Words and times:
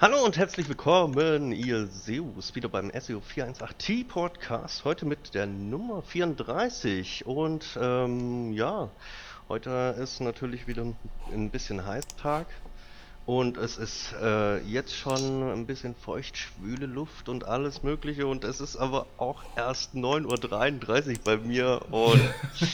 Hallo 0.00 0.24
und 0.24 0.36
herzlich 0.36 0.68
willkommen, 0.68 1.52
ihr 1.52 1.86
Seus, 1.86 2.56
wieder 2.56 2.68
beim 2.68 2.90
SEO 2.90 3.20
418T 3.20 4.08
Podcast. 4.08 4.84
Heute 4.84 5.06
mit 5.06 5.34
der 5.34 5.46
Nummer 5.46 6.02
34. 6.02 7.24
Und 7.26 7.78
ähm, 7.80 8.52
ja, 8.52 8.90
heute 9.48 9.94
ist 9.96 10.20
natürlich 10.20 10.66
wieder 10.66 10.84
ein 11.32 11.50
bisschen 11.50 11.86
heißer 11.86 12.08
Tag. 12.20 12.48
Und 13.26 13.56
es 13.56 13.78
ist 13.78 14.14
äh, 14.22 14.58
jetzt 14.64 14.94
schon 14.94 15.50
ein 15.50 15.64
bisschen 15.64 15.94
feucht, 15.94 16.36
schwüle 16.36 16.84
Luft 16.84 17.30
und 17.30 17.46
alles 17.46 17.82
Mögliche. 17.82 18.26
Und 18.26 18.44
es 18.44 18.60
ist 18.60 18.76
aber 18.76 19.06
auch 19.16 19.42
erst 19.56 19.94
9.33 19.94 21.10
Uhr 21.10 21.18
bei 21.24 21.36
mir. 21.38 21.80
Und 21.90 22.20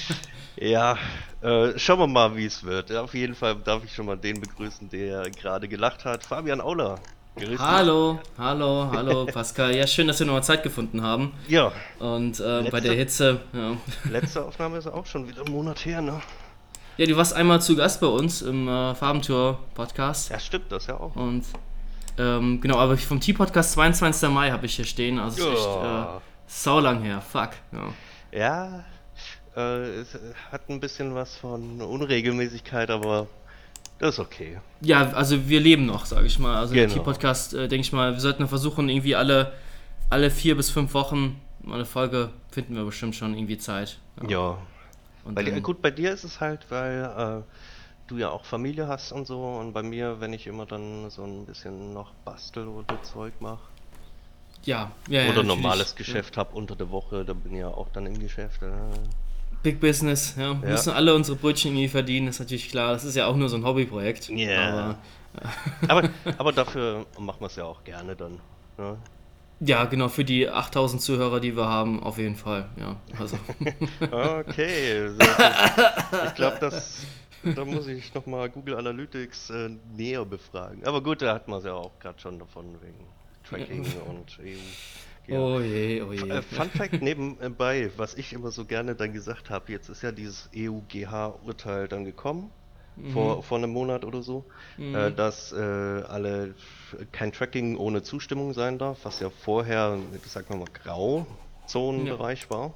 ja, 0.57 0.98
äh, 1.41 1.79
schauen 1.79 2.01
wir 2.01 2.07
mal, 2.09 2.37
wie 2.37 2.47
es 2.47 2.65
wird. 2.65 2.91
Ja, 2.91 3.02
auf 3.02 3.15
jeden 3.15 3.37
Fall 3.37 3.57
darf 3.65 3.84
ich 3.84 3.95
schon 3.95 4.07
mal 4.07 4.16
den 4.16 4.41
begrüßen, 4.41 4.91
der 4.91 5.30
gerade 5.30 5.69
gelacht 5.69 6.05
hat. 6.05 6.25
Fabian 6.25 6.61
Auler. 6.61 6.98
Hallo, 7.59 8.19
hallo, 8.37 8.91
hallo 8.93 9.27
Pascal. 9.27 9.74
Ja, 9.74 9.87
schön, 9.87 10.09
dass 10.09 10.19
wir 10.19 10.27
nochmal 10.27 10.43
Zeit 10.43 10.65
gefunden 10.65 11.01
haben. 11.02 11.32
Ja. 11.46 11.73
Und 12.01 12.41
äh, 12.41 12.69
bei 12.71 12.80
der 12.80 12.95
Hitze. 12.95 13.41
Ja. 13.52 13.77
Letzte 14.10 14.45
Aufnahme 14.45 14.79
ist 14.79 14.88
auch 14.88 15.07
schon 15.07 15.29
wieder 15.29 15.46
ein 15.46 15.52
Monat 15.52 15.85
her, 15.87 16.02
ne? 16.02 16.21
Ja, 17.00 17.06
du 17.06 17.16
warst 17.16 17.32
einmal 17.32 17.62
zu 17.62 17.77
Gast 17.77 17.98
bei 18.02 18.06
uns 18.09 18.42
im 18.42 18.68
äh, 18.68 18.95
Farbentour-Podcast. 18.95 20.28
Ja, 20.28 20.38
stimmt, 20.38 20.70
das 20.70 20.86
ja 20.86 21.00
auch. 21.00 21.16
Und 21.16 21.46
ähm, 22.18 22.60
genau, 22.60 22.76
aber 22.76 22.98
vom 22.98 23.18
T-Podcast 23.18 23.73
22. 23.73 24.28
Mai 24.28 24.50
habe 24.50 24.66
ich 24.66 24.76
hier 24.76 24.84
stehen. 24.84 25.18
Also 25.18 25.42
ja. 25.42 25.50
ist 25.50 25.60
echt 25.60 25.82
äh, 25.82 26.20
saulang 26.46 27.00
her. 27.00 27.23
Fuck. 27.23 27.52
Ja, 27.73 28.34
ja 28.38 28.84
äh, 29.56 30.00
es 30.00 30.18
hat 30.52 30.68
ein 30.68 30.78
bisschen 30.78 31.14
was 31.14 31.38
von 31.38 31.80
Unregelmäßigkeit, 31.80 32.90
aber 32.90 33.28
das 33.98 34.16
ist 34.16 34.20
okay. 34.20 34.59
Ja, 34.82 35.10
also 35.12 35.48
wir 35.48 35.60
leben 35.60 35.87
noch, 35.87 36.04
sage 36.04 36.26
ich 36.26 36.38
mal. 36.38 36.56
Also 36.56 36.74
genau. 36.74 36.87
der 36.87 36.96
T-Podcast, 36.98 37.54
äh, 37.54 37.66
denke 37.66 37.80
ich 37.80 37.95
mal, 37.95 38.12
wir 38.12 38.20
sollten 38.20 38.46
versuchen, 38.46 38.90
irgendwie 38.90 39.16
alle, 39.16 39.54
alle 40.10 40.30
vier 40.30 40.54
bis 40.54 40.68
fünf 40.68 40.92
Wochen 40.92 41.40
eine 41.66 41.87
Folge 41.87 42.29
finden 42.51 42.76
wir 42.76 42.85
bestimmt 42.85 43.16
schon 43.16 43.32
irgendwie 43.32 43.57
Zeit. 43.57 43.96
Ja. 44.24 44.29
ja. 44.29 44.59
Und 45.24 45.35
bei 45.35 45.43
dir, 45.43 45.60
gut, 45.60 45.82
bei 45.82 45.90
dir 45.90 46.13
ist 46.13 46.24
es 46.24 46.40
halt, 46.40 46.71
weil 46.71 47.45
äh, 47.45 47.52
du 48.07 48.18
ja 48.18 48.30
auch 48.30 48.45
Familie 48.45 48.88
hast 48.88 49.13
und 49.13 49.26
so. 49.26 49.43
Und 49.45 49.73
bei 49.73 49.82
mir, 49.82 50.21
wenn 50.21 50.32
ich 50.32 50.46
immer 50.46 50.66
dann 50.66 51.10
so 51.10 51.24
ein 51.24 51.46
bisschen 51.46 51.93
noch 51.93 52.13
bastel 52.24 52.68
oder 52.68 53.02
Zeug 53.02 53.32
mache. 53.41 53.60
Ja, 54.65 54.91
ja, 55.09 55.29
Oder 55.29 55.38
ja, 55.38 55.43
normales 55.43 55.96
Geschäft 55.96 56.37
ja. 56.37 56.41
habe 56.41 56.54
unter 56.54 56.76
der 56.76 56.91
Woche, 56.91 57.24
da 57.24 57.32
bin 57.32 57.54
ich 57.54 57.60
ja 57.60 57.68
auch 57.68 57.88
dann 57.93 58.04
im 58.07 58.18
Geschäft. 58.18 58.63
Äh. 58.63 58.68
Big 59.63 59.80
Business, 59.80 60.35
ja. 60.38 60.60
Wir 60.60 60.71
müssen 60.71 60.93
alle 60.93 61.15
unsere 61.15 61.37
Brötchen 61.37 61.73
irgendwie 61.73 61.88
verdienen, 61.88 62.29
ist 62.29 62.41
natürlich 62.41 62.68
klar. 62.71 62.93
Das 62.93 63.04
ist 63.04 63.15
ja 63.15 63.26
auch 63.26 63.37
nur 63.37 63.48
so 63.48 63.57
ein 63.57 63.65
Hobbyprojekt. 63.65 64.28
Ja. 64.28 64.37
Yeah. 64.37 64.98
Aber, 65.88 65.98
aber, 65.98 66.10
aber, 66.38 66.53
dafür 66.53 67.06
machen 67.19 67.41
wir 67.41 67.47
es 67.47 67.56
ja 67.56 67.65
auch 67.65 67.84
gerne 67.84 68.16
dann. 68.16 68.41
Ne? 68.76 68.98
Ja, 69.61 69.84
genau, 69.84 70.09
für 70.09 70.25
die 70.25 70.49
8000 70.49 71.03
Zuhörer, 71.03 71.39
die 71.39 71.55
wir 71.55 71.69
haben, 71.69 72.03
auf 72.03 72.16
jeden 72.16 72.37
Fall. 72.37 72.69
Ja, 72.78 72.97
also. 73.19 73.39
okay, 74.11 75.11
ich 76.27 76.34
glaube, 76.34 76.56
das 76.61 77.06
da 77.43 77.65
muss 77.65 77.87
ich 77.87 78.12
nochmal 78.15 78.50
Google 78.50 78.77
Analytics 78.77 79.50
äh, 79.50 79.71
näher 79.97 80.25
befragen. 80.25 80.84
Aber 80.84 81.03
gut, 81.03 81.22
da 81.22 81.34
hat 81.34 81.49
man 81.49 81.59
es 81.59 81.65
ja 81.65 81.72
auch 81.72 81.99
gerade 81.99 82.19
schon 82.21 82.38
davon 82.38 82.66
wegen 82.83 83.06
Tracking 83.44 83.87
und 84.09 84.38
EU. 84.43 85.33
Ja. 85.33 85.38
Oh 85.38 85.61
je, 85.61 86.03
oh 86.03 86.12
je. 86.12 86.28
Äh, 86.28 86.43
Fun 86.43 86.69
Fact 86.71 87.00
nebenbei, 87.00 87.91
was 87.97 88.15
ich 88.15 88.33
immer 88.33 88.50
so 88.50 88.65
gerne 88.65 88.94
dann 88.94 89.12
gesagt 89.12 89.49
habe, 89.49 89.72
jetzt 89.72 89.88
ist 89.88 90.03
ja 90.03 90.12
dieses 90.12 90.50
EUGH-Urteil 90.55 91.88
dann 91.88 92.05
gekommen 92.05 92.50
mhm. 93.03 93.12
vor, 93.12 93.43
vor 93.43 93.59
einem 93.59 93.70
Monat 93.70 94.04
oder 94.04 94.22
so, 94.22 94.44
mhm. 94.76 94.94
äh, 94.94 95.12
dass 95.12 95.53
äh, 95.53 95.56
alle 95.56 96.54
kein 97.12 97.32
Tracking 97.32 97.76
ohne 97.76 98.03
Zustimmung 98.03 98.53
sein 98.53 98.78
darf, 98.78 98.98
was 99.04 99.20
ja 99.20 99.31
vorher, 99.31 99.98
sagen 100.26 100.47
wir 100.48 100.56
mal, 100.56 100.69
Grauzonenbereich 100.72 102.44
ja. 102.44 102.50
war. 102.50 102.75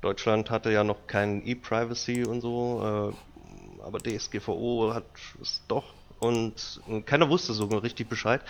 Deutschland 0.00 0.50
hatte 0.50 0.72
ja 0.72 0.82
noch 0.84 1.06
kein 1.06 1.46
E-Privacy 1.46 2.24
und 2.24 2.40
so, 2.40 3.12
äh, 3.12 3.84
aber 3.84 3.98
DSGVO 3.98 4.92
hat 4.94 5.04
es 5.40 5.62
doch 5.68 5.84
und 6.22 6.80
keiner 7.04 7.28
wusste 7.28 7.52
so 7.52 7.66
richtig 7.66 8.08
Bescheid. 8.08 8.42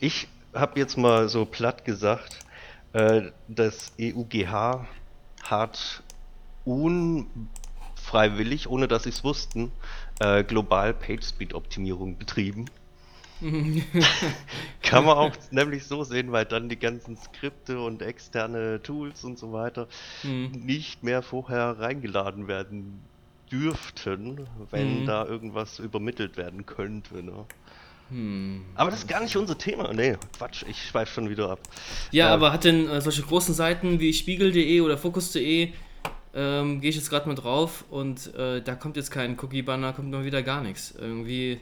Ich 0.00 0.26
habe 0.52 0.78
jetzt 0.80 0.98
mal 0.98 1.28
so 1.28 1.44
platt 1.44 1.84
gesagt, 1.84 2.40
äh, 2.92 3.30
das 3.48 3.92
EUGH 3.98 4.86
hat 5.42 6.02
unfreiwillig, 8.12 8.68
ohne 8.68 8.88
dass 8.88 9.04
sie 9.04 9.10
es 9.10 9.24
wussten, 9.24 9.72
äh, 10.20 10.44
global 10.44 10.92
PageSpeed-Optimierung 10.94 12.18
betrieben. 12.18 12.66
Kann 14.82 15.04
man 15.04 15.18
auch 15.18 15.32
nämlich 15.50 15.84
so 15.84 16.04
sehen, 16.04 16.30
weil 16.30 16.44
dann 16.44 16.68
die 16.68 16.78
ganzen 16.78 17.16
Skripte 17.16 17.80
und 17.80 18.00
externe 18.00 18.80
Tools 18.82 19.24
und 19.24 19.36
so 19.36 19.52
weiter 19.52 19.88
mhm. 20.22 20.52
nicht 20.64 21.02
mehr 21.02 21.22
vorher 21.22 21.76
reingeladen 21.78 22.46
werden 22.46 23.00
dürften, 23.50 24.46
wenn 24.70 25.02
mhm. 25.02 25.06
da 25.06 25.26
irgendwas 25.26 25.80
übermittelt 25.80 26.36
werden 26.36 26.66
könnte. 26.66 27.22
Ne? 27.22 27.44
Hm. 28.10 28.64
Aber 28.76 28.90
das 28.90 29.00
ist 29.00 29.08
gar 29.08 29.20
nicht 29.20 29.36
unser 29.36 29.58
Thema. 29.58 29.92
Nee, 29.92 30.16
Quatsch, 30.36 30.64
ich 30.68 30.80
schweife 30.80 31.12
schon 31.12 31.28
wieder 31.28 31.50
ab. 31.50 31.60
Ja, 32.12 32.28
äh, 32.28 32.32
aber 32.32 32.52
hat 32.52 32.64
denn 32.64 32.88
äh, 32.88 33.00
solche 33.00 33.22
großen 33.22 33.54
Seiten 33.54 33.98
wie 33.98 34.12
spiegel.de 34.12 34.80
oder 34.82 34.96
Focus.de 34.96 35.72
ähm, 36.34 36.80
gehe 36.80 36.90
ich 36.90 36.96
jetzt 36.96 37.10
gerade 37.10 37.28
mal 37.28 37.34
drauf 37.34 37.84
und 37.90 38.34
äh, 38.34 38.62
da 38.62 38.74
kommt 38.74 38.96
jetzt 38.96 39.10
kein 39.10 39.38
Cookie-Banner, 39.38 39.92
kommt 39.92 40.10
mal 40.10 40.24
wieder 40.24 40.42
gar 40.42 40.62
nichts. 40.62 40.94
Irgendwie, 40.96 41.60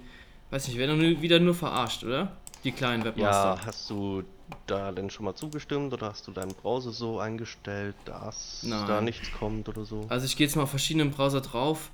weiß 0.50 0.68
nicht, 0.68 0.78
werden 0.78 0.98
nur, 0.98 1.22
wieder 1.22 1.40
nur 1.40 1.54
verarscht, 1.54 2.04
oder? 2.04 2.36
Die 2.64 2.72
kleinen 2.72 3.04
Webmaster. 3.04 3.56
Ja, 3.60 3.66
hast 3.66 3.88
du 3.90 4.22
da 4.66 4.92
denn 4.92 5.10
schon 5.10 5.24
mal 5.24 5.34
zugestimmt 5.34 5.92
oder 5.92 6.08
hast 6.08 6.26
du 6.26 6.32
deinen 6.32 6.54
Browser 6.54 6.92
so 6.92 7.18
eingestellt, 7.18 7.94
dass 8.04 8.62
Nein. 8.62 8.86
da 8.86 9.00
nichts 9.00 9.32
kommt 9.32 9.68
oder 9.68 9.84
so? 9.84 10.06
Also 10.08 10.26
ich 10.26 10.36
gehe 10.36 10.46
jetzt 10.46 10.56
mal 10.56 10.64
auf 10.64 10.70
verschiedenen 10.70 11.10
Browser 11.10 11.40
drauf 11.40 11.90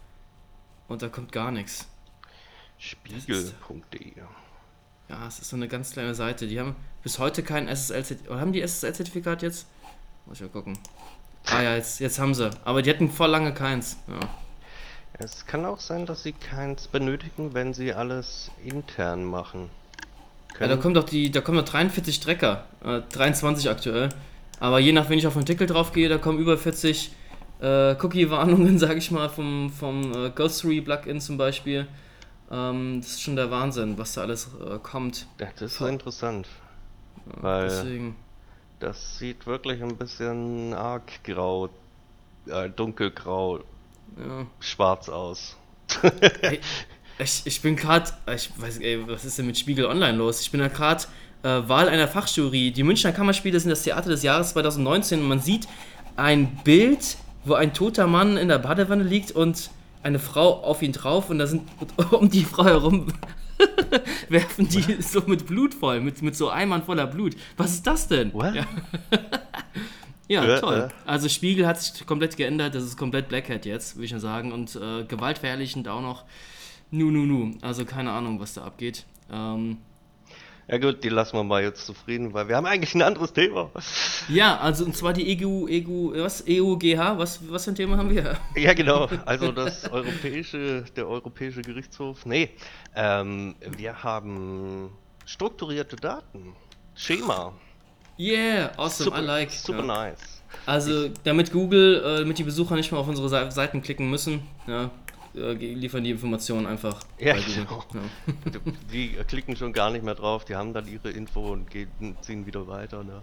und 0.88 1.02
da 1.02 1.08
kommt 1.08 1.32
gar 1.32 1.50
nichts. 1.50 1.88
Spiegel.de 2.78 4.12
Ja, 5.08 5.26
es 5.26 5.38
ist 5.38 5.48
so 5.48 5.56
eine 5.56 5.68
ganz 5.68 5.92
kleine 5.92 6.14
Seite. 6.14 6.46
Die 6.46 6.60
haben 6.60 6.76
bis 7.02 7.18
heute 7.18 7.42
kein 7.42 7.68
SSL-Zertifikat. 7.68 8.30
Oder 8.30 8.40
haben 8.40 8.52
die 8.52 8.60
SSL-Zertifikat 8.60 9.42
jetzt? 9.42 9.66
Muss 10.26 10.38
ich 10.38 10.42
mal 10.42 10.50
gucken. 10.50 10.78
Ah 11.50 11.62
ja, 11.62 11.76
jetzt, 11.76 12.00
jetzt 12.00 12.18
haben 12.18 12.34
sie. 12.34 12.50
Aber 12.64 12.82
die 12.82 12.90
hatten 12.90 13.10
vor 13.10 13.28
lange 13.28 13.54
keins. 13.54 13.96
Ja. 14.08 14.28
Es 15.18 15.46
kann 15.46 15.64
auch 15.64 15.80
sein, 15.80 16.04
dass 16.04 16.22
sie 16.22 16.32
keins 16.32 16.88
benötigen, 16.88 17.54
wenn 17.54 17.72
sie 17.72 17.94
alles 17.94 18.50
intern 18.62 19.24
machen. 19.24 19.70
Ja, 20.60 20.68
da 20.68 20.76
kommt 20.76 20.96
doch 20.96 21.04
die, 21.04 21.30
da 21.30 21.40
kommen 21.40 21.58
doch 21.58 21.64
43 21.64 22.20
Trecker, 22.20 22.64
äh, 22.84 23.00
23 23.12 23.70
aktuell. 23.70 24.08
Aber 24.58 24.78
je 24.78 24.92
nach, 24.92 25.08
wenn 25.08 25.18
ich 25.18 25.26
auf 25.26 25.34
den 25.34 25.40
Artikel 25.40 25.66
drauf 25.66 25.92
gehe, 25.92 26.08
da 26.08 26.18
kommen 26.18 26.38
über 26.38 26.56
40 26.56 27.12
äh, 27.60 27.94
Cookie-Warnungen, 27.94 28.78
sage 28.78 28.96
ich 28.96 29.10
mal, 29.10 29.28
vom, 29.28 29.70
vom 29.70 30.12
äh, 30.12 30.30
Ghostery-Plugin 30.30 31.20
zum 31.20 31.36
Beispiel. 31.36 31.86
Ähm, 32.50 33.00
das 33.00 33.12
ist 33.12 33.22
schon 33.22 33.36
der 33.36 33.50
Wahnsinn, 33.50 33.98
was 33.98 34.14
da 34.14 34.22
alles 34.22 34.50
äh, 34.64 34.78
kommt. 34.82 35.26
Ja, 35.40 35.48
das 35.58 35.72
ist 35.72 35.78
so 35.78 35.86
interessant. 35.86 36.46
Ja, 37.26 37.42
weil 37.42 37.68
deswegen. 37.68 38.16
Das 38.78 39.18
sieht 39.18 39.46
wirklich 39.46 39.82
ein 39.82 39.96
bisschen 39.96 40.74
arg 40.74 41.24
grau, 41.24 41.70
äh, 42.46 42.68
dunkelgrau, 42.68 43.60
ja. 44.18 44.46
schwarz 44.60 45.08
aus. 45.08 45.56
ey, 46.42 46.60
ich, 47.18 47.42
ich 47.46 47.62
bin 47.62 47.76
gerade, 47.76 48.10
ich 48.34 48.50
weiß, 48.56 48.78
ey, 48.78 49.08
was 49.08 49.24
ist 49.24 49.38
denn 49.38 49.46
mit 49.46 49.58
Spiegel 49.58 49.86
Online 49.86 50.18
los? 50.18 50.40
Ich 50.42 50.50
bin 50.50 50.60
da 50.60 50.68
gerade 50.68 51.04
äh, 51.42 51.68
Wahl 51.68 51.88
einer 51.88 52.06
Fachjury. 52.06 52.70
Die 52.70 52.82
Münchner 52.82 53.12
Kammerspiele 53.12 53.58
sind 53.58 53.70
das 53.70 53.82
Theater 53.82 54.10
des 54.10 54.22
Jahres 54.22 54.50
2019 54.50 55.20
und 55.20 55.28
man 55.28 55.40
sieht 55.40 55.66
ein 56.16 56.56
Bild, 56.64 57.16
wo 57.44 57.54
ein 57.54 57.72
toter 57.72 58.06
Mann 58.06 58.36
in 58.36 58.48
der 58.48 58.58
Badewanne 58.58 59.04
liegt 59.04 59.32
und 59.32 59.70
eine 60.02 60.18
Frau 60.18 60.62
auf 60.62 60.82
ihn 60.82 60.92
drauf 60.92 61.30
und 61.30 61.38
da 61.38 61.46
sind 61.46 61.68
um 62.10 62.28
die 62.28 62.44
Frau 62.44 62.64
herum 62.64 63.06
werfen 64.28 64.68
die 64.68 65.02
so 65.02 65.22
mit 65.26 65.46
Blut 65.46 65.74
voll, 65.74 66.00
mit, 66.00 66.22
mit 66.22 66.36
so 66.36 66.50
Eimern 66.50 66.82
voller 66.82 67.06
Blut. 67.06 67.36
Was 67.56 67.74
ist 67.74 67.86
das 67.86 68.08
denn? 68.08 68.32
What? 68.32 68.54
Ja, 68.54 68.66
ja 70.44 70.60
toll. 70.60 70.88
Also 71.04 71.28
Spiegel 71.28 71.66
hat 71.66 71.80
sich 71.80 72.06
komplett 72.06 72.36
geändert, 72.36 72.74
das 72.74 72.84
ist 72.84 72.96
komplett 72.96 73.28
Blackhead 73.28 73.64
jetzt, 73.66 73.96
würde 73.96 74.04
ich 74.04 74.10
schon 74.10 74.20
sagen. 74.20 74.52
Und 74.52 74.76
äh, 74.76 75.04
gewaltverherrlichend 75.04 75.88
auch 75.88 76.02
noch. 76.02 76.24
Nu, 76.90 77.10
nu, 77.10 77.26
nu. 77.26 77.54
Also 77.62 77.84
keine 77.84 78.12
Ahnung, 78.12 78.40
was 78.40 78.54
da 78.54 78.64
abgeht. 78.64 79.04
Ähm, 79.30 79.78
ja 80.68 80.78
gut, 80.78 81.04
die 81.04 81.08
lassen 81.08 81.36
wir 81.36 81.44
mal 81.44 81.62
jetzt 81.62 81.86
zufrieden, 81.86 82.34
weil 82.34 82.48
wir 82.48 82.56
haben 82.56 82.66
eigentlich 82.66 82.94
ein 82.94 83.02
anderes 83.02 83.32
Thema. 83.32 83.70
Ja, 84.28 84.58
also 84.58 84.84
und 84.84 84.96
zwar 84.96 85.12
die 85.12 85.30
EGU, 85.30 85.68
EGU, 85.68 86.12
was? 86.16 86.44
EUGH, 86.46 87.18
was, 87.18 87.40
was 87.48 87.64
für 87.64 87.70
ein 87.70 87.74
Thema 87.76 87.96
haben 87.96 88.10
wir? 88.10 88.36
Ja 88.56 88.74
genau, 88.74 89.08
also 89.24 89.52
das 89.52 89.88
europäische, 89.90 90.84
der 90.96 91.06
Europäische 91.06 91.62
Gerichtshof. 91.62 92.26
Nee, 92.26 92.50
ähm, 92.94 93.54
wir 93.76 94.02
haben 94.02 94.90
strukturierte 95.24 95.96
Daten. 95.96 96.54
Schema. 96.96 97.52
Yeah, 98.18 98.72
awesome, 98.76 99.10
super, 99.10 99.22
I 99.22 99.24
like. 99.24 99.50
Super 99.52 99.80
ja. 99.80 100.08
nice. 100.10 100.42
Also 100.64 101.10
damit 101.24 101.52
Google, 101.52 102.02
äh, 102.02 102.20
damit 102.20 102.38
die 102.38 102.44
Besucher 102.44 102.74
nicht 102.74 102.90
mehr 102.90 103.00
auf 103.00 103.08
unsere 103.08 103.50
Seiten 103.50 103.82
klicken 103.82 104.10
müssen, 104.10 104.42
ja, 104.66 104.90
äh, 105.36 105.52
liefern 105.52 106.04
die 106.04 106.10
Informationen 106.10 106.66
einfach. 106.66 107.02
Ja, 107.18 107.34
genau. 107.34 107.82
Ja. 107.94 108.60
Die 108.92 109.08
klicken 109.26 109.56
schon 109.56 109.72
gar 109.72 109.90
nicht 109.90 110.04
mehr 110.04 110.14
drauf, 110.14 110.44
die 110.44 110.54
haben 110.54 110.74
dann 110.74 110.86
ihre 110.86 111.10
Info 111.10 111.52
und 111.52 111.70
gehen, 111.70 112.16
ziehen 112.20 112.44
wieder 112.46 112.68
weiter. 112.68 113.02
Ne? 113.02 113.22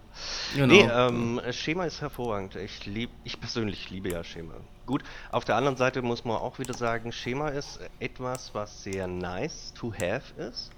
Genau. 0.55 0.67
Nee, 0.67 0.89
ähm, 0.91 1.41
Schema 1.51 1.85
ist 1.85 2.01
hervorragend. 2.01 2.55
Ich, 2.55 2.85
lieb, 2.85 3.11
ich 3.23 3.39
persönlich 3.39 3.91
liebe 3.91 4.09
ja 4.09 4.23
Schema. 4.23 4.55
Gut, 4.85 5.03
auf 5.31 5.45
der 5.45 5.55
anderen 5.55 5.77
Seite 5.77 6.01
muss 6.01 6.25
man 6.25 6.37
auch 6.37 6.59
wieder 6.59 6.73
sagen, 6.73 7.11
Schema 7.11 7.49
ist 7.49 7.79
etwas, 7.99 8.53
was 8.53 8.83
sehr 8.83 9.07
nice 9.07 9.73
to 9.75 9.93
have 9.93 10.33
ist. 10.41 10.71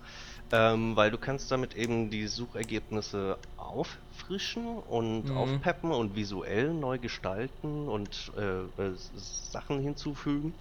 Ähm, 0.52 0.96
weil 0.96 1.10
du 1.10 1.18
kannst 1.18 1.52
damit 1.52 1.76
eben 1.76 2.12
die 2.12 2.28
Suchergebnisse 2.28 3.38
auffrischen 3.58 4.78
und 4.78 5.30
mhm. 5.30 5.38
aufpeppen 5.38 5.92
und 5.92 6.16
visuell 6.16 6.72
neu 6.72 7.00
gestalten 7.00 7.88
und 7.88 8.32
äh, 8.38 8.82
äh, 8.82 8.94
Sachen 9.16 9.80
hinzufügen. 9.80 10.54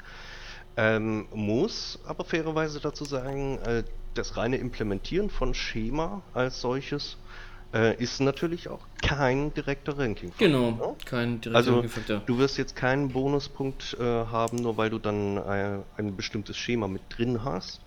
Ähm, 0.76 1.26
muss 1.32 2.00
aber 2.04 2.24
fairerweise 2.24 2.80
dazu 2.80 3.04
sagen, 3.04 3.58
äh, 3.58 3.84
das 4.14 4.36
reine 4.36 4.56
Implementieren 4.56 5.30
von 5.30 5.54
Schema 5.54 6.22
als 6.32 6.60
solches 6.60 7.16
äh, 7.72 7.96
ist 7.96 8.20
natürlich 8.20 8.68
auch 8.68 8.86
kein 9.02 9.52
direkter 9.54 9.98
ranking 9.98 10.30
-Faktor, 10.30 10.38
Genau, 10.38 10.70
ne? 10.72 10.96
kein 11.04 11.40
direkter 11.40 11.56
also, 11.56 11.80
ranking 11.80 12.22
Du 12.26 12.38
wirst 12.38 12.58
jetzt 12.58 12.74
keinen 12.76 13.10
Bonuspunkt 13.10 13.96
äh, 14.00 14.02
haben, 14.02 14.58
nur 14.58 14.76
weil 14.76 14.90
du 14.90 14.98
dann 14.98 15.38
ein, 15.38 15.82
ein 15.96 16.16
bestimmtes 16.16 16.56
Schema 16.56 16.88
mit 16.88 17.02
drin 17.08 17.44
hast. 17.44 17.80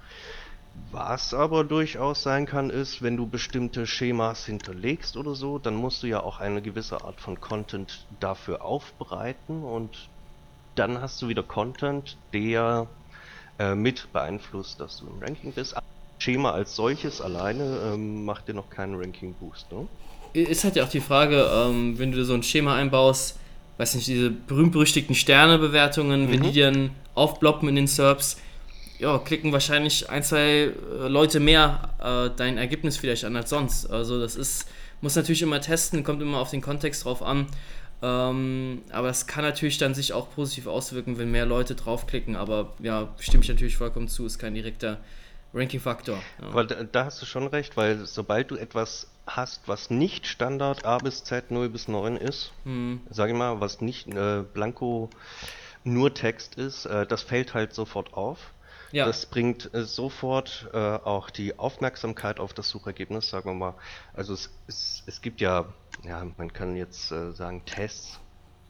Was 0.92 1.34
aber 1.34 1.64
durchaus 1.64 2.22
sein 2.24 2.46
kann, 2.46 2.70
ist, 2.70 3.02
wenn 3.02 3.18
du 3.18 3.28
bestimmte 3.28 3.88
Schemas 3.88 4.46
hinterlegst 4.46 5.18
oder 5.18 5.34
so, 5.34 5.58
dann 5.58 5.76
musst 5.76 6.04
du 6.04 6.08
ja 6.08 6.22
auch 6.22 6.40
eine 6.40 6.62
gewisse 6.62 7.04
Art 7.04 7.20
von 7.20 7.42
Content 7.42 8.06
dafür 8.20 8.64
aufbereiten 8.64 9.64
und 9.64 10.10
dann 10.78 11.02
hast 11.02 11.22
du 11.22 11.28
wieder 11.28 11.44
Content, 11.44 12.18
der 12.34 12.88
äh, 13.60 13.76
mit 13.76 14.12
beeinflusst, 14.14 14.80
dass 14.80 15.00
du 15.00 15.08
im 15.08 15.22
Ranking 15.22 15.52
bist. 15.52 15.76
Schema 16.20 16.52
als 16.52 16.76
solches 16.76 17.22
alleine 17.22 17.80
ähm, 17.94 18.26
macht 18.26 18.48
dir 18.48 18.54
noch 18.54 18.70
keinen 18.70 18.96
Ranking-Boost, 18.96 19.72
ne? 19.72 19.88
Ist 20.34 20.64
halt 20.64 20.76
ja 20.76 20.84
auch 20.84 20.90
die 20.90 21.00
Frage, 21.00 21.50
ähm, 21.52 21.98
wenn 21.98 22.12
du 22.12 22.24
so 22.26 22.34
ein 22.34 22.44
Schema 22.44 22.76
einbaust, 22.76 23.40
weiß 23.78 23.96
nicht, 23.96 24.08
diese 24.08 24.30
berühmt-berüchtigten 24.30 25.16
Sternebewertungen, 25.16 26.26
mhm. 26.26 26.32
wenn 26.32 26.44
die 26.44 26.60
dann 26.60 26.92
aufbloppen 27.16 27.70
in 27.70 27.76
den 27.76 27.88
SERPs, 27.88 28.38
ja, 29.00 29.18
klicken 29.20 29.52
wahrscheinlich 29.52 30.10
ein, 30.10 30.24
zwei 30.24 30.40
äh, 30.40 30.72
Leute 31.08 31.40
mehr 31.40 31.90
äh, 32.00 32.36
dein 32.36 32.58
Ergebnis 32.58 32.98
vielleicht 32.98 33.26
an 33.26 33.36
als 33.36 33.50
sonst. 33.50 33.90
Also 33.90 34.20
das 34.20 34.36
ist, 34.36 34.68
muss 35.02 35.16
natürlich 35.16 35.44
immer 35.44 35.62
testen, 35.62 36.04
kommt 36.04 36.22
immer 36.22 36.40
auf 36.40 36.50
den 36.50 36.62
Kontext 36.62 37.06
drauf 37.06 37.22
an. 37.22 37.48
Ähm, 38.02 38.84
aber 38.92 39.10
es 39.10 39.26
kann 39.26 39.44
natürlich 39.44 39.78
dann 39.78 39.96
sich 39.96 40.14
auch 40.14 40.30
positiv 40.34 40.68
auswirken, 40.68 41.18
wenn 41.18 41.32
mehr 41.32 41.46
Leute 41.46 41.76
draufklicken. 41.76 42.36
Aber 42.36 42.74
ja, 42.80 43.10
stimme 43.20 43.44
ich 43.44 43.50
natürlich 43.50 43.78
vollkommen 43.78 44.08
zu, 44.08 44.26
ist 44.26 44.40
kein 44.40 44.54
direkter 44.54 45.00
Ranking-Faktor. 45.54 46.18
Ja. 46.42 46.54
Weil 46.54 46.68
da, 46.68 46.84
da, 46.84 47.06
hast 47.06 47.22
du 47.22 47.26
schon 47.26 47.48
recht, 47.48 47.78
weil 47.78 48.06
sobald 48.06 48.52
du 48.52 48.56
etwas 48.56 49.08
hast, 49.26 49.68
was 49.68 49.90
nicht 49.90 50.28
Standard 50.28 50.86
A 50.86 51.00
bis 51.00 51.24
Z 51.24 51.52
0 51.52 51.70
bis 51.70 51.88
9 51.88 52.18
ist, 52.18 52.52
hm. 52.64 53.02
sage 53.10 53.32
ich 53.32 53.38
mal, 53.38 53.60
was 53.60 53.82
nicht 53.82 54.08
äh, 54.08 54.44
blanko 54.54 55.10
nur 55.84 56.14
Text 56.14 56.56
ist, 56.56 56.86
äh, 56.86 57.06
das 57.06 57.24
fällt 57.24 57.54
halt 57.54 57.74
sofort 57.74 58.14
auf. 58.14 58.38
Ja. 58.92 59.06
Das 59.06 59.26
bringt 59.26 59.74
äh, 59.74 59.84
sofort 59.84 60.70
äh, 60.74 60.78
auch 60.78 61.30
die 61.30 61.58
Aufmerksamkeit 61.60 62.40
auf 62.40 62.54
das 62.54 62.70
Suchergebnis, 62.70 63.30
sagen 63.30 63.50
wir 63.50 63.54
mal. 63.54 63.74
Also 64.14 64.34
es, 64.34 64.50
es, 64.68 65.04
es 65.06 65.22
gibt 65.22 65.42
ja, 65.42 65.66
ja, 66.04 66.26
man 66.38 66.54
kann 66.54 66.76
jetzt 66.76 67.12
äh, 67.12 67.32
sagen 67.34 67.64
Tests, 67.66 68.20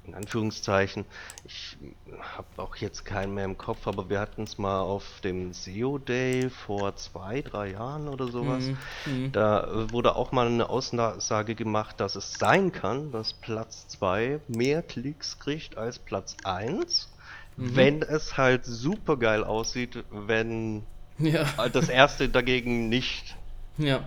in 0.08 0.16
Anführungszeichen. 0.16 1.06
Ich 1.46 1.78
habe 2.20 2.48
auch 2.58 2.76
jetzt 2.78 3.06
keinen 3.06 3.34
mehr 3.34 3.46
im 3.46 3.58
Kopf, 3.58 3.88
aber 3.88 4.10
wir 4.10 4.20
hatten 4.20 4.44
es 4.44 4.58
mal 4.58 4.80
auf 4.80 5.04
dem 5.24 5.54
SEO 5.54 5.98
Day 5.98 6.50
vor 6.50 6.96
zwei, 6.96 7.42
drei 7.42 7.72
Jahren 7.72 8.08
oder 8.08 8.28
sowas. 8.28 8.64
Mhm. 8.66 8.78
mhm. 9.06 9.32
Da 9.32 9.64
äh, 9.66 9.92
wurde 9.92 10.16
auch 10.16 10.32
mal 10.32 10.48
eine 10.48 10.70
Aussage 10.70 11.56
gemacht, 11.56 12.00
dass 12.00 12.16
es 12.16 12.34
sein 12.34 12.72
kann, 12.72 13.12
dass 13.12 13.34
Platz 13.34 13.88
2 13.90 14.40
mehr 14.48 14.82
Klicks 14.82 15.40
kriegt 15.40 15.78
als 15.78 16.00
Platz 16.00 16.38
1. 16.44 17.10
Mhm. 17.58 17.76
Wenn 17.76 18.02
es 18.02 18.38
halt 18.38 18.66
super 18.66 19.18
geil 19.18 19.44
aussieht, 19.44 20.04
wenn 20.12 20.84
ja. 21.18 21.46
das 21.70 21.90
erste 21.90 22.30
dagegen 22.30 22.90
nicht 22.90 23.36
ja. 23.78 24.02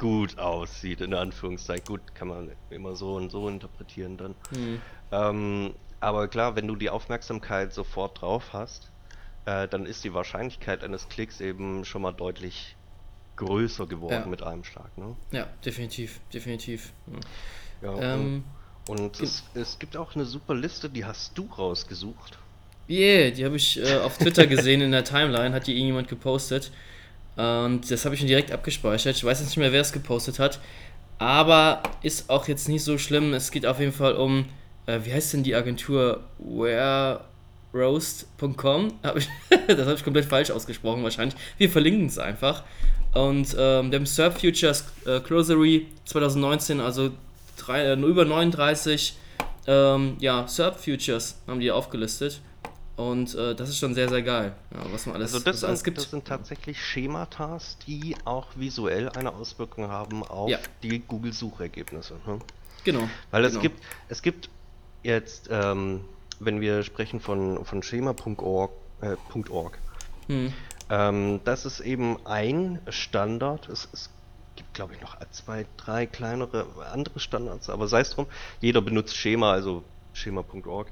Gut 0.00 0.38
aussieht, 0.38 1.02
in 1.02 1.12
Anführungszeichen. 1.12 1.84
Gut, 1.84 2.14
kann 2.14 2.28
man 2.28 2.50
immer 2.70 2.96
so 2.96 3.16
und 3.16 3.30
so 3.30 3.48
interpretieren 3.48 4.16
dann. 4.16 4.34
Mhm. 4.50 4.80
Ähm, 5.12 5.74
aber 6.00 6.26
klar, 6.28 6.56
wenn 6.56 6.66
du 6.66 6.74
die 6.74 6.88
Aufmerksamkeit 6.88 7.74
sofort 7.74 8.22
drauf 8.22 8.54
hast, 8.54 8.90
äh, 9.44 9.68
dann 9.68 9.84
ist 9.84 10.02
die 10.02 10.14
Wahrscheinlichkeit 10.14 10.82
eines 10.82 11.10
Klicks 11.10 11.42
eben 11.42 11.84
schon 11.84 12.00
mal 12.00 12.12
deutlich 12.12 12.76
größer 13.36 13.86
geworden 13.86 14.22
ja. 14.24 14.26
mit 14.26 14.42
einem 14.42 14.64
Schlag. 14.64 14.96
Ne? 14.96 15.14
Ja, 15.32 15.46
definitiv, 15.64 16.20
definitiv. 16.32 16.94
Ja, 17.82 18.14
ähm, 18.14 18.44
und, 18.88 19.00
und 19.00 19.20
es, 19.20 19.44
es 19.52 19.78
gibt 19.78 19.98
auch 19.98 20.14
eine 20.14 20.24
super 20.24 20.54
Liste, 20.54 20.88
die 20.88 21.04
hast 21.04 21.36
du 21.36 21.44
rausgesucht. 21.44 22.38
Yeah, 22.88 23.30
die 23.30 23.44
habe 23.44 23.56
ich 23.56 23.78
äh, 23.78 23.98
auf 23.98 24.16
Twitter 24.16 24.46
gesehen 24.46 24.80
in 24.80 24.92
der 24.92 25.04
Timeline, 25.04 25.54
hat 25.54 25.66
die 25.66 25.74
irgendjemand 25.74 26.08
gepostet. 26.08 26.72
Und 27.40 27.90
das 27.90 28.04
habe 28.04 28.14
ich 28.14 28.20
mir 28.20 28.28
direkt 28.28 28.52
abgespeichert. 28.52 29.16
Ich 29.16 29.24
weiß 29.24 29.40
jetzt 29.40 29.48
nicht 29.48 29.56
mehr, 29.56 29.72
wer 29.72 29.80
es 29.80 29.92
gepostet 29.92 30.38
hat. 30.38 30.60
Aber 31.18 31.82
ist 32.02 32.28
auch 32.28 32.46
jetzt 32.48 32.68
nicht 32.68 32.84
so 32.84 32.98
schlimm. 32.98 33.32
Es 33.32 33.50
geht 33.50 33.64
auf 33.64 33.80
jeden 33.80 33.94
Fall 33.94 34.14
um, 34.14 34.44
äh, 34.84 34.98
wie 35.04 35.14
heißt 35.14 35.32
denn 35.32 35.42
die 35.42 35.54
Agentur? 35.54 36.20
Whereroast.com? 36.38 38.92
Hab 39.02 39.16
das 39.68 39.86
habe 39.86 39.94
ich 39.94 40.04
komplett 40.04 40.26
falsch 40.26 40.50
ausgesprochen 40.50 41.02
wahrscheinlich. 41.02 41.34
Wir 41.56 41.70
verlinken 41.70 42.08
es 42.08 42.18
einfach. 42.18 42.62
Und 43.14 43.56
ähm, 43.58 43.90
dem 43.90 44.04
Surf 44.04 44.38
Futures 44.38 44.84
äh, 45.06 45.20
Closery 45.20 45.86
2019, 46.04 46.80
also 46.80 47.10
drei, 47.56 47.84
äh, 47.84 47.94
über 47.94 48.26
39 48.26 49.14
ähm, 49.66 50.18
ja, 50.20 50.46
Surf 50.46 50.84
Futures 50.84 51.40
haben 51.46 51.60
die 51.60 51.70
aufgelistet. 51.70 52.42
Und 53.00 53.34
äh, 53.34 53.54
das 53.54 53.70
ist 53.70 53.78
schon 53.78 53.94
sehr, 53.94 54.10
sehr 54.10 54.20
geil, 54.20 54.52
ja, 54.74 54.92
was 54.92 55.06
man 55.06 55.16
alles, 55.16 55.32
also 55.32 55.42
das, 55.42 55.64
alles 55.64 55.82
gibt. 55.82 55.96
Das 55.96 56.10
sind 56.10 56.26
tatsächlich 56.26 56.84
Schematas, 56.84 57.78
die 57.86 58.14
auch 58.26 58.48
visuell 58.56 59.08
eine 59.08 59.32
Auswirkung 59.32 59.88
haben 59.88 60.22
auf 60.22 60.50
ja. 60.50 60.58
die 60.82 60.98
Google-Suchergebnisse. 60.98 62.16
Ne? 62.26 62.40
Genau. 62.84 63.08
Weil 63.30 63.46
es 63.46 63.52
genau. 63.52 63.62
gibt, 63.62 63.82
es 64.10 64.20
gibt 64.20 64.50
jetzt, 65.02 65.48
ähm, 65.50 66.04
wenn 66.40 66.60
wir 66.60 66.82
sprechen 66.82 67.20
von, 67.20 67.64
von 67.64 67.82
schema.org, 67.82 68.70
äh, 69.00 69.16
hm. 70.26 70.52
ähm, 70.90 71.40
das 71.46 71.64
ist 71.64 71.80
eben 71.80 72.18
ein 72.26 72.80
Standard. 72.90 73.70
Es, 73.70 73.88
es 73.94 74.10
gibt, 74.56 74.74
glaube 74.74 74.92
ich, 74.92 75.00
noch 75.00 75.16
zwei, 75.30 75.64
drei 75.78 76.04
kleinere 76.04 76.66
andere 76.92 77.18
Standards, 77.18 77.70
aber 77.70 77.88
sei 77.88 78.00
es 78.00 78.10
drum, 78.10 78.26
jeder 78.60 78.82
benutzt 78.82 79.16
Schema, 79.16 79.52
also 79.52 79.84
schema.org. 80.12 80.88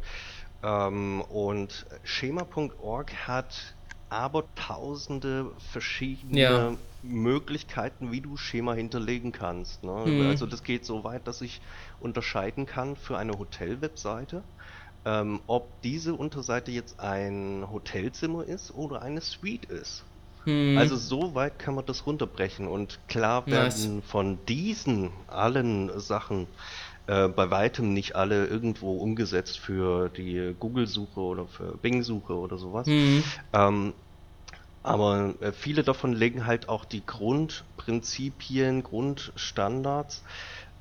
Ähm, 0.63 1.21
und 1.23 1.87
schema.org 2.05 3.13
hat 3.27 3.75
aber 4.11 4.45
tausende 4.55 5.51
verschiedene 5.71 6.41
ja. 6.41 6.75
Möglichkeiten, 7.03 8.11
wie 8.11 8.21
du 8.21 8.37
Schema 8.37 8.73
hinterlegen 8.73 9.33
kannst. 9.33 9.85
Ne? 9.85 10.05
Mhm. 10.07 10.27
Also 10.29 10.47
das 10.47 10.63
geht 10.63 10.85
so 10.85 11.05
weit, 11.05 11.27
dass 11.27 11.43
ich 11.43 11.61
unterscheiden 12.01 12.67
kann 12.67 12.97
für 12.97 13.19
eine 13.19 13.39
Hotel-Webseite, 13.39 14.43
ähm, 15.05 15.41
ob 15.47 15.69
diese 15.83 16.15
Unterseite 16.15 16.71
jetzt 16.71 17.01
ein 17.01 17.67
Hotelzimmer 17.71 18.45
ist 18.45 18.75
oder 18.75 19.03
eine 19.03 19.21
Suite 19.21 19.67
ist. 19.67 20.05
Mhm. 20.47 20.79
Also 20.79 20.97
so 20.97 21.35
weit 21.35 21.59
kann 21.59 21.75
man 21.75 21.85
das 21.85 22.07
runterbrechen 22.07 22.67
und 22.67 22.99
klar 23.09 23.47
werden 23.47 23.97
nice. 23.97 24.05
von 24.07 24.39
diesen 24.47 25.11
allen 25.27 26.01
Sachen 26.01 26.47
äh, 27.09 27.27
bei 27.29 27.51
weitem 27.51 27.95
nicht 27.95 28.17
alle 28.17 28.47
irgendwo 28.47 28.99
umgesetzt 28.99 29.59
für 29.59 30.11
die 30.11 30.55
Google-Suche 30.59 31.21
oder 31.21 31.47
für 31.47 31.79
Bing-Suche 31.79 32.35
oder 32.35 32.59
sowas. 32.59 32.87
Mhm. 32.87 33.25
Ähm, 33.55 33.93
aber 34.83 35.35
äh, 35.41 35.53
viele 35.53 35.83
davon 35.83 36.13
legen 36.13 36.47
halt 36.47 36.69
auch 36.69 36.85
die 36.85 37.05
Grundprinzipien, 37.05 38.83
Grundstandards, 38.83 40.23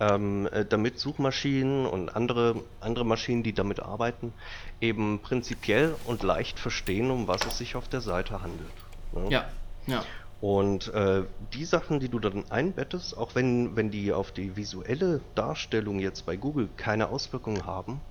ähm, 0.02 0.48
äh, 0.52 0.66
damit 0.66 1.00
Suchmaschinen 1.00 1.86
und 1.86 2.16
andere, 2.16 2.62
andere 2.82 3.06
Maschinen, 3.06 3.44
die 3.44 3.54
damit 3.54 3.80
arbeiten, 3.80 4.34
eben 4.82 5.20
prinzipiell 5.20 5.96
und 6.06 6.24
leicht 6.24 6.60
verstehen, 6.60 7.10
um 7.10 7.28
was 7.28 7.46
es 7.46 7.58
sich 7.58 7.76
auf 7.76 7.88
der 7.88 8.02
Seite 8.02 8.42
handelt. 8.42 8.68
Ne? 9.14 9.30
Ja, 9.30 9.46
ja. 9.88 10.04
Und 10.40 10.94
äh, 10.94 11.24
die 11.54 11.66
Sachen, 11.66 12.00
die 12.00 12.10
du 12.10 12.20
dann 12.20 12.44
einbettest, 12.52 13.18
auch 13.18 13.34
wenn, 13.34 13.76
wenn 13.76 13.90
die 13.90 14.14
auf 14.14 14.32
die 14.32 14.56
visuelle 14.56 15.22
Darstellung 15.34 16.00
jetzt 16.00 16.26
bei 16.26 16.36
Google 16.36 16.70
keine 16.78 17.10
Auswirkungen 17.10 17.66
haben, 17.66 18.02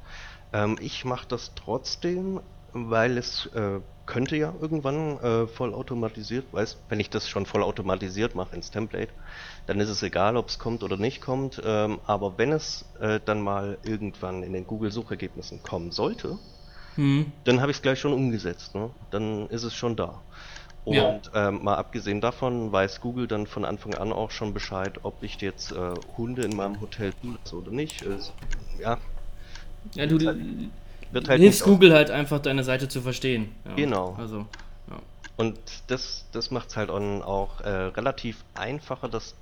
ähm, 0.53 0.77
ich 0.81 1.05
mache 1.05 1.29
das 1.29 1.53
trotzdem, 1.55 2.41
weil 2.73 3.17
es 3.17 3.47
äh, 3.55 3.81
könnte 4.07 4.37
ja 4.37 4.55
irgendwann 4.61 5.19
äh, 5.19 5.47
vollautomatisiert, 5.47 6.53
weißt, 6.53 6.79
wenn 6.89 7.01
ich 7.01 7.11
das 7.11 7.29
schon 7.29 7.47
vollautomatisiert 7.47 8.35
mache 8.35 8.55
ins 8.55 8.71
Template, 8.71 9.13
dann 9.67 9.81
ist 9.81 9.89
es 9.89 10.03
egal, 10.03 10.37
ob 10.37 10.49
es 10.49 10.59
kommt 10.59 10.83
oder 10.83 10.97
nicht 10.97 11.21
kommt. 11.21 11.61
Ähm, 11.65 12.01
aber 12.07 12.39
wenn 12.39 12.53
es 12.53 12.85
äh, 13.01 13.21
dann 13.25 13.41
mal 13.41 13.79
irgendwann 13.85 14.43
in 14.43 14.53
den 14.53 14.67
Google-Suchergebnissen 14.67 15.63
kommen 15.63 15.91
sollte, 15.91 16.39
hm. 16.95 17.33
dann 17.45 17.61
habe 17.61 17.71
ich 17.71 17.79
es 17.79 17.83
gleich 17.83 18.01
schon 18.01 18.13
umgesetzt. 18.13 18.75
Ne? 18.75 18.91
Dann 19.11 19.49
ist 19.49 19.65
es 19.65 19.75
schon 19.75 19.97
da. 19.97 20.23
Und 20.87 20.97
ja. 20.97 21.21
ähm, 21.35 21.65
mal 21.65 21.75
abgesehen 21.75 22.21
davon 22.21 22.71
weiß 22.71 23.01
Google 23.01 23.27
dann 23.27 23.49
von 23.49 23.65
Anfang 23.65 23.95
an 23.95 24.13
auch 24.13 24.31
schon 24.31 24.55
Bescheid, 24.55 25.01
ob 25.03 25.21
ich 25.21 25.41
jetzt 25.41 25.73
äh, 25.73 25.95
Hunde 26.17 26.43
in 26.43 26.55
meinem 26.55 26.81
Hotel 26.81 27.13
zulasse 27.21 27.57
oder 27.57 27.73
nicht. 27.73 28.03
Ist, 28.03 28.33
ja. 28.81 28.97
Ja, 29.95 30.07
du 30.07 30.25
halt, 30.25 30.39
wird 31.11 31.29
halt 31.29 31.41
hilfst 31.41 31.65
Google 31.65 31.93
halt 31.93 32.13
einfach 32.13 32.39
deine 32.39 32.63
Seite 32.63 32.87
zu 32.87 33.01
verstehen. 33.01 33.53
Ja. 33.65 33.75
Genau. 33.75 34.15
Also. 34.17 34.47
Und 35.37 35.59
das, 35.89 36.25
das 36.33 36.51
macht 36.51 36.69
es 36.69 36.77
halt 36.77 36.89
auch 36.89 37.61
äh, 37.61 37.69
relativ 37.69 38.45
einfacher, 38.55 39.09
das 39.09 39.35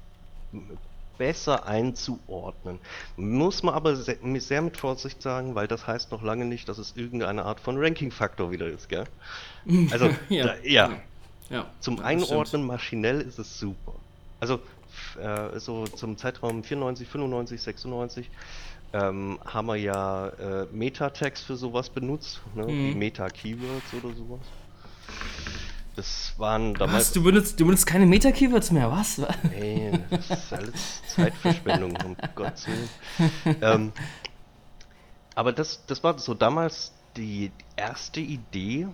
besser 1.18 1.66
einzuordnen. 1.66 2.80
Muss 3.16 3.62
man 3.62 3.74
aber 3.74 3.94
sehr, 3.96 4.16
sehr, 4.38 4.62
mit 4.62 4.76
Vorsicht 4.76 5.22
sagen, 5.22 5.54
weil 5.54 5.68
das 5.68 5.86
heißt 5.86 6.10
noch 6.10 6.22
lange 6.22 6.44
nicht, 6.46 6.68
dass 6.68 6.78
es 6.78 6.96
irgendeine 6.96 7.44
Art 7.44 7.60
von 7.60 7.78
Ranking-Faktor 7.78 8.50
wieder 8.50 8.66
ist, 8.66 8.88
gell? 8.88 9.04
Also, 9.92 10.10
ja. 10.28 10.46
Da, 10.46 10.54
ja. 10.64 10.90
Ja. 11.50 11.66
Zum 11.80 12.00
Einordnen 12.00 12.46
stimmt. 12.46 12.66
maschinell 12.66 13.20
ist 13.20 13.38
es 13.38 13.58
super. 13.58 13.94
Also, 14.40 14.60
äh, 15.20 15.58
so 15.58 15.86
zum 15.86 16.16
Zeitraum 16.16 16.62
94, 16.62 17.08
95, 17.08 17.62
96 17.62 18.30
ähm, 18.92 19.38
haben 19.44 19.66
wir 19.66 19.76
ja 19.76 20.28
äh, 20.28 20.66
Meta-Tags 20.72 21.42
für 21.42 21.56
sowas 21.56 21.90
benutzt, 21.90 22.40
ne? 22.54 22.62
Mhm. 22.62 22.68
wie 22.68 22.94
Meta-Keywords 22.94 23.92
oder 23.92 24.14
sowas. 24.14 24.40
Das 25.96 26.34
waren 26.38 26.74
damals. 26.74 27.06
Was? 27.06 27.12
Du 27.12 27.22
benutzt, 27.22 27.58
du 27.58 27.64
benutzt 27.64 27.86
keine 27.86 28.06
Meta-Keywords 28.06 28.70
mehr, 28.70 28.90
was? 28.90 29.18
Nee, 29.50 29.92
das 30.10 30.30
ist 30.30 30.52
alles 30.52 31.02
Zeitverschwendung, 31.08 31.96
um 32.04 32.16
Gottes 32.34 32.66
Willen. 32.66 33.56
Ähm, 33.62 33.92
aber 35.34 35.52
das, 35.52 35.84
das 35.86 36.02
war 36.02 36.18
so 36.18 36.34
damals 36.34 36.92
die 37.16 37.50
erste 37.76 38.20
Idee, 38.20 38.88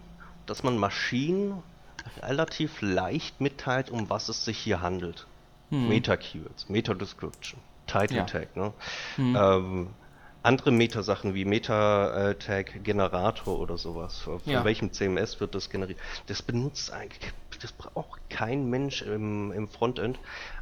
dass 0.46 0.62
man 0.62 0.76
Maschinen 0.78 1.62
relativ 2.22 2.82
leicht 2.82 3.40
mitteilt, 3.40 3.90
um 3.90 4.10
was 4.10 4.28
es 4.28 4.44
sich 4.44 4.58
hier 4.58 4.80
handelt. 4.80 5.26
Hm. 5.70 5.88
Meta-Keywords, 5.88 6.68
Meta-Description, 6.68 7.60
Title-Tag. 7.86 8.48
Ja. 8.54 8.62
Ne? 8.62 8.72
Hm. 9.16 9.36
Ähm, 9.36 9.88
andere 10.42 10.72
Meta-Sachen 10.72 11.34
wie 11.34 11.44
Meta-Tag-Generator 11.44 13.58
oder 13.58 13.76
sowas. 13.76 14.20
Von 14.20 14.40
ja. 14.46 14.64
welchem 14.64 14.90
CMS 14.92 15.38
wird 15.40 15.54
das 15.54 15.68
generiert? 15.70 15.98
Das 16.26 16.42
benutzt 16.42 16.92
eigentlich, 16.92 17.32
das 17.60 17.72
braucht 17.72 18.20
kein 18.30 18.70
Mensch 18.70 19.02
im, 19.02 19.52
im 19.52 19.68
Frontend. 19.68 20.18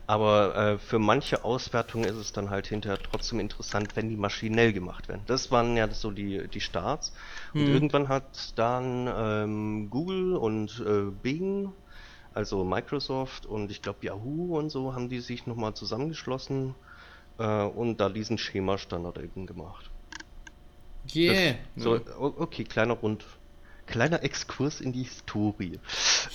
Aber 0.09 0.57
äh, 0.57 0.79
für 0.79 0.99
manche 0.99 1.45
Auswertungen 1.45 2.09
ist 2.09 2.17
es 2.17 2.33
dann 2.33 2.49
halt 2.49 2.67
hinterher 2.67 2.99
trotzdem 2.99 3.41
interessant, 3.41 3.95
wenn 3.95 4.09
die 4.09 4.17
maschinell 4.17 4.73
gemacht 4.73 5.07
werden. 5.07 5.21
Das 5.27 5.51
waren 5.51 5.77
ja 5.77 5.87
so 5.91 6.11
die, 6.11 6.49
die 6.49 6.63
Starts. 6.63 7.13
Und 7.53 7.67
hm. 7.67 7.75
irgendwann 7.75 8.09
hat 8.09 8.59
dann 8.59 9.07
ähm, 9.15 9.91
Google 9.91 10.37
und 10.37 10.83
äh, 10.87 11.11
Bing, 11.11 11.75
also 12.33 12.65
Microsoft 12.65 13.45
und 13.45 13.71
ich 13.71 13.83
glaube 13.83 14.07
Yahoo 14.07 14.59
und 14.59 14.71
so, 14.71 14.95
haben 14.95 15.11
die 15.11 15.21
sich 15.21 15.47
nochmal 15.47 15.75
zusammengeschlossen 15.75 16.75
äh, 17.37 17.65
und 17.65 18.01
da 18.01 18.09
diesen 18.09 18.39
Schema-Standard 18.39 19.19
eben 19.19 19.45
gemacht. 19.45 19.91
Yeah. 21.15 21.57
Das, 21.75 21.85
so, 21.85 22.01
okay, 22.19 22.65
kleiner 22.65 22.95
Rund. 22.95 23.27
Kleiner 23.89 24.23
Exkurs 24.23 24.81
in 24.81 24.93
die 24.93 25.03
Historie. 25.03 25.81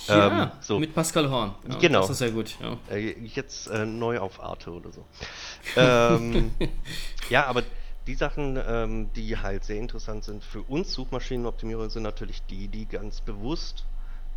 Ja, 0.08 0.44
ähm, 0.44 0.50
so. 0.60 0.78
mit 0.78 0.94
Pascal 0.94 1.30
Horn. 1.30 1.54
Ja, 1.68 1.78
genau. 1.78 2.00
Das 2.00 2.10
ist 2.10 2.18
sehr 2.18 2.32
gut. 2.32 2.56
Ja. 2.60 2.76
Äh, 2.90 3.16
jetzt 3.22 3.68
äh, 3.68 3.86
neu 3.86 4.18
auf 4.18 4.42
Arte 4.42 4.72
oder 4.72 4.90
so. 4.92 5.04
ähm, 5.76 6.52
ja, 7.30 7.46
aber 7.46 7.62
die 8.06 8.14
Sachen, 8.14 8.60
ähm, 8.66 9.10
die 9.14 9.38
halt 9.38 9.64
sehr 9.64 9.78
interessant 9.78 10.24
sind 10.24 10.44
für 10.44 10.62
uns 10.62 10.92
Suchmaschinenoptimierer, 10.92 11.88
sind 11.90 12.02
natürlich 12.02 12.42
die, 12.46 12.68
die 12.68 12.86
ganz 12.86 13.20
bewusst 13.20 13.84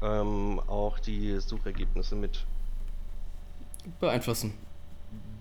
ähm, 0.01 0.61
auch 0.67 0.99
die 0.99 1.39
Suchergebnisse 1.39 2.15
mit 2.15 2.45
beeinflussen 3.99 4.53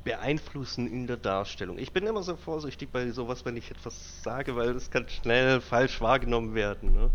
beeinflussen 0.06 0.86
in 0.86 1.08
der 1.08 1.16
Darstellung. 1.16 1.78
Ich 1.78 1.92
bin 1.92 2.06
immer 2.06 2.22
so 2.22 2.36
vorsichtig 2.36 2.90
bei 2.92 3.10
sowas, 3.10 3.44
wenn 3.44 3.56
ich 3.56 3.72
etwas 3.72 4.22
sage, 4.22 4.54
weil 4.54 4.72
das 4.72 4.88
kann 4.88 5.08
schnell 5.08 5.60
falsch 5.60 6.00
wahrgenommen 6.00 6.54
werden. 6.54 6.92
Ne? 6.92 7.10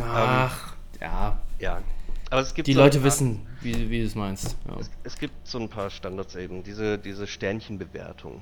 Ach, 0.00 0.74
ähm, 0.92 1.00
ja. 1.00 1.40
Ja. 1.58 1.82
Aber 2.30 2.40
es 2.40 2.54
gibt 2.54 2.68
die 2.68 2.74
so 2.74 2.80
Leute 2.80 2.98
paar, 2.98 3.06
wissen, 3.06 3.44
wie, 3.62 3.90
wie 3.90 3.98
du 3.98 4.06
es 4.06 4.14
meinst. 4.14 4.56
Ja. 4.68 4.76
Es, 4.78 4.90
es, 5.02 5.18
gibt 5.18 5.34
so 5.42 5.58
ein 5.58 5.68
paar 5.68 5.90
Standards 5.90 6.36
eben, 6.36 6.62
diese, 6.62 6.98
diese 6.98 7.26
Sternchenbewertung. 7.26 8.40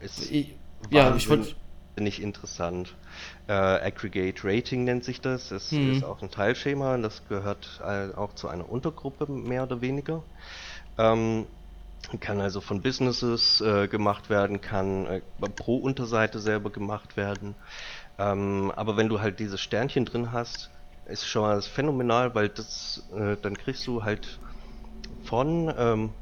Ist 0.00 0.30
ich, 0.30 0.54
ja, 0.88 1.14
ich 1.14 1.28
wollte 1.28 1.54
nicht 1.98 2.22
interessant. 2.22 2.94
Äh, 3.48 3.52
Aggregate 3.52 4.44
Rating 4.44 4.84
nennt 4.84 5.04
sich 5.04 5.20
das. 5.20 5.50
Das 5.50 5.70
hm. 5.70 5.92
ist 5.92 6.04
auch 6.04 6.22
ein 6.22 6.30
Teilschema. 6.30 6.96
Das 6.96 7.20
gehört 7.28 7.82
äh, 7.84 8.14
auch 8.14 8.34
zu 8.34 8.48
einer 8.48 8.68
Untergruppe 8.68 9.30
mehr 9.30 9.64
oder 9.64 9.82
weniger. 9.82 10.22
Ähm, 10.96 11.44
kann 12.20 12.40
also 12.40 12.60
von 12.60 12.82
Businesses 12.82 13.60
äh, 13.60 13.88
gemacht 13.88 14.30
werden, 14.30 14.60
kann 14.60 15.06
äh, 15.06 15.20
pro 15.56 15.78
Unterseite 15.78 16.38
selber 16.38 16.70
gemacht 16.70 17.16
werden. 17.16 17.56
Ähm, 18.18 18.72
aber 18.74 18.96
wenn 18.96 19.08
du 19.08 19.20
halt 19.20 19.40
diese 19.40 19.58
Sternchen 19.58 20.04
drin 20.04 20.32
hast, 20.32 20.70
ist 21.04 21.26
schon 21.26 21.42
mal 21.42 21.60
phänomenal, 21.62 22.34
weil 22.34 22.48
das 22.48 23.04
äh, 23.12 23.36
dann 23.42 23.56
kriegst 23.56 23.86
du 23.86 24.04
halt 24.04 24.38
von 25.24 25.72
ähm, 25.76 26.14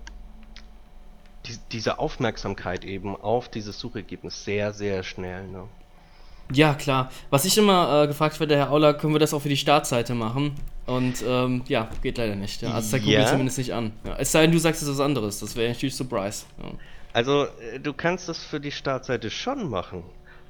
die, 1.47 1.59
diese 1.73 1.99
Aufmerksamkeit 1.99 2.85
eben 2.85 3.17
auf 3.17 3.49
dieses 3.49 3.79
Suchergebnis 3.79 4.45
sehr, 4.45 4.73
sehr 4.73 5.03
schnell. 5.03 5.47
Ne? 5.49 5.69
Ja, 6.53 6.75
klar. 6.75 7.11
Was 7.31 7.45
ich 7.45 7.57
immer 7.57 8.03
äh, 8.03 8.07
gefragt 8.07 8.39
werde, 8.39 8.57
Herr 8.57 8.71
Auler, 8.71 8.95
können 8.95 9.15
wir 9.15 9.19
das 9.19 9.33
auch 9.33 9.41
für 9.41 9.49
die 9.49 9.57
Startseite 9.57 10.15
machen? 10.15 10.55
Und 10.87 11.25
ähm, 11.27 11.63
ja, 11.67 11.89
geht 12.03 12.19
leider 12.19 12.37
nicht. 12.37 12.63
Ja. 12.63 12.73
Also 12.73 12.91
zeigt 12.91 13.07
ja. 13.07 13.21
Google 13.21 13.31
zumindest 13.31 13.59
nicht 13.59 13.73
an. 13.73 13.93
Ja. 14.05 14.17
Es 14.19 14.33
sei 14.33 14.43
denn, 14.43 14.53
du 14.53 14.59
sagst 14.59 14.83
es 14.83 14.89
was 14.89 15.01
anderes. 15.01 15.41
Das 15.41 15.57
wäre 15.57 15.73
natürlich 15.73 15.97
Surprise. 15.97 16.45
Ja. 16.63 16.71
Also, 17.13 17.45
äh, 17.45 17.81
du 17.81 17.93
kannst 17.95 18.29
das 18.29 18.45
für 18.45 18.61
die 18.61 18.73
Startseite 18.73 19.31
schon 19.31 19.71
machen. 19.71 20.05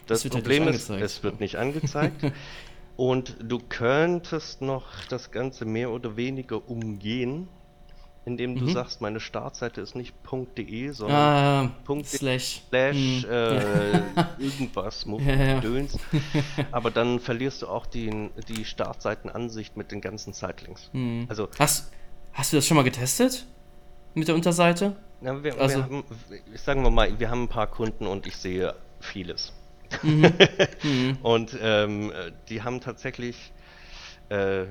Das, 0.06 0.22
das 0.22 0.32
Problem 0.32 0.64
halt 0.64 0.74
ist, 0.74 0.90
es 0.90 1.22
wird 1.22 1.40
nicht 1.40 1.56
angezeigt. 1.56 2.32
Und 2.96 3.36
du 3.40 3.58
könntest 3.58 4.62
noch 4.62 4.86
das 5.08 5.30
Ganze 5.30 5.64
mehr 5.64 5.90
oder 5.90 6.16
weniger 6.16 6.68
umgehen, 6.68 7.48
indem 8.24 8.56
du 8.56 8.64
mhm. 8.64 8.72
sagst, 8.72 9.00
meine 9.00 9.20
Startseite 9.20 9.80
ist 9.80 9.94
nicht 9.94 10.14
.de, 10.56 10.90
sondern 10.90 11.16
ah, 11.16 11.70
Punkt 11.84 12.06
slash, 12.06 12.62
slash 12.68 12.96
mhm. 12.96 13.30
äh, 13.30 13.98
irgendwas, 14.38 15.06
ja, 15.18 15.60
Döns. 15.60 15.98
Aber 16.72 16.90
dann 16.90 17.20
verlierst 17.20 17.62
du 17.62 17.68
auch 17.68 17.86
die, 17.86 18.30
die 18.48 18.64
Startseitenansicht 18.64 19.76
mit 19.76 19.92
den 19.92 20.00
ganzen 20.00 20.32
Sitelinks. 20.32 20.90
Mhm. 20.92 21.26
Also, 21.28 21.48
hast, 21.58 21.92
hast 22.32 22.52
du 22.52 22.56
das 22.56 22.66
schon 22.66 22.76
mal 22.76 22.84
getestet? 22.84 23.46
Mit 24.14 24.28
der 24.28 24.34
Unterseite? 24.34 24.96
Ja, 25.20 25.42
wir, 25.42 25.58
also, 25.58 25.76
wir 25.76 25.84
haben, 25.84 26.04
sagen 26.54 26.82
wir 26.82 26.90
mal, 26.90 27.18
wir 27.18 27.30
haben 27.30 27.42
ein 27.42 27.48
paar 27.48 27.66
Kunden 27.66 28.06
und 28.06 28.26
ich 28.26 28.36
sehe 28.36 28.74
vieles. 29.00 29.52
Mhm. 30.02 30.32
Mhm. 30.82 31.18
und 31.22 31.56
ähm, 31.60 32.10
die 32.48 32.62
haben 32.62 32.80
tatsächlich 32.80 33.52
äh, 34.28 34.64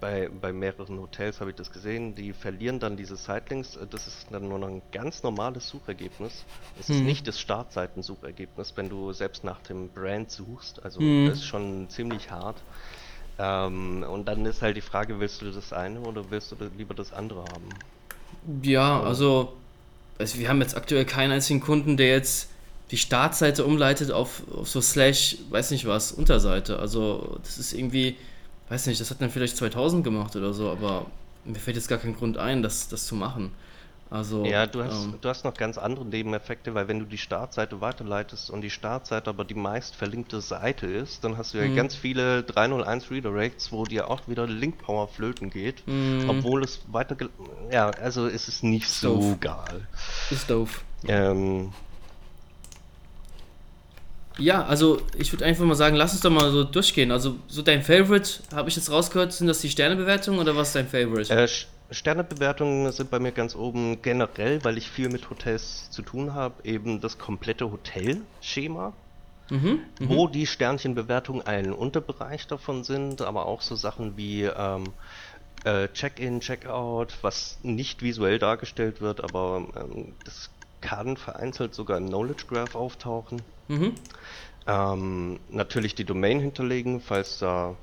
bei, 0.00 0.28
bei 0.28 0.52
mehreren 0.52 0.98
Hotels 1.00 1.40
habe 1.40 1.50
ich 1.50 1.56
das 1.56 1.72
gesehen, 1.72 2.14
die 2.14 2.32
verlieren 2.32 2.78
dann 2.78 2.96
diese 2.96 3.16
Sitelinks. 3.16 3.76
Äh, 3.76 3.86
das 3.88 4.06
ist 4.06 4.26
dann 4.30 4.48
nur 4.48 4.58
noch 4.58 4.68
ein 4.68 4.82
ganz 4.92 5.22
normales 5.22 5.68
Suchergebnis. 5.68 6.44
Es 6.78 6.88
mhm. 6.88 6.94
ist 6.94 7.00
nicht 7.02 7.28
das 7.28 7.40
Startseitensuchergebnis, 7.40 8.72
wenn 8.76 8.88
du 8.88 9.12
selbst 9.12 9.44
nach 9.44 9.60
dem 9.60 9.88
Brand 9.88 10.30
suchst. 10.30 10.84
Also 10.84 11.00
mhm. 11.00 11.28
das 11.28 11.38
ist 11.38 11.46
schon 11.46 11.88
ziemlich 11.88 12.30
hart. 12.30 12.56
Ähm, 13.38 14.04
und 14.08 14.26
dann 14.26 14.46
ist 14.46 14.62
halt 14.62 14.76
die 14.76 14.80
Frage, 14.80 15.18
willst 15.18 15.42
du 15.42 15.50
das 15.50 15.72
eine 15.72 16.00
oder 16.00 16.30
willst 16.30 16.52
du 16.52 16.56
lieber 16.76 16.94
das 16.94 17.12
andere 17.12 17.40
haben? 17.40 17.68
Ja, 18.62 19.02
also, 19.02 19.54
also 20.18 20.38
wir 20.38 20.48
haben 20.48 20.60
jetzt 20.60 20.76
aktuell 20.76 21.04
keinen 21.04 21.32
einzigen 21.32 21.60
Kunden, 21.60 21.96
der 21.96 22.08
jetzt 22.08 22.50
die 22.90 22.98
Startseite 22.98 23.64
umleitet 23.64 24.12
auf, 24.12 24.42
auf 24.54 24.68
so 24.68 24.80
Slash, 24.80 25.38
weiß 25.50 25.72
nicht 25.72 25.86
was, 25.86 26.12
Unterseite. 26.12 26.78
Also 26.78 27.38
das 27.42 27.58
ist 27.58 27.72
irgendwie 27.72 28.16
weiß 28.68 28.86
nicht, 28.86 29.00
das 29.00 29.10
hat 29.10 29.20
dann 29.20 29.30
vielleicht 29.30 29.56
2000 29.56 30.04
gemacht 30.04 30.36
oder 30.36 30.52
so, 30.52 30.70
aber 30.70 31.06
mir 31.44 31.58
fällt 31.58 31.76
jetzt 31.76 31.88
gar 31.88 31.98
kein 31.98 32.16
Grund 32.16 32.38
ein, 32.38 32.62
das, 32.62 32.88
das 32.88 33.06
zu 33.06 33.14
machen. 33.14 33.52
Also, 34.10 34.44
ja, 34.44 34.66
du 34.66 34.84
hast, 34.84 35.06
ähm, 35.06 35.14
du 35.20 35.28
hast 35.28 35.44
noch 35.44 35.54
ganz 35.54 35.76
andere 35.76 36.04
Nebeneffekte, 36.04 36.74
weil 36.74 36.86
wenn 36.88 37.00
du 37.00 37.04
die 37.04 37.18
Startseite 37.18 37.80
weiterleitest 37.80 38.50
und 38.50 38.60
die 38.60 38.70
Startseite 38.70 39.30
aber 39.30 39.44
die 39.44 39.54
meist 39.54 39.96
verlinkte 39.96 40.40
Seite 40.40 40.86
ist, 40.86 41.24
dann 41.24 41.36
hast 41.36 41.52
du 41.54 41.58
ja 41.58 41.66
mhm. 41.66 41.74
ganz 41.74 41.96
viele 41.96 42.44
301 42.44 43.10
Redirects, 43.10 43.72
wo 43.72 43.84
dir 43.84 44.08
auch 44.10 44.28
wieder 44.28 44.46
Link 44.46 44.78
Power 44.78 45.08
flöten 45.08 45.50
geht, 45.50 45.86
mhm. 45.88 46.26
obwohl 46.28 46.62
es 46.62 46.82
weiter, 46.86 47.16
ja, 47.72 47.90
also 47.90 48.26
ist 48.26 48.46
es 48.46 48.62
nicht 48.62 48.86
ist 48.86 49.00
so 49.00 49.16
doof. 49.16 49.40
geil. 49.40 49.88
Ist 50.30 50.48
doof. 50.48 50.84
Ähm, 51.08 51.72
ja, 54.38 54.64
also 54.64 55.00
ich 55.16 55.32
würde 55.32 55.44
einfach 55.44 55.64
mal 55.64 55.74
sagen, 55.74 55.96
lass 55.96 56.12
uns 56.12 56.22
doch 56.22 56.30
mal 56.30 56.50
so 56.50 56.64
durchgehen. 56.64 57.10
Also 57.10 57.36
so 57.48 57.62
dein 57.62 57.82
Favorite, 57.82 58.40
habe 58.52 58.68
ich 58.68 58.76
jetzt 58.76 58.90
rausgehört, 58.90 59.32
sind 59.32 59.46
das 59.46 59.60
die 59.60 59.70
Sternebewertungen 59.70 60.40
oder 60.40 60.56
was 60.56 60.68
ist 60.68 60.76
dein 60.76 60.88
Favorite? 60.88 61.32
Äh, 61.32 61.48
Sternebewertungen 61.90 62.90
sind 62.92 63.10
bei 63.10 63.18
mir 63.18 63.32
ganz 63.32 63.54
oben 63.54 64.02
generell, 64.02 64.64
weil 64.64 64.78
ich 64.78 64.90
viel 64.90 65.08
mit 65.08 65.30
Hotels 65.30 65.90
zu 65.90 66.02
tun 66.02 66.34
habe, 66.34 66.54
eben 66.64 67.00
das 67.00 67.18
komplette 67.18 67.70
Hotelschema. 67.70 68.92
mhm, 69.50 69.80
wo 70.00 70.26
die 70.26 70.46
Sternchenbewertungen 70.46 71.46
ein 71.46 71.72
Unterbereich 71.72 72.46
davon 72.46 72.82
sind, 72.82 73.20
aber 73.20 73.46
auch 73.46 73.60
so 73.60 73.76
Sachen 73.76 74.16
wie 74.16 74.44
ähm, 74.44 74.84
äh, 75.64 75.88
Check-in, 75.88 76.40
Check-out, 76.40 77.18
was 77.22 77.58
nicht 77.62 78.02
visuell 78.02 78.38
dargestellt 78.38 79.00
wird, 79.00 79.22
aber 79.22 79.66
ähm, 79.76 80.14
das 80.24 80.50
kann 80.84 81.16
vereinzelt 81.16 81.74
sogar 81.74 81.96
im 81.96 82.08
Knowledge 82.08 82.44
Graph 82.46 82.74
auftauchen. 82.74 83.42
Mhm. 83.68 83.94
Ähm, 84.66 85.40
natürlich 85.48 85.94
die 85.94 86.04
Domain 86.04 86.40
hinterlegen, 86.40 87.00
falls 87.00 87.38
da 87.38 87.74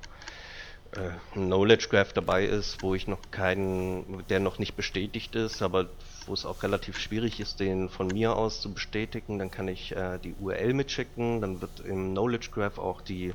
äh, 0.92 1.10
ein 1.36 1.48
Knowledge 1.48 1.88
Graph 1.90 2.14
dabei 2.14 2.46
ist, 2.46 2.84
wo 2.84 2.94
ich 2.94 3.08
noch 3.08 3.20
keinen, 3.32 4.24
der 4.30 4.40
noch 4.40 4.60
nicht 4.60 4.76
bestätigt 4.76 5.36
ist, 5.36 5.64
aber 5.64 5.90
wo 6.28 6.34
es 6.34 6.46
auch 6.46 6.62
relativ 6.62 7.00
schwierig 7.00 7.40
ist, 7.40 7.60
den 7.60 7.90
von 7.90 8.14
mir 8.14 8.36
aus 8.36 8.62
zu 8.62 8.72
bestätigen, 8.72 9.40
dann 9.40 9.50
kann 9.50 9.68
ich 9.68 9.96
äh, 9.96 10.20
die 10.20 10.36
URL 10.36 10.74
mitschicken, 10.74 11.42
dann 11.42 11.60
wird 11.60 11.80
im 11.80 12.12
Knowledge 12.12 12.50
Graph 12.52 12.78
auch 12.78 13.02
die 13.02 13.34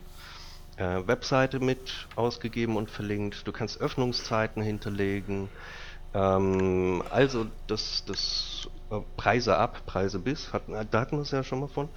äh, 0.77 1.07
Webseite 1.07 1.59
mit 1.59 2.07
ausgegeben 2.15 2.77
und 2.77 2.91
verlinkt. 2.91 3.47
Du 3.47 3.53
kannst 3.53 3.81
Öffnungszeiten 3.81 4.63
hinterlegen. 4.63 5.49
Ähm, 6.17 7.03
also 7.11 7.47
das, 7.67 8.05
das 8.07 8.71
äh, 8.91 9.01
Preise 9.17 9.57
ab, 9.59 9.85
Preise 9.85 10.19
bis, 10.19 10.55
hatten, 10.55 10.73
da 10.91 11.01
hatten 11.01 11.17
wir 11.17 11.23
es 11.23 11.31
ja 11.31 11.45
schon 11.45 11.61
mal 11.61 11.69
von. 11.69 11.91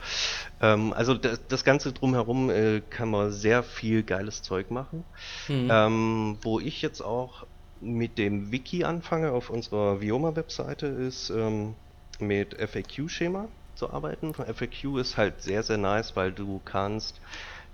Ähm, 0.60 0.92
also 0.92 1.14
das, 1.14 1.48
das, 1.48 1.64
Ganze 1.64 1.94
drumherum 1.94 2.50
äh, 2.50 2.82
kann 2.82 3.10
man 3.10 3.32
sehr 3.32 3.64
viel 3.64 4.04
geiles 4.04 4.42
Zeug 4.42 4.72
machen. 4.72 5.06
Mhm. 5.48 5.70
Ähm, 5.72 6.38
wo 6.42 6.60
ich 6.60 6.82
jetzt 6.82 7.02
auch 7.02 7.48
mit 7.80 8.18
dem 8.18 8.52
Wiki 8.52 8.84
anfange 8.84 9.32
auf 9.32 9.50
unserer 9.50 10.02
Vioma-Webseite 10.02 10.88
ist 10.88 11.30
ähm, 11.30 11.76
mit 12.20 12.60
FAQ-Schema 12.60 13.48
zu 13.76 13.90
arbeiten. 13.90 14.34
FAQ 14.34 15.00
ist 15.00 15.16
halt 15.16 15.42
sehr, 15.42 15.64
sehr 15.64 15.78
nice, 15.78 16.18
weil 16.18 16.34
du 16.34 16.60
kannst 16.60 17.22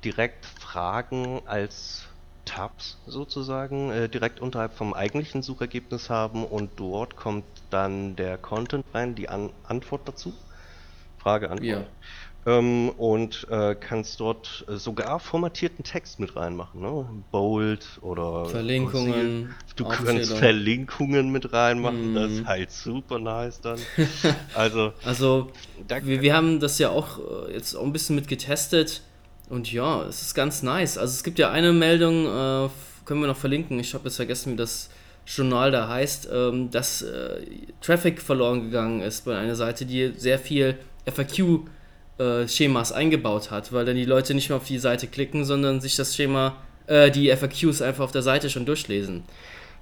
direkt 0.03 0.45
Fragen 0.45 1.41
als 1.47 2.05
Tabs 2.45 2.97
sozusagen 3.07 3.91
äh, 3.91 4.09
direkt 4.09 4.39
unterhalb 4.39 4.73
vom 4.73 4.93
eigentlichen 4.93 5.41
Suchergebnis 5.41 6.09
haben 6.09 6.45
und 6.45 6.71
dort 6.77 7.15
kommt 7.15 7.45
dann 7.69 8.15
der 8.15 8.37
Content 8.37 8.85
rein, 8.93 9.15
die 9.15 9.29
An 9.29 9.49
Antwort 9.63 10.01
dazu. 10.05 10.33
Frage, 11.17 11.49
Antwort. 11.49 11.65
Ja. 11.67 11.85
Ähm, 12.47 12.89
und 12.89 13.47
äh, 13.49 13.73
kannst 13.73 14.19
dort 14.19 14.65
äh, 14.67 14.75
sogar 14.75 15.19
formatierten 15.19 15.83
Text 15.83 16.19
mit 16.19 16.35
reinmachen, 16.35 16.79
ne? 16.79 17.07
Bold 17.31 17.87
oder 18.01 18.45
Verlinkungen. 18.45 19.55
Du 19.75 19.85
kannst 19.85 20.31
Verlinkungen 20.33 21.31
mit 21.31 21.53
reinmachen, 21.53 22.13
mm. 22.13 22.15
das 22.15 22.31
ist 22.31 22.45
halt 22.45 22.71
super 22.71 23.17
nice 23.17 23.61
dann. 23.61 23.79
Also, 24.53 24.93
also 25.03 25.51
wir, 25.87 26.21
wir 26.21 26.35
haben 26.35 26.59
das 26.59 26.77
ja 26.77 26.89
auch 26.89 27.17
äh, 27.47 27.53
jetzt 27.53 27.73
auch 27.75 27.83
ein 27.83 27.91
bisschen 27.91 28.15
mit 28.15 28.27
getestet 28.27 29.01
und 29.49 29.71
ja, 29.71 30.03
es 30.03 30.21
ist 30.21 30.33
ganz 30.33 30.63
nice. 30.63 30.97
Also 30.97 31.13
es 31.13 31.23
gibt 31.23 31.39
ja 31.39 31.51
eine 31.51 31.73
Meldung, 31.73 32.25
äh, 32.25 32.69
können 33.05 33.21
wir 33.21 33.27
noch 33.27 33.37
verlinken, 33.37 33.79
ich 33.79 33.93
habe 33.93 34.05
jetzt 34.05 34.15
vergessen, 34.15 34.53
wie 34.53 34.57
das 34.57 34.89
Journal 35.25 35.71
da 35.71 35.87
heißt, 35.87 36.29
ähm, 36.31 36.69
dass 36.71 37.01
äh, 37.01 37.41
Traffic 37.81 38.21
verloren 38.21 38.61
gegangen 38.61 39.01
ist 39.01 39.25
bei 39.25 39.37
einer 39.37 39.55
Seite, 39.55 39.85
die 39.85 40.13
sehr 40.15 40.39
viel 40.39 40.77
FAQ-Schemas 41.05 42.91
äh, 42.91 42.93
eingebaut 42.93 43.51
hat, 43.51 43.73
weil 43.73 43.85
dann 43.85 43.95
die 43.95 44.05
Leute 44.05 44.33
nicht 44.33 44.49
mehr 44.49 44.57
auf 44.57 44.65
die 44.65 44.77
Seite 44.77 45.07
klicken, 45.07 45.45
sondern 45.45 45.81
sich 45.81 45.95
das 45.95 46.15
Schema, 46.15 46.57
äh, 46.87 47.09
die 47.09 47.35
FAQs 47.35 47.81
einfach 47.81 48.03
auf 48.03 48.11
der 48.11 48.21
Seite 48.21 48.49
schon 48.49 48.65
durchlesen. 48.65 49.23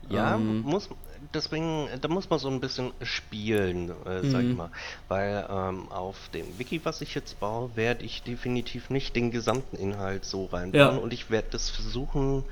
Ja, 0.10 0.36
ähm, 0.36 0.62
muss, 0.62 0.90
deswegen, 1.34 1.88
da 2.02 2.08
muss 2.08 2.30
man 2.30 2.40
so 2.40 2.50
ein 2.50 2.60
bisschen 2.60 2.92
spielen, 3.02 3.90
äh, 4.06 4.26
sag 4.28 4.42
ich 4.42 4.50
mhm. 4.50 4.58
mal. 4.58 4.72
Weil 5.08 5.46
ähm, 5.50 5.92
auf 5.92 6.30
dem 6.34 6.46
Wiki, 6.58 6.82
was 6.84 7.02
ich 7.02 7.16
jetzt 7.16 7.40
baue, 7.40 7.72
werde 7.76 8.04
ich 8.04 8.24
definitiv 8.24 8.90
nicht 8.90 9.16
den 9.16 9.32
gesamten 9.32 9.76
Inhalt 9.76 10.26
so 10.26 10.46
reinbauen 10.46 10.96
ja. 10.96 11.02
und 11.02 11.14
ich 11.14 11.30
werde 11.30 11.50
das 11.52 11.70
versuchen, 11.70 12.44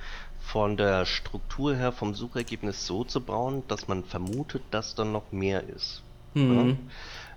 von 0.42 0.76
der 0.76 1.06
Struktur 1.06 1.76
her, 1.76 1.92
vom 1.92 2.14
Suchergebnis 2.14 2.86
so 2.86 3.04
zu 3.04 3.22
bauen, 3.22 3.64
dass 3.68 3.88
man 3.88 4.04
vermutet, 4.04 4.64
dass 4.72 4.96
da 4.96 5.06
noch 5.06 5.32
mehr 5.32 5.64
ist. 5.70 6.02
Mhm. 6.34 6.78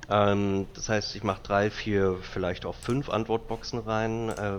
Ja? 0.09 0.33
Ähm, 0.33 0.67
das 0.75 0.89
heißt, 0.89 1.15
ich 1.17 1.23
mache 1.23 1.43
drei, 1.43 1.71
vier, 1.71 2.19
vielleicht 2.23 2.67
auch 2.67 2.75
fünf 2.75 3.09
Antwortboxen 3.11 3.79
rein, 3.81 4.31
äh, 4.31 4.59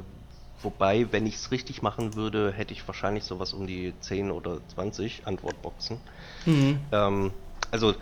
Wobei, 0.66 1.06
wenn 1.12 1.28
ich 1.28 1.36
es 1.36 1.52
richtig 1.52 1.84
machen 1.84 2.16
würde, 2.16 2.52
hätte 2.52 2.74
ich 2.74 2.86
wahrscheinlich 2.88 3.24
sowas 3.24 3.54
um 3.54 3.68
die 3.68 3.94
10 4.02 4.32
oder 4.32 4.58
20 4.74 5.28
Antwortboxen. 5.28 6.00
Mhm. 6.48 6.80
Ähm, 6.92 7.32
also 7.70 7.94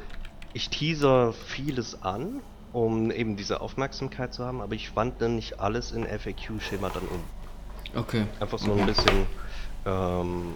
ich 0.54 0.70
teaser 0.70 1.34
vieles 1.34 2.02
an, 2.04 2.40
um 2.72 3.12
eben 3.12 3.36
diese 3.36 3.60
Aufmerksamkeit 3.60 4.34
zu 4.34 4.46
haben, 4.46 4.62
aber 4.62 4.76
ich 4.76 4.96
wandle 4.96 5.28
nicht 5.28 5.60
alles 5.60 5.92
in 5.92 6.06
FAQ-Schema 6.06 6.90
dann 6.90 7.04
um. 7.04 8.00
Okay. 8.00 8.24
Einfach 8.40 8.60
so 8.60 8.72
ein 8.72 8.86
bisschen 8.86 9.28
ähm, 9.86 10.56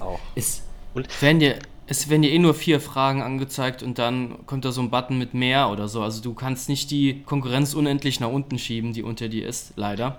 auch. 0.00 0.18
Ist, 0.34 0.64
und 0.92 1.08
wenn 1.22 1.38
dir, 1.38 1.60
es 1.86 2.08
werden 2.08 2.22
dir 2.22 2.32
eh 2.32 2.38
nur 2.40 2.54
vier 2.54 2.80
Fragen 2.80 3.22
angezeigt 3.22 3.84
und 3.84 4.00
dann 4.00 4.44
kommt 4.46 4.64
da 4.64 4.72
so 4.72 4.80
ein 4.80 4.90
Button 4.90 5.18
mit 5.18 5.34
mehr 5.34 5.70
oder 5.70 5.86
so. 5.86 6.02
Also 6.02 6.20
du 6.20 6.34
kannst 6.34 6.68
nicht 6.68 6.90
die 6.90 7.22
Konkurrenz 7.22 7.74
unendlich 7.74 8.18
nach 8.18 8.30
unten 8.30 8.58
schieben, 8.58 8.92
die 8.92 9.04
unter 9.04 9.28
dir 9.28 9.46
ist, 9.46 9.74
leider. 9.76 10.18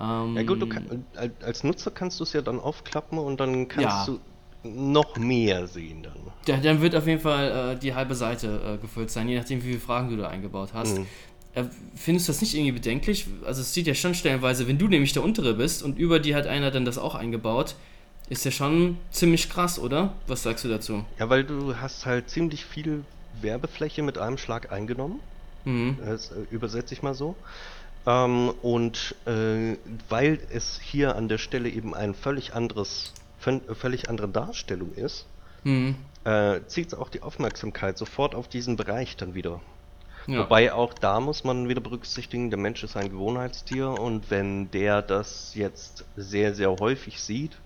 Ähm, 0.00 0.36
ja 0.36 0.42
gut, 0.42 0.60
du 0.60 0.66
kann, 0.66 1.04
als 1.42 1.64
Nutzer 1.64 1.90
kannst 1.90 2.20
du 2.20 2.24
es 2.24 2.32
ja 2.32 2.42
dann 2.42 2.60
aufklappen 2.60 3.18
und 3.18 3.40
dann 3.40 3.68
kannst 3.68 4.08
ja. 4.08 4.14
du 4.14 4.20
noch 4.68 5.16
mehr 5.16 5.66
sehen 5.66 6.02
dann. 6.02 6.16
Ja, 6.46 6.56
dann 6.58 6.80
wird 6.80 6.94
auf 6.94 7.06
jeden 7.06 7.20
Fall 7.20 7.74
äh, 7.74 7.78
die 7.78 7.94
halbe 7.94 8.14
Seite 8.14 8.76
äh, 8.76 8.78
gefüllt 8.78 9.10
sein, 9.10 9.28
je 9.28 9.38
nachdem 9.38 9.62
wie 9.62 9.68
viele 9.68 9.80
Fragen 9.80 10.10
du 10.10 10.16
da 10.16 10.28
eingebaut 10.28 10.70
hast. 10.74 10.98
Mhm. 10.98 11.06
Äh, 11.54 11.64
findest 11.94 12.28
du 12.28 12.32
das 12.32 12.40
nicht 12.40 12.54
irgendwie 12.54 12.72
bedenklich? 12.72 13.26
Also 13.44 13.62
es 13.62 13.72
sieht 13.72 13.86
ja 13.86 13.94
schon 13.94 14.14
stellenweise, 14.14 14.68
wenn 14.68 14.78
du 14.78 14.88
nämlich 14.88 15.12
der 15.12 15.24
untere 15.24 15.54
bist 15.54 15.82
und 15.82 15.98
über 15.98 16.18
die 16.18 16.34
hat 16.34 16.46
einer 16.46 16.70
dann 16.70 16.84
das 16.84 16.98
auch 16.98 17.14
eingebaut, 17.14 17.76
ist 18.28 18.44
ja 18.44 18.50
schon 18.50 18.98
ziemlich 19.10 19.48
krass, 19.48 19.78
oder? 19.78 20.12
Was 20.26 20.42
sagst 20.42 20.64
du 20.64 20.68
dazu? 20.68 21.04
Ja, 21.18 21.30
weil 21.30 21.44
du 21.44 21.76
hast 21.76 22.06
halt 22.06 22.28
ziemlich 22.28 22.64
viel 22.64 23.04
Werbefläche 23.40 24.02
mit 24.02 24.18
einem 24.18 24.36
Schlag 24.36 24.72
eingenommen. 24.72 25.20
Mhm. 25.64 25.96
Das 26.04 26.32
äh, 26.32 26.34
übersetze 26.50 26.92
ich 26.92 27.02
mal 27.02 27.14
so. 27.14 27.36
Ähm, 28.06 28.50
und 28.62 29.14
äh, 29.26 29.76
weil 30.08 30.38
es 30.52 30.80
hier 30.80 31.16
an 31.16 31.28
der 31.28 31.38
Stelle 31.38 31.68
eben 31.68 31.94
ein 31.94 32.14
völlig 32.14 32.54
anderes, 32.54 33.12
völlig 33.38 34.08
andere 34.08 34.28
Darstellung 34.28 34.94
ist, 34.94 35.26
mhm. 35.64 35.96
äh, 36.24 36.60
zieht 36.66 36.88
es 36.88 36.94
auch 36.94 37.08
die 37.08 37.22
Aufmerksamkeit 37.22 37.98
sofort 37.98 38.34
auf 38.34 38.48
diesen 38.48 38.76
Bereich 38.76 39.16
dann 39.16 39.34
wieder. 39.34 39.60
Ja. 40.26 40.40
Wobei 40.40 40.72
auch 40.72 40.94
da 40.94 41.20
muss 41.20 41.44
man 41.44 41.68
wieder 41.68 41.80
berücksichtigen, 41.80 42.50
der 42.50 42.58
Mensch 42.58 42.82
ist 42.82 42.96
ein 42.96 43.10
Gewohnheitstier 43.10 43.90
und 43.90 44.30
wenn 44.30 44.70
der 44.72 45.02
das 45.02 45.54
jetzt 45.54 46.04
sehr, 46.16 46.54
sehr 46.54 46.70
häufig 46.70 47.20
sieht, 47.20 47.56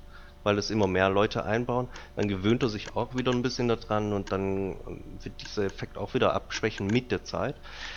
weil 0.42 0.58
es 0.58 0.70
immer 0.70 0.86
mehr 0.86 1.10
Leute 1.10 1.44
einbauen, 1.44 1.88
dann 2.16 2.28
gewöhnt 2.28 2.62
er 2.62 2.68
sich 2.68 2.96
auch 2.96 3.14
wieder 3.14 3.32
ein 3.32 3.42
bisschen 3.42 3.68
daran 3.68 4.12
und 4.12 4.32
dann 4.32 4.76
wird 5.22 5.42
dieser 5.42 5.64
Effekt 5.64 5.98
auch 5.98 6.14
wieder 6.14 6.34
abschwächen 6.34 6.90
mit 6.90 7.10
der 7.12 7.24
Zeit. 7.24 7.56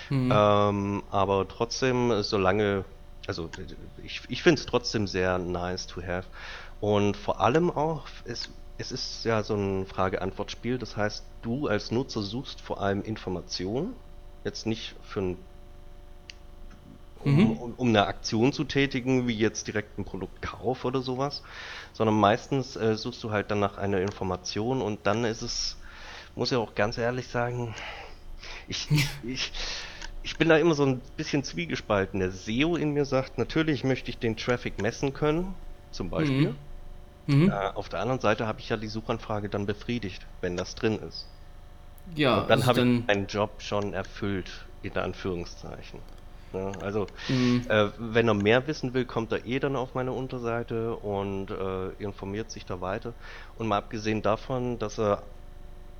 Mhm. 0.10 0.32
Ähm, 0.34 1.04
aber 1.10 1.48
trotzdem, 1.48 2.22
solange, 2.24 2.86
also 3.28 3.50
ich, 4.02 4.22
ich 4.28 4.44
finde 4.44 4.60
es 4.60 4.66
trotzdem 4.66 5.08
sehr 5.08 5.38
nice 5.38 5.88
to 5.88 6.02
have. 6.02 6.28
Und 6.80 7.16
vor 7.16 7.40
allem 7.40 7.72
auch, 7.72 8.08
es, 8.26 8.50
es 8.78 8.92
ist 8.92 9.24
ja 9.24 9.44
so 9.44 9.56
ein 9.56 9.86
Frage-Antwort-Spiel, 9.86 10.78
das 10.78 10.98
heißt, 10.98 11.26
du 11.42 11.68
als 11.68 11.92
Nutzer 11.92 12.22
suchst 12.22 12.60
vor 12.60 12.82
allem 12.82 13.02
Informationen, 13.04 13.96
jetzt 14.44 14.66
nicht 14.66 14.96
für 15.02 15.22
ein 15.22 15.53
um, 17.24 17.36
mhm. 17.36 17.52
um, 17.52 17.74
um, 17.74 17.88
eine 17.90 18.06
Aktion 18.06 18.54
zu 18.54 18.64
tätigen, 18.64 19.28
wie 19.28 19.38
jetzt 19.38 19.68
direkt 19.68 19.98
ein 19.98 20.06
Produktkauf 20.06 20.86
oder 20.86 21.02
sowas, 21.02 21.44
sondern 21.94 22.20
meistens 22.20 22.76
äh, 22.76 22.96
suchst 22.96 23.24
du 23.24 23.32
halt 23.32 23.52
dann 23.52 23.60
nach 23.60 23.78
einer 23.78 24.02
Information 24.02 24.82
und 24.82 25.06
dann 25.06 25.26
ist 25.26 25.42
es, 25.42 25.78
muss 26.36 26.52
ich 26.52 26.58
auch 26.58 26.76
ganz 26.76 26.98
ehrlich 26.98 27.28
sagen, 27.28 27.74
ich, 28.68 28.88
ich, 29.24 29.52
ich 30.24 30.38
bin 30.38 30.50
da 30.50 30.58
immer 30.58 30.76
so 30.76 30.86
ein 30.86 31.02
bisschen 31.18 31.44
zwiegespalten. 31.44 32.20
Der 32.20 32.32
SEO 32.32 32.76
in 32.76 32.92
mir 32.92 33.06
sagt, 33.06 33.38
natürlich 33.38 33.84
möchte 33.84 34.10
ich 34.10 34.18
den 34.18 34.38
Traffic 34.38 34.82
messen 34.82 35.14
können, 35.14 35.54
zum 35.92 36.10
Beispiel. 36.10 36.50
Mhm. 36.50 36.56
Mhm. 37.26 37.50
Äh, 37.50 37.70
auf 37.74 37.90
der 37.90 38.00
anderen 38.02 38.20
Seite 38.20 38.48
habe 38.48 38.60
ich 38.60 38.70
ja 38.70 38.78
die 38.78 38.88
Suchanfrage 38.88 39.50
dann 39.50 39.66
befriedigt, 39.66 40.26
wenn 40.42 40.58
das 40.58 40.76
drin 40.76 41.00
ist. 41.00 41.28
Ja, 42.16 42.42
und 42.42 42.50
dann 42.50 42.60
also 42.60 42.82
habe 42.82 42.82
ich 42.82 43.08
meinen 43.08 43.28
Job 43.28 43.62
schon 43.62 43.94
erfüllt, 43.94 44.66
in 44.82 44.98
Anführungszeichen. 44.98 46.00
Ne? 46.54 46.72
Also, 46.82 47.08
mhm. 47.28 47.66
äh, 47.68 47.90
wenn 47.98 48.28
er 48.28 48.34
mehr 48.34 48.66
wissen 48.68 48.94
will, 48.94 49.06
kommt 49.06 49.32
er 49.32 49.46
eh 49.46 49.60
dann 49.60 49.76
auf 49.76 49.96
meine 49.96 50.12
Unterseite 50.12 50.96
und 50.96 51.52
äh, 51.52 51.90
informiert 52.04 52.52
sich 52.52 52.66
da 52.66 52.82
weiter. 52.82 53.14
Und 53.58 53.68
mal 53.68 53.78
abgesehen 53.78 54.22
davon, 54.22 54.80
dass 54.80 55.00
er 55.00 55.24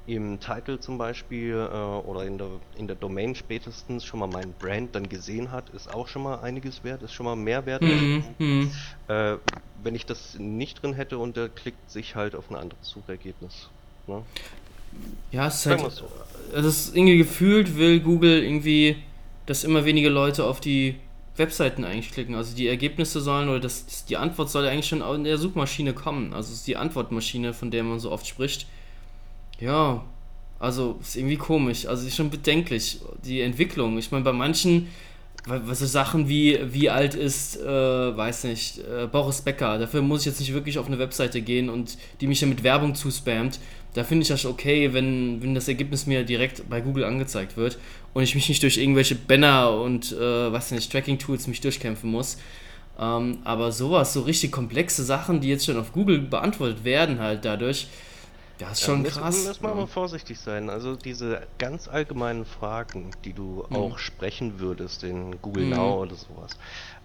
im 0.06 0.40
Titel 0.40 0.80
zum 0.80 0.98
Beispiel 0.98 1.54
äh, 1.54 1.78
oder 1.78 2.26
in 2.26 2.38
der, 2.38 2.48
in 2.76 2.88
der 2.88 2.96
Domain 2.96 3.36
spätestens 3.36 4.04
schon 4.04 4.20
mal 4.20 4.28
mein 4.28 4.54
Brand 4.60 4.96
dann 4.96 5.08
gesehen 5.08 5.52
hat, 5.52 5.70
ist 5.70 5.94
auch 5.94 6.08
schon 6.08 6.24
mal 6.24 6.40
einiges 6.42 6.84
wert, 6.84 7.02
ist 7.04 7.14
schon 7.14 7.26
mal 7.26 7.36
mehr 7.36 7.66
wert. 7.66 7.82
Mhm. 7.82 8.24
mhm. 8.38 8.72
Äh, 9.08 9.36
wenn 9.82 9.96
ich 9.96 10.06
das 10.06 10.40
nicht 10.40 10.82
drin 10.82 10.94
hätte 10.94 11.18
und 11.18 11.36
er 11.36 11.50
klickt 11.50 11.92
sich 11.92 12.16
halt 12.16 12.36
auf 12.36 12.50
ein 12.50 12.56
anderes 12.56 12.88
Suchergebnis. 12.88 13.70
Ne? 14.08 14.24
Ja, 15.32 15.48
es 15.48 15.56
ist 15.56 15.66
halt, 15.66 15.92
so. 15.92 16.08
das 16.54 16.66
ist 16.66 16.96
irgendwie 16.96 17.18
gefühlt, 17.18 17.76
will 17.78 18.00
Google 18.00 18.44
irgendwie 18.44 19.04
dass 19.46 19.64
immer 19.64 19.86
weniger 19.86 20.10
Leute 20.10 20.46
auf 20.46 20.60
die 20.60 20.96
Webseiten 21.36 21.84
eigentlich 21.84 22.12
klicken. 22.12 22.36
Also 22.36 22.56
die 22.56 22.68
Ergebnisse 22.68 23.20
sollen 23.20 23.50
oder 23.50 23.60
das, 23.60 24.06
die 24.06 24.18
Antwort 24.18 24.50
soll 24.50 24.68
eigentlich 24.68 24.88
schon 24.88 25.02
in 25.02 25.24
der 25.24 25.38
Suchmaschine 25.38 25.94
kommen. 25.94 26.34
Also 26.34 26.52
es 26.52 26.60
ist 26.60 26.68
die 26.68 26.78
Antwortmaschine, 26.78 27.54
von 27.54 27.72
der 27.72 27.84
man 27.84 28.00
so 28.00 28.12
oft 28.12 28.28
spricht. 28.28 28.68
Ja, 29.60 30.04
also 30.60 30.98
ist 31.02 31.16
irgendwie 31.16 31.38
komisch. 31.38 31.88
Also 31.88 32.08
ist 32.08 32.16
schon 32.16 32.30
bedenklich, 32.30 33.00
die 33.26 33.42
Entwicklung. 33.42 33.98
Ich 33.98 34.12
meine, 34.12 34.24
bei 34.24 34.34
manchen, 34.34 34.90
so 35.46 35.86
Sachen 35.86 36.30
wie, 36.30 36.60
wie 36.72 36.90
alt 36.90 37.16
ist, 37.16 37.60
äh, 37.60 37.66
weiß 37.66 38.46
nicht, 38.46 38.80
äh, 38.80 39.08
Boris 39.08 39.42
Becker, 39.42 39.78
dafür 39.78 40.02
muss 40.02 40.22
ich 40.22 40.28
jetzt 40.28 40.40
nicht 40.40 40.54
wirklich 40.54 40.78
auf 40.78 40.88
eine 40.88 41.00
Webseite 41.00 41.42
gehen 41.42 41.70
und 41.70 41.98
die 42.22 42.28
mich 42.28 42.42
ja 42.42 42.48
mit 42.48 42.64
Werbung 42.64 42.96
zuspammt. 42.96 43.60
Da 43.94 44.04
finde 44.04 44.24
ich 44.24 44.30
das 44.30 44.46
okay, 44.46 44.94
wenn, 44.94 45.44
wenn 45.44 45.54
das 45.54 45.68
Ergebnis 45.68 46.08
mir 46.08 46.24
direkt 46.24 46.68
bei 46.70 46.82
Google 46.82 47.04
angezeigt 47.04 47.58
wird 47.58 47.78
und 48.14 48.24
ich 48.24 48.34
mich 48.36 48.50
nicht 48.50 48.64
durch 48.64 48.78
irgendwelche 48.78 49.16
Banner 49.16 49.80
und, 49.80 50.14
äh, 50.14 50.52
was 50.52 50.72
nicht, 50.72 50.92
Tracking-Tools 50.92 51.48
mich 51.48 51.62
durchkämpfen 51.62 52.10
muss. 52.10 52.38
Ähm, 53.00 53.40
aber 53.44 53.72
sowas, 53.72 54.14
so 54.14 54.22
richtig 54.22 54.52
komplexe 54.52 55.04
Sachen, 55.04 55.42
die 55.42 55.50
jetzt 55.50 55.66
schon 55.66 55.78
auf 55.78 55.92
Google 55.92 56.20
beantwortet 56.20 56.84
werden, 56.84 57.20
halt 57.20 57.44
dadurch, 57.46 57.88
das 58.60 58.74
ist 58.74 58.86
schon 58.86 59.04
ja, 59.04 59.10
krass. 59.10 59.46
Müssen 59.46 59.64
wir 59.64 59.70
ja. 59.70 59.76
aber 59.76 59.88
vorsichtig 59.88 60.40
sein. 60.40 60.70
Also 60.70 60.96
diese 60.96 61.48
ganz 61.58 61.88
allgemeinen 61.88 62.46
Fragen, 62.46 63.12
die 63.26 63.34
du 63.34 63.66
mhm. 63.70 63.76
auch 63.76 63.98
sprechen 63.98 64.60
würdest 64.60 65.04
in 65.04 65.42
Google 65.42 65.66
mhm. 65.66 65.72
Now 65.72 66.02
oder 66.02 66.16
sowas, 66.16 66.58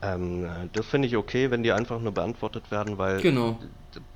ähm, 0.03 0.49
das 0.73 0.87
finde 0.87 1.09
ich 1.09 1.17
okay, 1.17 1.51
wenn 1.51 1.63
die 1.63 1.73
einfach 1.73 2.01
nur 2.01 2.13
beantwortet 2.13 2.71
werden, 2.71 2.99
weil 2.99 3.21
genau. 3.21 3.59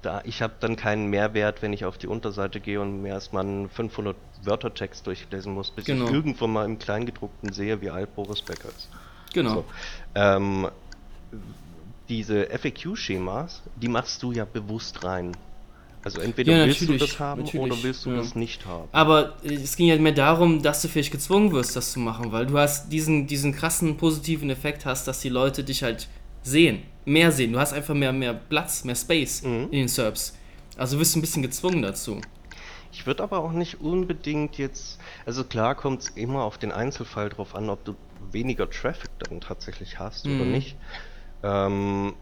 da 0.02 0.20
ich 0.24 0.42
habe 0.42 0.54
dann 0.60 0.76
keinen 0.76 1.06
Mehrwert, 1.06 1.62
wenn 1.62 1.72
ich 1.72 1.84
auf 1.84 1.98
die 1.98 2.06
Unterseite 2.06 2.60
gehe 2.60 2.80
und 2.80 3.02
mir 3.02 3.08
erstmal 3.08 3.44
einen 3.44 3.68
500 3.70 4.16
Wörter 4.44 4.74
Text 4.74 5.06
durchlesen 5.06 5.54
muss, 5.54 5.70
bis 5.70 5.86
genau. 5.86 6.06
ich 6.06 6.12
irgendwann 6.12 6.52
mal 6.52 6.64
im 6.64 6.78
Kleingedruckten 6.78 7.52
sehe, 7.52 7.80
wie 7.80 7.90
alt 7.90 8.14
Boris 8.14 8.42
Becker 8.42 8.68
ist. 8.68 8.88
Genau. 9.32 9.54
So. 9.54 9.64
Ähm, 10.14 10.68
diese 12.08 12.46
FAQ-Schemas, 12.50 13.62
die 13.76 13.88
machst 13.88 14.22
du 14.22 14.32
ja 14.32 14.44
bewusst 14.44 15.04
rein. 15.04 15.36
Also 16.04 16.20
entweder 16.20 16.56
ja, 16.56 16.66
willst 16.66 16.88
du 16.88 16.96
das 16.96 17.20
haben 17.20 17.42
oder 17.42 17.76
willst 17.82 18.04
du 18.06 18.10
ja. 18.10 18.16
das 18.16 18.34
nicht 18.34 18.66
haben. 18.66 18.88
Aber 18.90 19.36
es 19.44 19.76
ging 19.76 19.86
ja 19.86 19.96
mehr 19.96 20.12
darum, 20.12 20.60
dass 20.62 20.82
du 20.82 20.88
vielleicht 20.88 21.12
gezwungen 21.12 21.52
wirst, 21.52 21.76
das 21.76 21.92
zu 21.92 22.00
machen, 22.00 22.32
weil 22.32 22.46
du 22.46 22.58
hast 22.58 22.92
diesen, 22.92 23.26
diesen 23.26 23.54
krassen 23.54 23.96
positiven 23.96 24.50
Effekt 24.50 24.84
hast, 24.84 25.06
dass 25.06 25.20
die 25.20 25.28
Leute 25.28 25.62
dich 25.62 25.82
halt 25.84 26.08
sehen, 26.42 26.82
mehr 27.04 27.30
sehen. 27.30 27.52
Du 27.52 27.60
hast 27.60 27.72
einfach 27.72 27.94
mehr, 27.94 28.12
mehr 28.12 28.34
Platz, 28.34 28.82
mehr 28.84 28.96
Space 28.96 29.42
mhm. 29.42 29.68
in 29.70 29.78
den 29.78 29.88
Serbs. 29.88 30.36
Also 30.76 30.98
wirst 30.98 31.14
du 31.14 31.20
ein 31.20 31.22
bisschen 31.22 31.42
gezwungen 31.42 31.82
dazu. 31.82 32.20
Ich 32.90 33.06
würde 33.06 33.22
aber 33.22 33.38
auch 33.38 33.52
nicht 33.52 33.80
unbedingt 33.80 34.58
jetzt, 34.58 34.98
also 35.24 35.44
klar 35.44 35.74
kommt 35.74 36.02
es 36.02 36.08
immer 36.10 36.42
auf 36.42 36.58
den 36.58 36.72
Einzelfall 36.72 37.28
drauf 37.30 37.54
an, 37.54 37.70
ob 37.70 37.84
du 37.84 37.94
weniger 38.32 38.68
Traffic 38.68 39.10
dann 39.18 39.40
tatsächlich 39.40 39.98
hast 39.98 40.26
mhm. 40.26 40.40
oder 40.40 40.50
nicht. 40.50 40.76
Ähm, 41.42 42.14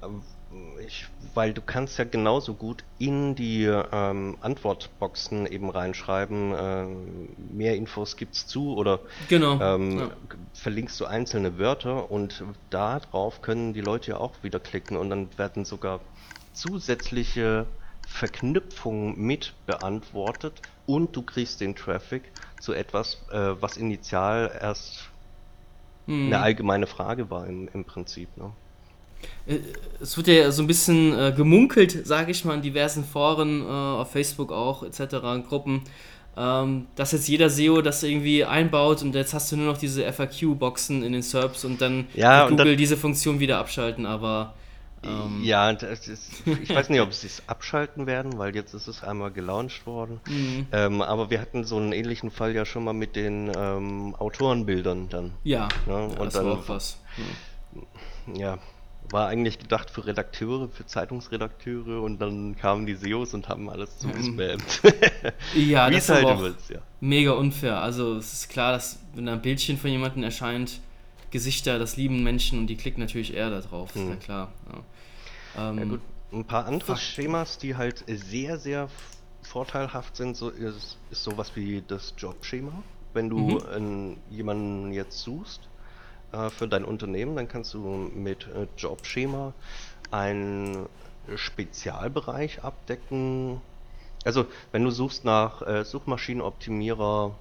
ich, 0.87 1.07
weil 1.35 1.53
du 1.53 1.63
kannst 1.63 1.99
ja 1.99 2.05
genauso 2.05 2.55
gut 2.55 2.85
in 2.99 3.35
die 3.35 3.65
ähm, 3.65 4.37
Antwortboxen 4.41 5.47
eben 5.47 5.71
reinschreiben, 5.71 6.53
äh, 6.53 6.87
mehr 7.53 7.77
Infos 7.77 8.17
gibt's 8.17 8.47
zu 8.47 8.75
oder 8.75 9.01
genau, 9.29 9.61
ähm, 9.61 9.99
ja. 9.99 10.11
verlinkst 10.55 10.99
du 11.01 11.07
einzelne 11.07 11.59
Wörter 11.59 12.11
und 12.11 12.45
darauf 12.71 13.43
können 13.43 13.73
die 13.73 13.81
Leute 13.81 14.13
ja 14.13 14.17
auch 14.17 14.33
wieder 14.43 14.59
klicken 14.59 14.97
und 14.97 15.11
dann 15.11 15.29
werden 15.39 15.65
sogar 15.65 16.01
zusätzliche 16.53 17.67
Verknüpfungen 18.09 19.17
mit 19.17 19.55
beantwortet 19.67 20.61
und 20.87 21.15
du 21.15 21.23
kriegst 21.23 21.61
den 21.61 21.77
Traffic 21.77 22.25
zu 22.61 22.73
etwas, 22.73 23.23
äh, 23.31 23.55
was 23.61 23.77
initial 23.77 24.51
erst 24.61 25.11
hm. 26.07 26.27
eine 26.27 26.41
allgemeine 26.41 26.89
Frage 26.89 27.31
war 27.31 27.47
im, 27.47 27.69
im 27.73 27.85
Prinzip. 27.85 28.37
Ne? 28.37 28.53
Äh, 29.47 29.59
es 30.01 30.17
wird 30.17 30.29
ja 30.29 30.51
so 30.51 30.63
ein 30.63 30.67
bisschen 30.67 31.19
äh, 31.19 31.33
gemunkelt, 31.37 32.07
sage 32.07 32.31
ich 32.31 32.45
mal, 32.45 32.55
in 32.55 32.63
diversen 32.63 33.05
Foren, 33.05 33.63
äh, 33.63 33.65
auf 33.65 34.11
Facebook 34.13 34.53
auch, 34.53 34.83
etc., 34.83 35.01
in 35.35 35.45
Gruppen, 35.47 35.83
ähm, 36.37 36.87
dass 36.95 37.13
jetzt 37.13 37.29
jeder 37.29 37.51
SEO 37.51 37.83
das 37.83 38.03
irgendwie 38.03 38.45
einbaut 38.45 39.03
und 39.03 39.15
jetzt 39.15 39.35
hast 39.35 39.51
du 39.53 39.57
nur 39.57 39.67
noch 39.67 39.79
diese 39.79 40.11
FAQ-Boxen 40.11 41.03
in 41.03 41.13
den 41.13 41.23
SERPs 41.23 41.65
und 41.65 41.81
dann 41.81 42.07
ja, 42.15 42.49
Google 42.49 42.67
dann, 42.67 42.77
diese 42.77 42.97
Funktion 42.97 43.41
wieder 43.41 43.59
abschalten, 43.59 44.07
aber. 44.07 44.55
Ähm, 45.03 45.41
ja, 45.43 45.71
ist, 45.71 46.43
ich 46.63 46.75
weiß 46.75 46.91
nicht, 46.91 47.01
ob 47.01 47.15
sie 47.15 47.27
es 47.27 47.43
abschalten 47.47 48.07
werden, 48.07 48.37
weil 48.37 48.55
jetzt 48.55 48.75
ist 48.75 48.87
es 48.87 49.03
einmal 49.03 49.31
gelauncht 49.31 49.87
worden. 49.87 50.21
Mhm. 50.29 50.67
Ähm, 50.73 51.01
aber 51.01 51.31
wir 51.31 51.41
hatten 51.41 51.65
so 51.65 51.79
einen 51.79 51.93
ähnlichen 51.93 52.31
Fall 52.31 52.55
ja 52.55 52.67
schon 52.67 52.85
mal 52.85 52.93
mit 52.93 53.17
den 53.17 53.51
ähm, 53.57 54.15
Autorenbildern 54.19 55.09
dann. 55.09 55.33
Ja, 55.43 55.69
ne? 55.87 55.93
ja 55.93 55.95
und 55.97 56.21
das 56.21 56.35
dann, 56.35 56.47
war 56.47 56.59
auch 56.59 56.69
was. 56.69 56.99
Ja. 58.35 58.41
ja 58.41 58.59
war 59.11 59.29
eigentlich 59.29 59.59
gedacht 59.59 59.91
für 59.91 60.07
Redakteure, 60.07 60.69
für 60.69 60.87
Zeitungsredakteure 60.87 62.01
und 62.03 62.19
dann 62.21 62.57
kamen 62.57 62.87
die 62.87 62.95
SEOs 62.95 63.35
und 63.35 63.49
haben 63.49 63.69
alles 63.69 63.99
zugespammt. 63.99 64.83
ja, 65.55 65.91
das 65.91 66.05
ist 66.05 66.09
halt 66.11 66.27
auch 66.27 66.41
willst, 66.41 66.71
ja. 66.71 66.81
mega 67.01 67.33
unfair. 67.33 67.81
Also 67.81 68.17
es 68.17 68.33
ist 68.33 68.49
klar, 68.49 68.73
dass 68.73 68.99
wenn 69.15 69.27
da 69.27 69.33
ein 69.33 69.43
Bildchen 69.43 69.79
von 69.79 69.91
jemandem 69.91 70.23
erscheint, 70.23 70.81
Gesichter, 71.31 71.79
das 71.79 71.97
lieben 71.97 72.23
Menschen 72.23 72.59
und 72.59 72.67
die 72.67 72.77
klicken 72.77 73.01
natürlich 73.01 73.35
eher 73.35 73.51
da 73.51 73.61
drauf, 73.61 73.95
hm. 73.95 74.03
ist 74.03 74.09
ja 74.09 74.15
hm. 74.15 74.21
klar. 74.21 74.53
Ja. 75.57 75.71
Ähm, 75.71 75.79
ja, 75.79 75.85
gut. 75.85 76.01
Ein 76.33 76.45
paar 76.45 76.67
andere 76.67 76.93
Fakt. 76.93 77.01
Schemas, 77.01 77.59
die 77.59 77.77
halt 77.77 78.05
sehr, 78.07 78.59
sehr 78.59 78.89
vorteilhaft 79.43 80.17
sind, 80.17 80.37
so 80.37 80.49
ist, 80.49 80.97
ist 81.11 81.25
sowas 81.25 81.53
wie 81.57 81.83
das 81.87 82.15
Jobschema. 82.17 82.73
Wenn 83.13 83.29
du 83.29 83.59
mhm. 83.59 84.19
jemanden 84.31 84.93
jetzt 84.93 85.19
suchst, 85.19 85.69
äh, 86.33 86.51
für 86.51 86.69
dein 86.69 86.85
Unternehmen, 86.85 87.37
dann 87.37 87.49
kannst 87.49 87.75
du 87.75 87.79
mit 87.79 88.47
äh, 88.49 88.67
Jobschema 88.77 89.53
einen 90.11 90.87
Spezialbereich 91.37 92.65
abdecken. 92.65 93.61
Also, 94.25 94.47
wenn 94.73 94.85
du 94.85 94.91
suchst 94.91 95.25
nach 95.25 95.63
äh, 95.63 95.85
Suchmaschinenoptimierer 95.85 97.35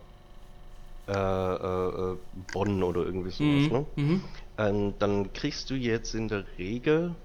äh, 1.07 1.13
äh, 1.13 2.17
Bonn 2.53 2.83
oder 2.83 3.01
irgendwie 3.01 3.31
sowas, 3.31 3.63
mhm. 3.63 3.71
ne? 3.71 3.85
Mhm. 3.95 4.23
Ähm, 4.57 4.93
dann 4.99 5.33
kriegst 5.33 5.69
du 5.69 5.75
jetzt 5.75 6.13
in 6.13 6.27
der 6.27 6.45
Regel 6.57 7.15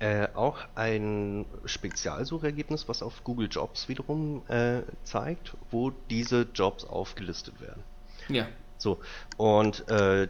äh, 0.00 0.28
auch 0.34 0.58
ein 0.74 1.46
Spezialsuchergebnis, 1.64 2.88
was 2.88 3.02
auf 3.02 3.22
Google 3.24 3.48
Jobs 3.50 3.88
wiederum 3.88 4.42
äh, 4.48 4.82
zeigt, 5.04 5.56
wo 5.70 5.90
diese 6.10 6.48
Jobs 6.54 6.84
aufgelistet 6.84 7.60
werden. 7.60 7.82
Ja. 8.28 8.46
So, 8.78 8.98
und 9.36 9.88
äh, 9.88 10.28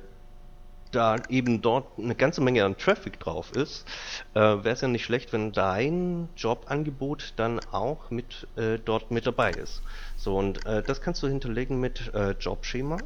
da 0.90 1.16
eben 1.29 1.62
dort 1.62 1.87
eine 1.98 2.14
ganze 2.14 2.40
Menge 2.40 2.64
an 2.64 2.76
Traffic 2.76 3.20
drauf 3.20 3.53
ist, 3.53 3.87
äh, 4.35 4.40
wäre 4.40 4.70
es 4.70 4.81
ja 4.81 4.88
nicht 4.88 5.05
schlecht, 5.05 5.33
wenn 5.33 5.53
dein 5.53 6.29
Jobangebot 6.37 7.35
dann 7.37 7.61
auch 7.70 8.11
mit 8.11 8.46
äh, 8.57 8.79
dort 8.79 9.11
mit 9.11 9.26
dabei 9.26 9.50
ist. 9.53 9.83
So 10.16 10.37
und 10.37 10.64
äh, 10.66 10.83
das 10.83 11.00
kannst 11.00 11.22
du 11.22 11.29
hinterlegen 11.29 11.81
mit 11.81 12.12
äh, 12.14 12.33
Jobschema 12.33 12.98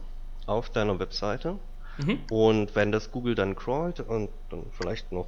auf 0.46 0.70
deiner 0.70 0.98
Webseite. 0.98 1.58
Mhm. 1.98 2.20
Und 2.30 2.74
wenn 2.74 2.90
das 2.90 3.10
Google 3.10 3.34
dann 3.34 3.54
crawlt 3.54 4.00
und 4.00 4.30
dann 4.50 4.64
vielleicht 4.72 5.12
noch 5.12 5.26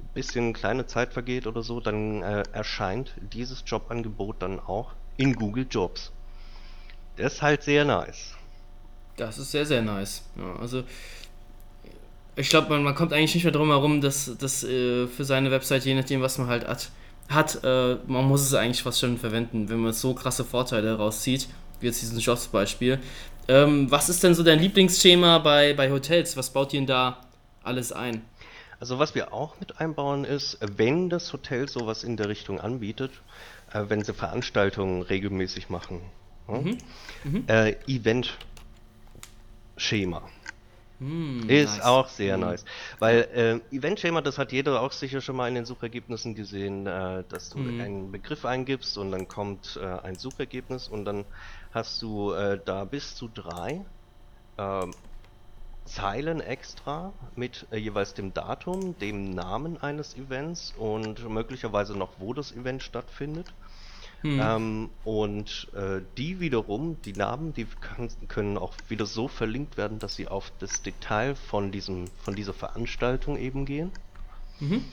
ein 0.00 0.08
bisschen 0.14 0.52
kleine 0.52 0.86
Zeit 0.86 1.12
vergeht 1.12 1.46
oder 1.46 1.62
so, 1.62 1.80
dann 1.80 2.22
äh, 2.22 2.42
erscheint 2.52 3.14
dieses 3.32 3.62
Jobangebot 3.66 4.36
dann 4.40 4.58
auch 4.60 4.92
in 5.16 5.34
Google 5.34 5.66
Jobs. 5.68 6.12
Das 7.16 7.34
ist 7.34 7.42
halt 7.42 7.62
sehr 7.62 7.84
nice. 7.84 8.34
Das 9.16 9.38
ist 9.38 9.50
sehr, 9.50 9.66
sehr 9.66 9.82
nice. 9.82 10.22
Ja, 10.36 10.56
also 10.60 10.84
ich 12.38 12.48
glaube, 12.48 12.70
man, 12.70 12.82
man 12.84 12.94
kommt 12.94 13.12
eigentlich 13.12 13.34
nicht 13.34 13.44
mehr 13.44 13.52
drum 13.52 13.68
herum, 13.68 14.00
dass 14.00 14.34
das 14.38 14.64
äh, 14.64 15.06
für 15.08 15.24
seine 15.24 15.50
Website, 15.50 15.84
je 15.84 15.94
nachdem, 15.94 16.22
was 16.22 16.38
man 16.38 16.46
halt 16.46 16.66
hat, 16.66 16.90
hat 17.28 17.62
äh, 17.64 17.96
man 18.06 18.24
muss 18.26 18.40
es 18.42 18.54
eigentlich 18.54 18.82
fast 18.82 19.00
schon 19.00 19.18
verwenden, 19.18 19.68
wenn 19.68 19.80
man 19.80 19.92
so 19.92 20.14
krasse 20.14 20.44
Vorteile 20.44 20.96
rauszieht, 20.96 21.48
wie 21.80 21.86
jetzt 21.86 22.00
diesen 22.00 22.18
Jobs-Beispiel. 22.18 23.00
Ähm, 23.48 23.90
was 23.90 24.08
ist 24.08 24.22
denn 24.22 24.34
so 24.34 24.44
dein 24.44 24.60
Lieblingsschema 24.60 25.38
bei, 25.38 25.74
bei 25.74 25.90
Hotels? 25.90 26.36
Was 26.36 26.50
baut 26.50 26.72
ihr 26.72 26.80
denn 26.80 26.86
da 26.86 27.20
alles 27.62 27.92
ein? 27.92 28.22
Also 28.80 29.00
was 29.00 29.16
wir 29.16 29.32
auch 29.32 29.58
mit 29.58 29.80
einbauen 29.80 30.24
ist, 30.24 30.58
wenn 30.60 31.10
das 31.10 31.32
Hotel 31.32 31.68
sowas 31.68 32.04
in 32.04 32.16
der 32.16 32.28
Richtung 32.28 32.60
anbietet, 32.60 33.10
äh, 33.72 33.86
wenn 33.88 34.04
sie 34.04 34.14
Veranstaltungen 34.14 35.02
regelmäßig 35.02 35.70
machen, 35.70 36.02
mhm. 36.46 36.78
Mhm. 37.24 37.42
Äh, 37.48 37.74
Event-Schema. 37.88 40.22
Mm, 41.00 41.48
ist 41.48 41.76
nice. 41.76 41.84
auch 41.84 42.08
sehr 42.08 42.36
mm. 42.36 42.40
nice. 42.40 42.64
Weil 42.98 43.62
äh, 43.70 43.76
Event-Schema, 43.76 44.20
das 44.20 44.38
hat 44.38 44.52
jeder 44.52 44.82
auch 44.82 44.92
sicher 44.92 45.20
schon 45.20 45.36
mal 45.36 45.48
in 45.48 45.54
den 45.54 45.64
Suchergebnissen 45.64 46.34
gesehen, 46.34 46.86
äh, 46.86 47.24
dass 47.28 47.50
du 47.50 47.58
mm. 47.58 47.80
einen 47.80 48.12
Begriff 48.12 48.44
eingibst 48.44 48.98
und 48.98 49.12
dann 49.12 49.28
kommt 49.28 49.78
äh, 49.80 49.86
ein 49.86 50.16
Suchergebnis 50.16 50.88
und 50.88 51.04
dann 51.04 51.24
hast 51.72 52.02
du 52.02 52.32
äh, 52.32 52.58
da 52.64 52.84
bis 52.84 53.14
zu 53.14 53.28
drei 53.28 53.84
ähm, 54.58 54.92
Zeilen 55.84 56.40
extra 56.40 57.12
mit 57.34 57.66
äh, 57.70 57.76
jeweils 57.78 58.12
dem 58.12 58.34
Datum, 58.34 58.98
dem 58.98 59.30
Namen 59.30 59.80
eines 59.80 60.16
Events 60.16 60.74
und 60.76 61.26
möglicherweise 61.28 61.96
noch, 61.96 62.10
wo 62.18 62.34
das 62.34 62.52
Event 62.52 62.82
stattfindet. 62.82 63.54
Mhm. 64.22 64.40
Ähm, 64.42 64.90
und 65.04 65.68
äh, 65.74 66.00
die 66.16 66.40
wiederum, 66.40 67.00
die 67.02 67.12
Namen, 67.12 67.54
die 67.54 67.66
kann, 67.80 68.08
können 68.26 68.58
auch 68.58 68.74
wieder 68.88 69.06
so 69.06 69.28
verlinkt 69.28 69.76
werden, 69.76 69.98
dass 69.98 70.16
sie 70.16 70.26
auf 70.26 70.52
das 70.58 70.82
Detail 70.82 71.36
von, 71.36 71.70
diesem, 71.70 72.06
von 72.22 72.34
dieser 72.34 72.52
Veranstaltung 72.52 73.38
eben 73.38 73.64
gehen. 73.64 73.92
Mhm. 74.58 74.84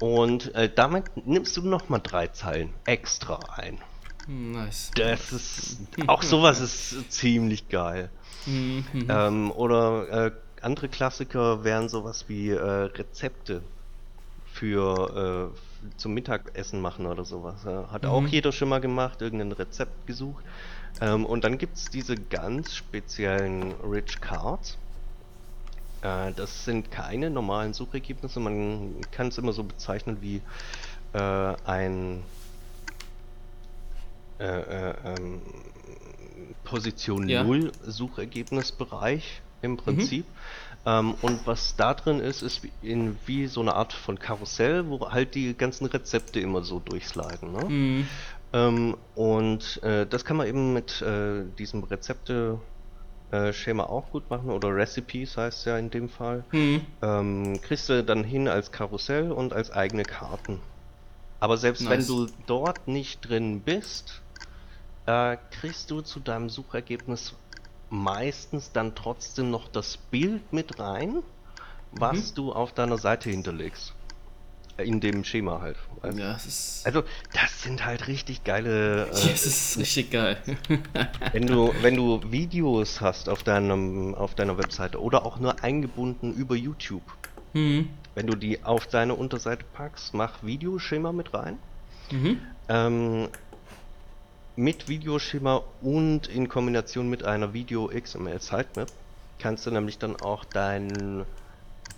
Und 0.00 0.54
äh, 0.54 0.70
damit 0.72 1.26
nimmst 1.26 1.56
du 1.56 1.62
nochmal 1.62 2.00
drei 2.02 2.26
Zeilen 2.28 2.72
extra 2.84 3.38
ein. 3.54 3.78
Nice. 4.26 4.90
Das 4.96 5.32
ist 5.32 5.78
auch 6.08 6.22
sowas 6.22 6.60
ist 6.60 7.12
ziemlich 7.12 7.68
geil. 7.68 8.10
Mhm. 8.46 8.84
Ähm, 9.08 9.52
oder 9.52 10.26
äh, 10.26 10.32
andere 10.60 10.88
Klassiker 10.88 11.62
wären 11.62 11.88
sowas 11.88 12.24
wie 12.28 12.50
äh, 12.50 12.60
Rezepte 12.60 13.62
für 14.52 15.52
äh, 15.54 15.58
zum 15.96 16.14
Mittagessen 16.14 16.80
machen 16.80 17.06
oder 17.06 17.24
sowas. 17.24 17.64
Hat 17.64 18.02
mhm. 18.02 18.08
auch 18.08 18.26
jeder 18.26 18.52
schon 18.52 18.68
mal 18.68 18.80
gemacht, 18.80 19.22
irgendein 19.22 19.52
Rezept 19.52 20.06
gesucht. 20.06 20.44
Ähm, 21.00 21.26
und 21.26 21.44
dann 21.44 21.58
gibt 21.58 21.76
es 21.76 21.90
diese 21.90 22.16
ganz 22.16 22.74
speziellen 22.74 23.72
Rich 23.82 24.20
Cards. 24.20 24.78
Äh, 26.02 26.32
das 26.32 26.64
sind 26.64 26.90
keine 26.90 27.30
normalen 27.30 27.74
Suchergebnisse, 27.74 28.40
man 28.40 29.00
kann 29.10 29.28
es 29.28 29.38
immer 29.38 29.52
so 29.52 29.64
bezeichnen 29.64 30.18
wie 30.20 30.40
äh, 31.12 31.54
ein 31.64 32.22
äh, 34.38 34.44
äh, 34.44 34.94
ähm, 35.04 35.40
Position 36.64 37.28
ja. 37.28 37.42
0 37.42 37.72
Suchergebnisbereich 37.86 39.40
im 39.62 39.72
mhm. 39.72 39.76
Prinzip. 39.78 40.26
Mhm. 40.26 40.32
Ähm, 40.86 41.14
und 41.20 41.46
was 41.46 41.74
da 41.76 41.94
drin 41.94 42.20
ist, 42.20 42.42
ist 42.42 42.62
wie, 42.62 42.70
in, 42.80 43.18
wie 43.26 43.48
so 43.48 43.60
eine 43.60 43.74
Art 43.74 43.92
von 43.92 44.18
Karussell, 44.18 44.88
wo 44.88 45.10
halt 45.10 45.34
die 45.34 45.54
ganzen 45.54 45.86
Rezepte 45.86 46.38
immer 46.40 46.62
so 46.62 46.78
durchsliden. 46.78 47.52
Ne? 47.52 47.64
Mhm. 47.64 48.08
Ähm, 48.52 48.96
und 49.16 49.82
äh, 49.82 50.06
das 50.06 50.24
kann 50.24 50.36
man 50.36 50.46
eben 50.46 50.72
mit 50.72 51.02
äh, 51.02 51.42
diesem 51.58 51.82
Rezepte 51.82 52.60
äh, 53.32 53.52
Schema 53.52 53.84
auch 53.84 54.10
gut 54.10 54.30
machen 54.30 54.50
oder 54.50 54.74
Recipes 54.74 55.36
heißt 55.36 55.66
ja 55.66 55.76
in 55.76 55.90
dem 55.90 56.08
Fall. 56.08 56.44
Mhm. 56.52 56.86
Ähm, 57.02 57.60
kriegst 57.60 57.88
du 57.88 58.04
dann 58.04 58.22
hin 58.22 58.46
als 58.46 58.70
Karussell 58.70 59.32
und 59.32 59.52
als 59.52 59.72
eigene 59.72 60.04
Karten. 60.04 60.60
Aber 61.40 61.56
selbst 61.56 61.82
nice. 61.82 61.90
wenn 61.90 62.06
du 62.06 62.32
dort 62.46 62.86
nicht 62.86 63.28
drin 63.28 63.60
bist, 63.60 64.22
äh, 65.06 65.36
kriegst 65.50 65.90
du 65.90 66.00
zu 66.00 66.20
deinem 66.20 66.48
Suchergebnis 66.48 67.34
meistens 67.90 68.72
dann 68.72 68.94
trotzdem 68.94 69.50
noch 69.50 69.68
das 69.68 69.96
Bild 69.96 70.52
mit 70.52 70.78
rein, 70.78 71.22
was 71.92 72.30
mhm. 72.30 72.34
du 72.34 72.52
auf 72.52 72.72
deiner 72.72 72.98
Seite 72.98 73.30
hinterlegst. 73.30 73.94
Äh, 74.76 74.84
in 74.84 75.00
dem 75.00 75.24
Schema 75.24 75.60
halt. 75.60 75.76
Also, 76.02 76.18
ja, 76.18 76.32
also 76.84 77.02
das 77.32 77.62
sind 77.62 77.84
halt 77.84 78.08
richtig 78.08 78.44
geile. 78.44 79.06
Äh, 79.06 79.10
das 79.10 79.46
ist 79.46 79.78
richtig 79.78 80.10
geil. 80.10 80.36
wenn 81.32 81.46
du 81.46 81.72
wenn 81.82 81.96
du 81.96 82.20
Videos 82.30 83.00
hast 83.00 83.28
auf 83.28 83.42
deinem 83.42 84.14
auf 84.14 84.34
deiner 84.34 84.58
Webseite 84.58 85.00
oder 85.00 85.24
auch 85.24 85.38
nur 85.38 85.62
eingebunden 85.62 86.34
über 86.34 86.54
YouTube, 86.54 87.02
mhm. 87.52 87.88
wenn 88.14 88.26
du 88.26 88.36
die 88.36 88.64
auf 88.64 88.86
deine 88.86 89.14
Unterseite 89.14 89.64
packst, 89.72 90.14
mach 90.14 90.42
Videoschema 90.42 91.12
mit 91.12 91.32
rein. 91.34 91.58
Mhm. 92.10 92.40
Ähm, 92.68 93.28
mit 94.56 94.88
Videoschema 94.88 95.62
und 95.82 96.28
in 96.28 96.48
Kombination 96.48 97.10
mit 97.10 97.24
einer 97.24 97.52
Video 97.52 97.88
XML 97.88 98.40
Sitemap 98.40 98.88
kannst 99.38 99.66
du 99.66 99.70
nämlich 99.70 99.98
dann 99.98 100.16
auch 100.16 100.44
dein 100.46 101.26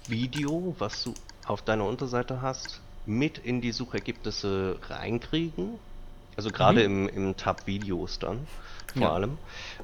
Video, 0.08 0.74
was 0.78 1.04
du 1.04 1.14
auf 1.46 1.62
deiner 1.62 1.86
Unterseite 1.86 2.42
hast, 2.42 2.80
mit 3.06 3.38
in 3.38 3.60
die 3.60 3.72
Suchergebnisse 3.72 4.78
reinkriegen. 4.88 5.78
Also 6.38 6.50
gerade 6.50 6.88
mhm. 6.88 7.08
im, 7.08 7.26
im 7.26 7.36
Tab 7.36 7.66
Videos 7.66 8.20
dann 8.20 8.46
vor 8.92 9.02
ja. 9.02 9.12
allem. 9.12 9.38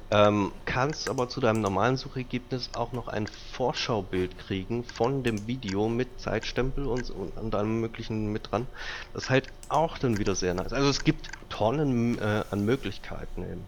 Ähm, 0.09 0.53
kannst 0.63 1.09
aber 1.09 1.27
zu 1.27 1.41
deinem 1.41 1.59
normalen 1.59 1.97
Suchergebnis 1.97 2.69
auch 2.75 2.93
noch 2.93 3.09
ein 3.09 3.27
Vorschaubild 3.27 4.39
kriegen 4.39 4.85
von 4.85 5.23
dem 5.23 5.47
Video 5.47 5.89
mit 5.89 6.07
Zeitstempel 6.17 6.85
und, 6.85 7.09
und, 7.09 7.37
und 7.37 7.53
allem 7.53 7.81
möglichen 7.81 8.31
mit 8.31 8.51
dran. 8.51 8.67
Das 9.13 9.25
ist 9.25 9.29
halt 9.29 9.47
auch 9.67 9.97
dann 9.97 10.17
wieder 10.17 10.33
sehr 10.33 10.53
nice. 10.53 10.71
Also 10.71 10.87
es 10.87 11.03
gibt 11.03 11.29
Tonnen 11.49 12.17
äh, 12.19 12.45
an 12.49 12.63
Möglichkeiten 12.63 13.43
eben. 13.43 13.61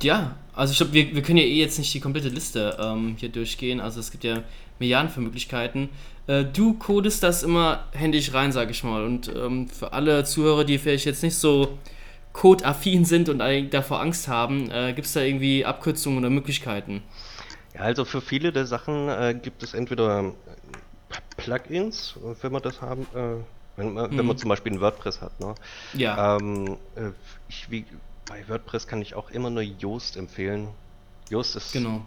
Ja, 0.00 0.36
also 0.54 0.72
ich 0.72 0.78
glaube, 0.78 0.94
wir, 0.94 1.14
wir 1.14 1.20
können 1.22 1.36
ja 1.36 1.44
eh 1.44 1.60
jetzt 1.60 1.78
nicht 1.78 1.92
die 1.92 2.00
komplette 2.00 2.28
Liste 2.28 2.78
ähm, 2.80 3.16
hier 3.18 3.28
durchgehen. 3.28 3.78
Also 3.78 4.00
es 4.00 4.10
gibt 4.10 4.24
ja 4.24 4.42
Milliarden 4.78 5.10
von 5.10 5.24
Möglichkeiten. 5.24 5.90
Äh, 6.26 6.44
du 6.44 6.74
codest 6.74 7.22
das 7.22 7.42
immer 7.42 7.84
händisch 7.92 8.32
rein, 8.32 8.52
sag 8.52 8.70
ich 8.70 8.84
mal. 8.84 9.04
Und 9.04 9.32
ähm, 9.34 9.68
für 9.68 9.92
alle 9.92 10.24
Zuhörer, 10.24 10.64
die 10.64 10.78
vielleicht 10.78 11.06
jetzt 11.06 11.22
nicht 11.22 11.36
so 11.36 11.78
codeaffin 12.32 13.04
sind 13.04 13.28
und 13.28 13.38
davor 13.70 14.00
Angst 14.00 14.28
haben, 14.28 14.70
äh, 14.70 14.92
gibt 14.92 15.06
es 15.06 15.12
da 15.12 15.20
irgendwie 15.20 15.64
Abkürzungen 15.64 16.18
oder 16.18 16.30
Möglichkeiten? 16.30 17.02
Ja, 17.74 17.82
also 17.82 18.04
für 18.04 18.20
viele 18.20 18.52
der 18.52 18.66
Sachen 18.66 19.08
äh, 19.08 19.38
gibt 19.40 19.62
es 19.62 19.74
entweder 19.74 20.20
äh, 20.20 20.32
Plugins, 21.36 22.14
wenn 22.42 22.52
man 22.52 22.62
das 22.62 22.80
haben, 22.80 23.02
äh, 23.14 23.36
wenn, 23.76 23.94
man, 23.94 24.10
mhm. 24.10 24.18
wenn 24.18 24.26
man 24.26 24.38
zum 24.38 24.48
Beispiel 24.48 24.72
ein 24.72 24.80
WordPress 24.80 25.20
hat. 25.20 25.38
Ne? 25.40 25.54
Ja. 25.94 26.36
Ähm, 26.36 26.76
äh, 26.96 27.10
ich, 27.48 27.70
wie, 27.70 27.84
bei 28.28 28.48
WordPress 28.48 28.86
kann 28.86 29.02
ich 29.02 29.14
auch 29.14 29.30
immer 29.30 29.50
nur 29.50 29.62
Yoast 29.62 30.16
empfehlen. 30.16 30.68
Yoast 31.30 31.56
ist 31.56 31.72
genau. 31.72 32.04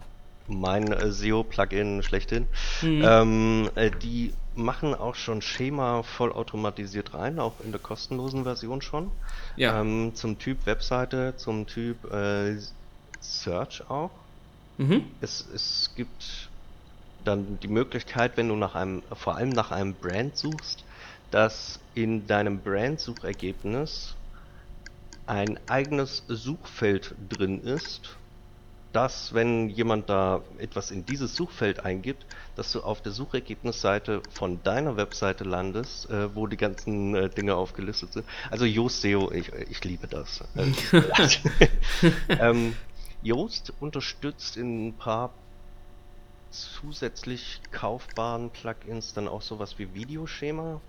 Mein 0.48 0.92
äh, 0.92 1.12
SEO-Plugin 1.12 2.04
schlechthin. 2.04 2.48
Mhm. 2.82 3.02
Ähm, 3.04 3.72
äh, 3.76 3.92
die 3.92 4.34
machen 4.54 4.96
auch 4.96 5.16
schon 5.16 5.42
Schema 5.42 6.04
vollautomatisiert 6.04 7.14
rein, 7.14 7.40
auch 7.40 7.62
in 7.62 7.72
der 7.72 7.82
kostenlosen 7.82 8.44
Version 8.44 8.82
schon. 8.82 9.12
Ja. 9.56 9.80
Ähm, 9.82 10.16
zum 10.16 10.40
Typ 10.40 10.66
Webseite, 10.66 11.36
zum 11.38 11.68
Typ 11.68 12.12
äh, 12.12 12.58
Search 13.20 13.90
auch. 13.90 14.12
Mhm. 14.78 15.16
Es, 15.22 15.46
es 15.46 15.94
gibt 15.96 16.50
dann 17.24 17.60
die 17.60 17.68
Möglichkeit, 17.68 18.38
wenn 18.38 18.48
du 18.48 18.56
nach 18.56 18.76
einem, 18.76 19.04
vor 19.14 19.36
allem 19.36 19.54
nach 19.54 19.72
einem 19.72 19.96
Brand 19.96 20.38
suchst, 20.38 20.86
dass 21.30 21.80
in 21.94 22.26
deinem 22.28 22.62
Brand-Suchergebnis 22.62 24.16
ein 25.26 25.60
eigenes 25.68 26.24
Suchfeld 26.28 27.16
drin 27.20 27.60
ist, 27.62 28.18
dass, 28.98 29.32
wenn 29.36 29.70
jemand 29.70 30.10
da 30.10 30.42
etwas 30.58 30.90
in 30.90 31.06
dieses 31.06 31.36
Suchfeld 31.36 31.86
eingibt, 31.86 32.26
dass 32.56 32.72
du 32.72 32.82
auf 32.82 33.00
der 33.00 33.12
Suchergebnisseite 33.12 34.24
von 34.32 34.64
deiner 34.64 34.98
Webseite 34.98 35.44
landest, 35.44 36.10
äh, 36.10 36.34
wo 36.34 36.48
die 36.48 36.58
ganzen 36.58 37.14
äh, 37.14 37.30
Dinge 37.30 37.54
aufgelistet 37.54 38.14
sind. 38.14 38.26
Also 38.50 38.66
Yoast 38.66 39.02
SEO, 39.02 39.32
ich, 39.32 39.54
ich 39.54 39.84
liebe 39.84 40.08
das. 40.08 40.44
ähm, 42.30 42.76
Yoast 43.22 43.72
unterstützt 43.80 44.58
in 44.58 44.88
ein 44.88 44.94
paar 44.94 45.30
zusätzlich 46.50 47.62
kaufbaren 47.70 48.50
Plugins 48.50 49.14
dann 49.14 49.28
auch 49.28 49.44
sowas 49.44 49.78
wie 49.78 49.94
Videoschema 49.94 50.82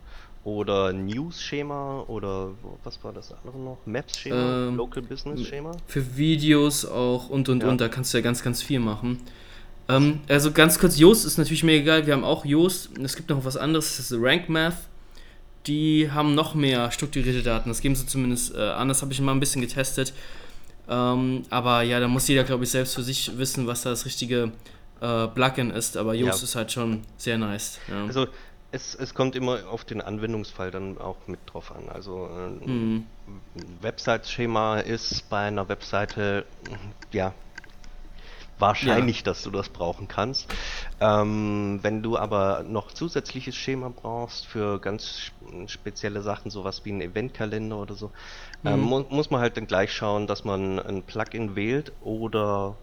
oder 0.48 0.92
News-Schema 0.92 2.04
oder 2.08 2.52
was 2.82 3.02
war 3.04 3.12
das 3.12 3.32
andere 3.32 3.58
noch? 3.58 3.78
Maps-Schema, 3.84 4.68
ähm, 4.68 4.76
Local 4.76 5.02
Business-Schema? 5.02 5.72
Für 5.87 6.16
Videos 6.16 6.87
auch 6.87 7.28
und 7.28 7.48
und 7.48 7.62
ja. 7.62 7.68
und, 7.68 7.80
da 7.80 7.88
kannst 7.88 8.14
du 8.14 8.18
ja 8.18 8.24
ganz, 8.24 8.42
ganz 8.42 8.62
viel 8.62 8.80
machen. 8.80 9.20
Ähm, 9.88 10.20
also 10.28 10.50
ganz 10.50 10.78
kurz, 10.78 10.98
Yoast 10.98 11.26
ist 11.26 11.37
natürlich 11.37 11.64
mega 11.64 11.84
geil, 11.84 12.06
wir 12.06 12.14
haben 12.14 12.24
auch 12.24 12.44
Yoast, 12.44 12.90
es 12.98 13.14
gibt 13.14 13.28
noch 13.28 13.44
was 13.44 13.56
anderes, 13.56 13.96
das 13.96 14.11
ist 14.11 14.18
Rank 14.20 14.48
Math. 14.48 14.76
Die 15.66 16.11
haben 16.11 16.34
noch 16.34 16.54
mehr 16.54 16.90
strukturierte 16.92 17.42
Daten, 17.42 17.68
das 17.68 17.82
geben 17.82 17.94
sie 17.94 18.06
zumindest 18.06 18.54
äh, 18.54 18.58
an, 18.58 18.88
das 18.88 19.02
habe 19.02 19.12
ich 19.12 19.20
mal 19.20 19.32
ein 19.32 19.40
bisschen 19.40 19.61
getestet. 19.61 20.14
Ähm, 20.88 21.42
aber 21.50 21.82
ja, 21.82 22.00
da 22.00 22.08
muss 22.08 22.26
jeder, 22.26 22.44
glaube 22.44 22.64
ich, 22.64 22.70
selbst 22.70 22.94
für 22.94 23.02
sich 23.02 23.37
wissen, 23.37 23.66
was 23.66 23.82
da 23.82 23.90
das 23.90 24.06
richtige 24.06 24.52
äh, 25.02 25.26
Plugin 25.26 25.70
ist, 25.70 25.98
aber 25.98 26.14
Yoast 26.14 26.38
ja. 26.38 26.44
ist 26.44 26.54
halt 26.54 26.72
schon 26.72 27.02
sehr 27.18 27.37
nice. 27.37 27.78
Ja. 27.88 28.06
Also 28.06 28.28
es, 28.70 28.94
es 28.94 29.14
kommt 29.14 29.35
immer 29.35 29.68
auf 29.70 29.85
den 29.85 30.00
Anwendungsfall 30.00 30.70
dann 30.70 30.98
auch 30.98 31.16
mit 31.26 31.40
drauf 31.46 31.74
an. 31.74 31.88
Also 31.88 32.24
ein 32.26 32.61
mhm. 32.64 33.07
Website-Schema 33.81 34.81
ist 34.81 35.28
bei 35.31 35.46
einer 35.46 35.68
Webseite 35.68 36.44
ja 37.12 37.33
wahrscheinlich, 38.59 39.18
ja. 39.18 39.24
dass 39.24 39.42
du 39.42 39.50
das 39.50 39.68
brauchen 39.68 40.09
kannst. 40.09 40.48
Ähm, 41.00 41.78
wenn 41.83 42.02
du 42.02 42.18
aber 42.18 42.64
noch 42.64 42.92
zusätzliches 42.92 43.54
Schema 43.54 43.88
brauchst 43.94 44.46
für 44.46 44.81
ganz 44.81 45.31
spezielle 45.66 46.22
Sachen, 46.22 46.50
sowas 46.50 46.85
wie 46.85 46.92
ein 46.92 47.00
Eventkalender 47.00 47.76
oder 47.76 47.94
so, 47.94 48.11
ähm, 48.64 48.72
mhm. 48.72 48.83
ähm, 48.83 48.88
mu 48.88 49.04
muss 49.11 49.31
man 49.31 49.40
halt 49.40 49.57
dann 49.57 49.66
gleich 49.66 49.92
schauen, 49.92 50.26
dass 50.26 50.44
man 50.44 50.78
ein 50.81 51.02
Plugin 51.04 51.57
wählt 51.57 51.92
oder 52.00 52.76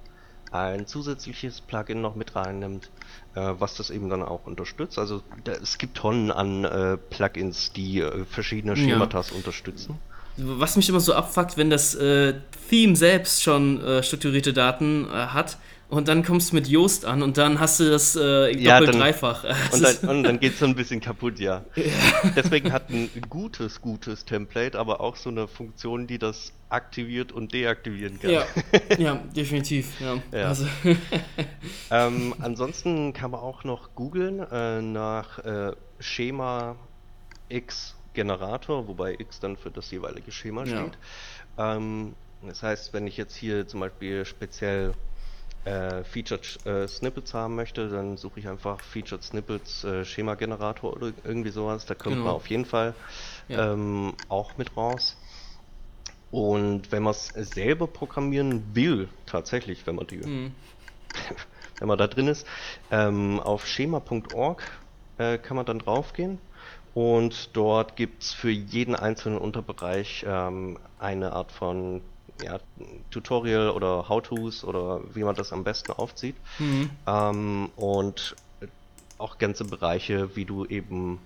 ein 0.62 0.88
zusätzliches 0.88 1.62
Plugin 1.62 2.02
noch 2.02 2.15
mit 2.15 2.36
reinnimmt, 2.36 2.89
äh, 3.36 3.54
was 3.60 3.76
das 3.76 3.89
eben 3.89 4.10
dann 4.10 4.24
auch 4.24 4.46
unterstützt. 4.46 4.98
Also 5.00 5.22
da, 5.44 5.54
es 5.54 5.78
gibt 5.78 5.98
Tonnen 5.98 6.32
an 6.32 6.63
äh, 6.63 6.98
Plugins, 6.98 7.74
die 7.74 8.02
äh, 8.02 8.26
verschiedene 8.26 8.76
Schematas 8.76 9.30
ja. 9.32 9.36
unterstützen. 9.38 9.98
Was 10.38 10.76
mich 10.76 10.89
immer 10.89 11.00
so 11.00 11.13
abfuckt, 11.13 11.58
wenn 11.58 11.70
das 11.70 11.96
äh, 11.96 12.34
Theme 12.70 12.96
selbst 12.96 13.41
schon 13.41 13.82
äh, 13.84 14.04
strukturierte 14.04 14.52
Daten 14.52 15.06
äh, 15.06 15.28
hat 15.28 15.58
und 15.88 16.08
dann 16.08 16.24
kommst 16.24 16.52
du 16.52 16.56
mit 16.56 16.67
Yoast 16.67 17.06
an 17.06 17.21
und 17.21 17.38
dann 17.38 17.60
hast 17.60 17.80
du 17.80 17.89
das 17.89 18.15
äh, 18.15 18.19
doppelt 18.19 18.60
ja, 18.60 18.80
doppelt 18.80 18.95
dann, 18.95 19.02
dreifach. 19.02 19.43
und, 19.74 19.84
dann, 19.84 20.10
und 20.10 20.24
dann 20.24 20.39
geht 20.39 20.54
es 20.54 20.60
so 20.60 20.65
ein 20.65 20.76
bisschen 20.76 21.00
kaputt, 21.00 21.39
ja. 21.39 21.63
ja. 21.76 21.84
Deswegen 22.36 22.71
hat 22.71 22.89
ein 22.89 23.10
gutes, 23.30 23.82
gutes 23.82 24.26
Template 24.26 24.78
aber 24.80 25.00
auch 25.00 25.15
so 25.15 25.30
eine 25.30 25.48
Funktion, 25.48 26.08
die 26.08 26.17
das 26.17 26.54
aktiviert 26.69 27.32
und 27.32 27.54
deaktivieren 27.54 28.19
kann. 28.19 28.32
Ja, 28.32 28.45
ja 28.98 29.15
definitiv. 29.36 30.00
Ja. 30.02 30.17
ja. 30.32 30.48
Also. 30.48 30.65
ähm, 31.91 32.34
ansonsten 32.39 33.13
kann 33.13 33.32
man 33.32 33.41
auch 33.41 33.63
noch 33.63 33.93
googeln 33.93 34.39
äh, 34.39 34.82
nach 34.82 35.39
äh, 35.39 35.74
Schema 36.00 36.76
X 37.50 37.95
Generator, 38.13 38.88
wobei 38.88 39.13
X 39.19 39.39
dann 39.39 39.56
für 39.58 39.69
das 39.69 39.91
jeweilige 39.91 40.32
Schema 40.32 40.65
steht. 40.65 40.98
Ähm, 41.58 42.15
das 42.41 42.63
heißt, 42.63 42.93
wenn 42.93 43.08
ich 43.08 43.17
jetzt 43.17 43.36
hier 43.36 43.67
zum 43.67 43.82
Beispiel 43.82 44.26
speziell 44.26 44.93
äh, 45.65 46.04
Featured 46.04 46.65
äh, 46.65 46.88
Snippets 46.88 47.34
haben 47.34 47.56
möchte, 47.56 47.89
dann 47.89 48.17
suche 48.17 48.39
ich 48.39 48.47
einfach 48.47 48.80
Featured 48.82 49.23
Snippets 49.23 49.84
äh, 49.84 50.06
Schema 50.06 50.36
Generator 50.36 50.93
oder 50.93 51.12
irgendwie 51.23 51.49
sowas. 51.49 51.86
Da 51.86 51.95
kommt 51.95 52.15
genau. 52.15 52.28
man 52.28 52.36
auf 52.36 52.47
jeden 52.47 52.65
Fall 52.65 52.93
ja. 53.47 53.73
ähm, 53.73 54.13
auch 54.30 54.58
mit 54.58 54.78
raus. 54.78 55.17
Und 56.32 56.91
wenn 56.91 57.04
man 57.04 57.12
es 57.12 57.28
selber 57.28 57.88
programmieren 57.88 58.63
will, 58.73 59.10
tatsächlich, 59.25 59.86
wenn 59.88 59.95
man 59.95 60.08
die, 60.08 60.17
mhm. 60.17 60.51
wenn 61.80 61.88
man 61.88 61.97
da 61.97 62.08
drin 62.08 62.28
ist, 62.28 62.45
ähm, 62.91 63.39
auf 63.39 63.67
schema.org 63.67 64.63
äh, 65.17 65.38
kann 65.38 65.56
man 65.58 65.65
dann 65.65 65.80
draufgehen 65.80 66.39
und 66.93 67.56
dort 67.56 67.95
gibt 67.95 68.23
es 68.23 68.34
für 68.34 68.49
jeden 68.49 68.95
einzelnen 68.95 69.38
Unterbereich 69.38 70.25
ähm, 70.28 70.78
eine 70.99 71.34
Art 71.34 71.51
von 71.51 72.01
ja, 72.39 72.60
Tutorial 73.12 73.69
oder 73.69 74.10
How-Tos 74.10 74.63
oder 74.63 75.02
wie 75.13 75.24
man 75.24 75.36
das 75.36 75.54
am 75.54 75.63
besten 75.63 75.91
aufzieht. 75.91 76.36
Mhm. 76.60 76.89
Ähm, 77.08 77.69
und 77.76 78.36
auch 79.17 79.38
ganze 79.38 79.63
Bereiche, 79.63 80.36
wie 80.36 80.45
du 80.45 80.65
eben, 80.65 81.19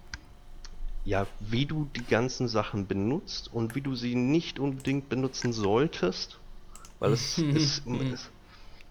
ja, 1.05 1.25
wie 1.39 1.65
du 1.65 1.89
die 1.95 2.05
ganzen 2.05 2.47
Sachen 2.47 2.87
benutzt 2.87 3.51
und 3.51 3.75
wie 3.75 3.81
du 3.81 3.95
sie 3.95 4.15
nicht 4.15 4.59
unbedingt 4.59 5.09
benutzen 5.09 5.53
solltest. 5.53 6.37
Weil 6.99 7.13
es, 7.13 7.37
es, 7.55 7.81
es, 8.13 8.29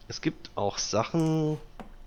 es 0.09 0.21
gibt 0.21 0.51
auch 0.57 0.79
Sachen, 0.79 1.59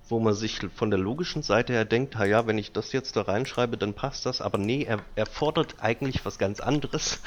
wo 0.09 0.19
man 0.19 0.33
sich 0.33 0.59
von 0.75 0.89
der 0.89 0.99
logischen 0.99 1.41
Seite 1.41 1.71
her 1.71 1.85
denkt, 1.85 2.15
ja, 2.15 2.45
wenn 2.45 2.57
ich 2.57 2.73
das 2.73 2.91
jetzt 2.91 3.15
da 3.15 3.21
reinschreibe, 3.21 3.77
dann 3.77 3.93
passt 3.93 4.25
das. 4.25 4.41
Aber 4.41 4.57
nee, 4.57 4.83
er, 4.83 4.99
er 5.15 5.25
fordert 5.25 5.75
eigentlich 5.79 6.25
was 6.25 6.37
ganz 6.37 6.59
anderes. 6.59 7.21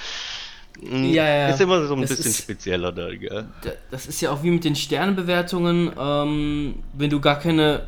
Hm, 0.80 1.04
ja, 1.04 1.24
ja. 1.24 1.48
Ist 1.48 1.60
immer 1.60 1.86
so 1.86 1.94
ein 1.94 2.00
das 2.02 2.10
bisschen 2.10 2.30
ist, 2.30 2.38
spezieller 2.38 2.92
da, 2.92 3.14
gell? 3.14 3.46
Das 3.90 4.06
ist 4.06 4.20
ja 4.20 4.30
auch 4.30 4.42
wie 4.42 4.50
mit 4.50 4.64
den 4.64 4.76
Sternbewertungen. 4.76 5.92
Ähm, 5.98 6.74
wenn 6.92 7.10
du 7.10 7.20
gar 7.20 7.38
keine, 7.38 7.86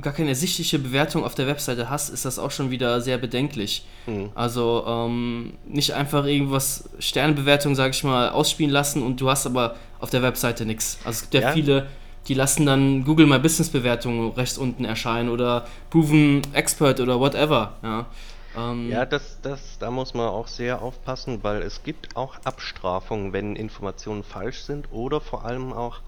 gar 0.00 0.12
keine 0.12 0.30
ersichtliche 0.30 0.78
Bewertung 0.78 1.24
auf 1.24 1.34
der 1.34 1.46
Webseite 1.46 1.88
hast, 1.88 2.10
ist 2.10 2.24
das 2.24 2.38
auch 2.38 2.50
schon 2.50 2.70
wieder 2.70 3.00
sehr 3.00 3.18
bedenklich. 3.18 3.86
Hm. 4.04 4.30
Also 4.34 4.84
ähm, 4.86 5.54
nicht 5.66 5.94
einfach 5.94 6.26
irgendwas 6.26 6.90
Sternbewertung, 6.98 7.74
sag 7.74 7.94
ich 7.94 8.04
mal, 8.04 8.28
ausspielen 8.30 8.70
lassen 8.70 9.02
und 9.02 9.20
du 9.20 9.30
hast 9.30 9.46
aber 9.46 9.76
auf 9.98 10.10
der 10.10 10.22
Webseite 10.22 10.66
nichts. 10.66 10.98
Also 11.04 11.16
es 11.16 11.22
gibt 11.22 11.34
ja, 11.34 11.40
ja 11.40 11.52
viele, 11.52 11.86
die 12.28 12.34
lassen 12.34 12.66
dann 12.66 13.04
Google 13.04 13.26
My 13.26 13.38
Business 13.38 13.70
Bewertungen 13.70 14.32
rechts 14.32 14.58
unten 14.58 14.84
erscheinen 14.84 15.30
oder 15.30 15.66
Proven 15.90 16.42
Expert 16.52 17.00
oder 17.00 17.18
whatever. 17.18 17.76
Ja. 17.82 18.06
Ähm, 18.56 18.90
ja, 18.90 19.04
das, 19.04 19.38
das, 19.42 19.78
da 19.78 19.90
muss 19.90 20.14
man 20.14 20.28
auch 20.28 20.48
sehr 20.48 20.80
aufpassen, 20.80 21.44
weil 21.44 21.62
es 21.62 21.82
gibt 21.82 22.16
auch 22.16 22.36
Abstrafungen, 22.44 23.32
wenn 23.32 23.54
Informationen 23.54 24.24
falsch 24.24 24.60
sind 24.60 24.90
oder 24.90 25.20
vor 25.20 25.44
allem 25.44 25.72
auch, 25.72 26.00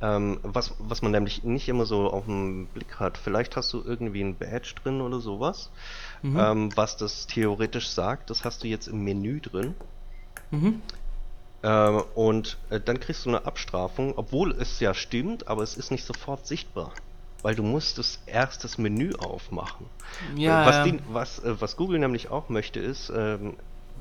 ähm, 0.00 0.40
was, 0.42 0.74
was 0.78 1.02
man 1.02 1.12
nämlich 1.12 1.44
nicht 1.44 1.68
immer 1.68 1.84
so 1.84 2.10
auf 2.10 2.24
den 2.24 2.66
Blick 2.66 2.98
hat. 2.98 3.18
Vielleicht 3.18 3.56
hast 3.56 3.72
du 3.72 3.82
irgendwie 3.84 4.22
ein 4.22 4.36
Badge 4.36 4.74
drin 4.82 5.00
oder 5.02 5.20
sowas, 5.20 5.70
mhm. 6.22 6.38
ähm, 6.38 6.76
was 6.76 6.96
das 6.96 7.26
theoretisch 7.26 7.88
sagt. 7.88 8.30
Das 8.30 8.44
hast 8.44 8.64
du 8.64 8.68
jetzt 8.68 8.88
im 8.88 9.04
Menü 9.04 9.40
drin. 9.40 9.74
Mhm. 10.50 10.80
Ähm, 11.62 12.02
und 12.14 12.58
äh, 12.70 12.80
dann 12.80 13.00
kriegst 13.00 13.26
du 13.26 13.28
eine 13.28 13.44
Abstrafung, 13.44 14.14
obwohl 14.16 14.52
es 14.52 14.80
ja 14.80 14.94
stimmt, 14.94 15.46
aber 15.46 15.62
es 15.62 15.76
ist 15.76 15.90
nicht 15.90 16.04
sofort 16.04 16.46
sichtbar 16.46 16.92
weil 17.42 17.54
du 17.54 17.62
musst 17.62 17.98
das 17.98 18.20
erst 18.26 18.64
das 18.64 18.78
Menü 18.78 19.12
aufmachen. 19.14 19.86
Ja, 20.36 20.64
was, 20.66 20.76
ja. 20.76 20.84
Die, 20.84 20.98
was, 21.08 21.38
äh, 21.40 21.60
was 21.60 21.76
Google 21.76 21.98
nämlich 21.98 22.30
auch 22.30 22.48
möchte, 22.48 22.80
ist, 22.80 23.12
ähm, 23.14 23.56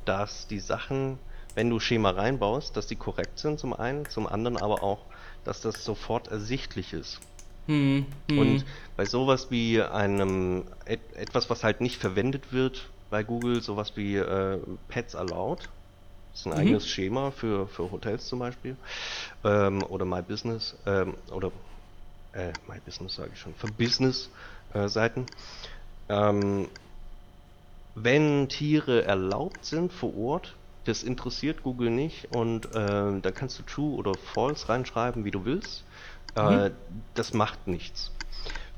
dass 0.05 0.47
die 0.47 0.59
Sachen, 0.59 1.17
wenn 1.55 1.69
du 1.69 1.79
Schema 1.79 2.11
reinbaust, 2.11 2.77
dass 2.77 2.87
die 2.87 2.95
korrekt 2.95 3.39
sind 3.39 3.59
zum 3.59 3.73
einen, 3.73 4.07
zum 4.09 4.27
anderen 4.27 4.57
aber 4.57 4.83
auch, 4.83 4.99
dass 5.43 5.61
das 5.61 5.83
sofort 5.83 6.27
ersichtlich 6.27 6.93
ist. 6.93 7.19
Hm, 7.67 8.05
hm. 8.29 8.39
Und 8.39 8.65
bei 8.97 9.05
sowas 9.05 9.47
wie 9.49 9.81
einem 9.81 10.63
et, 10.85 10.99
etwas, 11.15 11.49
was 11.49 11.63
halt 11.63 11.81
nicht 11.81 11.97
verwendet 11.97 12.51
wird 12.51 12.89
bei 13.09 13.23
Google, 13.23 13.61
sowas 13.61 13.93
wie 13.95 14.15
äh, 14.15 14.59
Pets 14.87 15.15
Allowed, 15.15 15.69
das 16.31 16.41
ist 16.41 16.47
ein 16.47 16.53
mhm. 16.53 16.59
eigenes 16.59 16.87
Schema 16.87 17.31
für, 17.31 17.67
für 17.67 17.91
Hotels 17.91 18.25
zum 18.25 18.39
Beispiel, 18.39 18.77
ähm, 19.43 19.83
oder 19.83 20.05
My 20.05 20.21
Business, 20.21 20.75
ähm, 20.85 21.15
oder 21.31 21.51
äh, 22.33 22.53
My 22.67 22.79
Business 22.85 23.15
sage 23.15 23.31
ich 23.33 23.39
schon, 23.39 23.53
für 23.55 23.67
Business-Seiten. 23.67 25.25
Äh, 26.07 26.13
ähm, 26.13 26.67
wenn 27.95 28.47
Tiere 28.47 29.03
erlaubt 29.03 29.65
sind 29.65 29.91
vor 29.91 30.15
Ort, 30.17 30.55
das 30.85 31.03
interessiert 31.03 31.63
Google 31.63 31.89
nicht 31.89 32.33
und 32.35 32.67
äh, 32.67 33.19
da 33.21 33.31
kannst 33.33 33.59
du 33.59 33.63
True 33.63 33.97
oder 33.97 34.13
False 34.33 34.67
reinschreiben, 34.69 35.25
wie 35.25 35.31
du 35.31 35.45
willst. 35.45 35.83
Äh, 36.35 36.69
mhm. 36.69 36.71
Das 37.13 37.33
macht 37.33 37.67
nichts. 37.67 38.11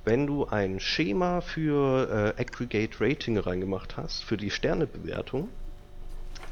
Wenn 0.04 0.28
du 0.28 0.46
ein 0.46 0.80
Schema 0.82 1.42
für 1.42 2.34
äh, 2.38 2.42
Aggregate 2.42 3.00
Rating 3.00 3.38
reingemacht 3.38 3.96
hast, 3.96 4.24
für 4.24 4.36
die 4.36 4.50
Sternebewertung, 4.50 5.48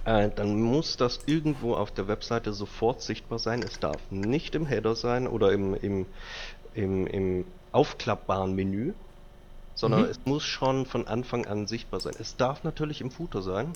äh, 0.06 0.30
dann 0.34 0.62
muss 0.62 0.96
das 0.96 1.20
irgendwo 1.26 1.76
auf 1.76 1.92
der 1.92 2.08
Webseite 2.08 2.54
sofort 2.54 3.02
sichtbar 3.02 3.40
sein. 3.40 3.62
Es 3.62 3.80
darf 3.80 4.00
nicht 4.10 4.56
im 4.56 4.66
Header 4.66 4.96
sein 4.96 5.28
oder 5.28 5.52
im, 5.52 5.76
im 5.76 6.06
im, 6.74 7.08
im 7.08 7.46
aufklappbaren 7.72 8.54
Menü, 8.56 8.94
sondern 9.76 10.04
mhm. 10.04 10.10
es 10.10 10.20
muss 10.26 10.44
schon 10.44 10.86
von 10.86 11.08
Anfang 11.08 11.46
an 11.46 11.68
sichtbar 11.68 12.00
sein. 12.00 12.14
Es 12.20 12.36
darf 12.38 12.64
natürlich 12.64 13.02
im 13.02 13.12
Footer 13.12 13.42
sein, 13.42 13.74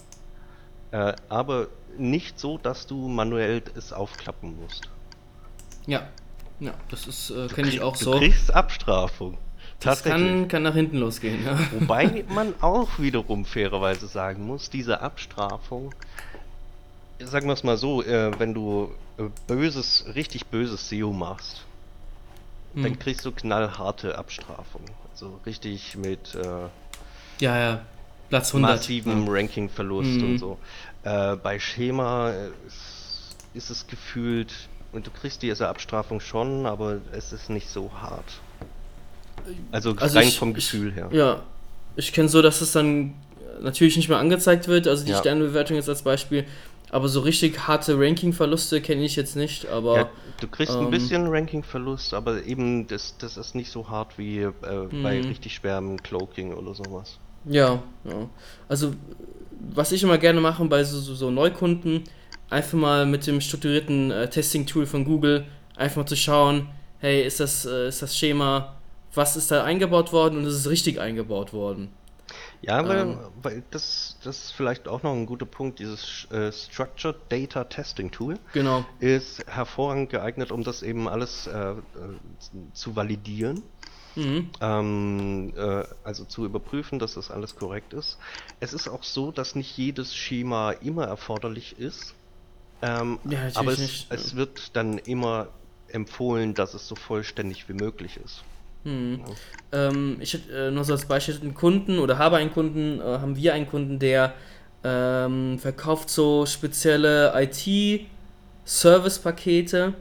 äh, 0.92 1.14
aber 1.30 1.68
nicht 1.98 2.40
so, 2.40 2.58
dass 2.58 2.88
du 2.88 3.08
manuell 3.08 3.64
es 3.76 3.94
aufklappen 3.94 4.60
musst. 4.62 4.90
Ja, 5.88 6.08
ja, 6.60 6.74
das 6.90 7.08
ist 7.08 7.30
äh, 7.32 7.48
kenne 7.48 7.70
ich 7.70 7.82
auch 7.82 7.98
du 7.98 8.04
so. 8.04 8.14
Du 8.14 8.20
kriegst 8.20 8.54
Abstrafung. 8.54 9.38
Das 9.80 10.04
kann, 10.04 10.48
kann 10.48 10.64
nach 10.64 10.74
hinten 10.74 10.98
losgehen, 10.98 11.46
ja. 11.46 11.60
Wobei 11.78 12.24
man 12.30 12.54
auch 12.62 12.98
wiederum 12.98 13.46
fairerweise 13.46 14.08
sagen 14.08 14.46
muss, 14.46 14.70
diese 14.70 15.02
Abstrafung, 15.02 15.94
sagen 17.20 17.48
wir 17.48 17.54
es 17.54 17.64
mal 17.64 17.78
so, 17.78 18.02
äh, 18.04 18.32
wenn 18.40 18.54
du 18.54 18.92
äh, 19.18 19.24
böses, 19.48 20.06
richtig 20.16 20.48
böses 20.48 20.90
SEO 20.90 21.12
machst, 21.12 21.66
hm. 22.76 22.84
dann 22.84 23.00
kriegst 23.00 23.26
du 23.26 23.32
knallharte 23.32 24.18
Abstrafung. 24.18 24.82
Also 25.12 25.40
richtig 25.46 25.96
mit 25.96 26.36
äh, 26.36 26.70
ja, 27.40 27.58
ja. 27.58 27.82
Platz 28.30 28.50
100. 28.50 28.72
massivem 28.78 29.26
ja. 29.26 29.34
Rankingverlust 29.34 30.10
hm. 30.10 30.32
und 30.32 30.38
so. 30.40 30.58
Äh, 31.04 31.36
bei 31.38 31.60
Schema 31.60 32.34
ist 33.54 33.70
es 33.70 33.88
gefühlt, 33.88 34.54
und 34.92 35.08
du 35.08 35.12
kriegst 35.12 35.42
diese 35.42 35.68
Abstrafung 35.68 36.20
schon, 36.20 36.66
aber 36.66 37.00
es 37.12 37.34
ist 37.34 37.50
nicht 37.50 37.70
so 37.70 37.92
hart. 37.94 38.42
Also, 39.72 39.96
also 39.98 40.18
rein 40.18 40.28
ich, 40.28 40.38
vom 40.38 40.54
Gefühl 40.54 40.90
ich, 40.90 40.96
her. 40.96 41.10
Ja, 41.12 41.44
ich 41.96 42.12
kenne 42.14 42.30
so, 42.30 42.42
dass 42.42 42.62
es 42.62 42.72
dann 42.72 43.14
natürlich 43.62 43.96
nicht 43.96 44.10
mehr 44.10 44.18
angezeigt 44.18 44.68
wird, 44.68 44.88
also 44.88 45.06
die 45.06 45.12
ja. 45.12 45.20
Sternbewertung 45.20 45.76
jetzt 45.76 45.90
als 45.90 46.02
Beispiel, 46.02 46.46
aber 46.96 47.10
so 47.10 47.20
richtig 47.20 47.68
harte 47.68 48.00
Ranking-Verluste 48.00 48.80
kenne 48.80 49.04
ich 49.04 49.18
jetzt 49.18 49.36
nicht, 49.36 49.68
aber. 49.68 49.98
Ja, 49.98 50.10
du 50.40 50.48
kriegst 50.48 50.74
ähm, 50.74 50.86
ein 50.86 50.92
bisschen 50.92 51.28
Ranking-Verlust, 51.28 52.14
aber 52.14 52.46
eben 52.46 52.88
das, 52.88 53.18
das 53.18 53.36
ist 53.36 53.54
nicht 53.54 53.70
so 53.70 53.90
hart 53.90 54.18
wie 54.18 54.44
äh, 54.44 54.54
bei 55.04 55.18
mhm. 55.18 55.28
richtig 55.28 55.56
schwerem 55.56 56.02
Cloaking 56.02 56.54
oder 56.54 56.74
sowas. 56.74 57.20
Ja, 57.44 57.84
ja. 58.06 58.30
Also, 58.70 58.94
was 59.74 59.92
ich 59.92 60.04
immer 60.04 60.18
gerne 60.18 60.40
mache 60.40 60.64
bei 60.64 60.86
so, 60.86 60.98
so, 61.02 61.16
so 61.16 61.32
Neukunden, 61.32 62.06
einfach 62.50 62.78
mal 62.78 63.06
mit 63.06 63.28
dem 63.28 63.42
strukturierten 63.42 64.12
äh, 64.12 64.30
Testing-Tool 64.30 64.86
von 64.86 65.04
Google 65.04 65.44
einfach 65.76 65.98
mal 65.98 66.06
zu 66.06 66.16
schauen, 66.16 66.70
hey, 67.00 67.26
ist 67.26 67.42
das, 67.42 67.66
äh, 67.66 67.90
ist 67.90 68.02
das 68.02 68.18
Schema, 68.18 68.78
was 69.14 69.36
ist 69.36 69.52
da 69.52 69.66
eingebaut 69.66 70.14
worden 70.14 70.38
und 70.38 70.46
ist 70.46 70.56
es 70.56 70.70
richtig 70.70 71.02
eingebaut 71.02 71.52
worden? 71.52 71.90
Ja, 72.62 72.88
weil, 72.88 73.00
ähm, 73.00 73.18
weil 73.42 73.64
das, 73.72 74.18
das 74.24 74.46
ist 74.46 74.52
vielleicht 74.52 74.88
auch 74.88 75.04
noch 75.04 75.14
ein 75.14 75.26
guter 75.26 75.46
Punkt. 75.46 75.80
Dieses 75.80 76.28
äh, 76.32 76.52
Structured 76.52 77.18
Data 77.30 77.64
Testing 77.66 78.12
Tool 78.12 78.40
genau. 78.54 78.86
ist 79.00 79.46
hervorragend 79.48 80.10
geeignet, 80.10 80.52
um 80.52 80.64
das 80.64 80.84
eben 80.84 81.08
alles 81.08 81.48
äh, 81.48 81.72
äh, 81.72 81.76
zu 82.74 82.96
validieren. 82.96 83.64
Mhm. 84.16 84.50
Ähm, 84.62 85.54
äh, 85.58 85.84
also 86.04 86.24
zu 86.26 86.46
überprüfen, 86.46 87.00
dass 87.00 87.16
das 87.16 87.32
alles 87.32 87.56
korrekt 87.56 87.94
ist. 87.94 88.18
Es 88.60 88.74
ist 88.74 88.88
auch 88.88 89.04
so, 89.04 89.32
dass 89.32 89.56
nicht 89.56 89.78
jedes 89.78 90.16
Schema 90.16 90.72
immer 90.72 91.06
erforderlich 91.06 91.78
ist. 91.78 92.16
Ähm, 92.82 93.20
ja, 93.26 93.50
aber 93.56 93.74
es, 93.74 94.06
es 94.10 94.36
wird 94.36 94.76
dann 94.76 94.98
immer 95.00 95.50
empfohlen, 95.90 96.54
dass 96.54 96.74
es 96.74 96.88
so 96.88 96.96
vollständig 96.96 97.68
wie 97.70 97.74
möglich 97.74 98.18
ist. 98.24 98.44
Hm. 98.86 99.20
Ja. 99.20 99.26
Ähm, 99.90 100.16
ich 100.20 100.40
äh, 100.50 100.72
nur 100.72 100.86
so 100.86 100.94
als 100.94 101.06
Beispiel 101.06 101.38
einen 101.42 101.56
Kunden 101.56 102.00
oder 102.00 102.18
habe 102.18 102.38
einen 102.38 102.54
Kunden, 102.54 103.02
äh, 103.02 103.04
haben 103.04 103.36
wir 103.36 103.54
einen 103.54 103.68
Kunden, 103.68 104.00
der 104.00 104.34
ähm, 104.84 105.60
verkauft 105.60 106.10
so 106.10 106.46
spezielle 106.46 107.34
IT-Service-Pakete 107.36 109.94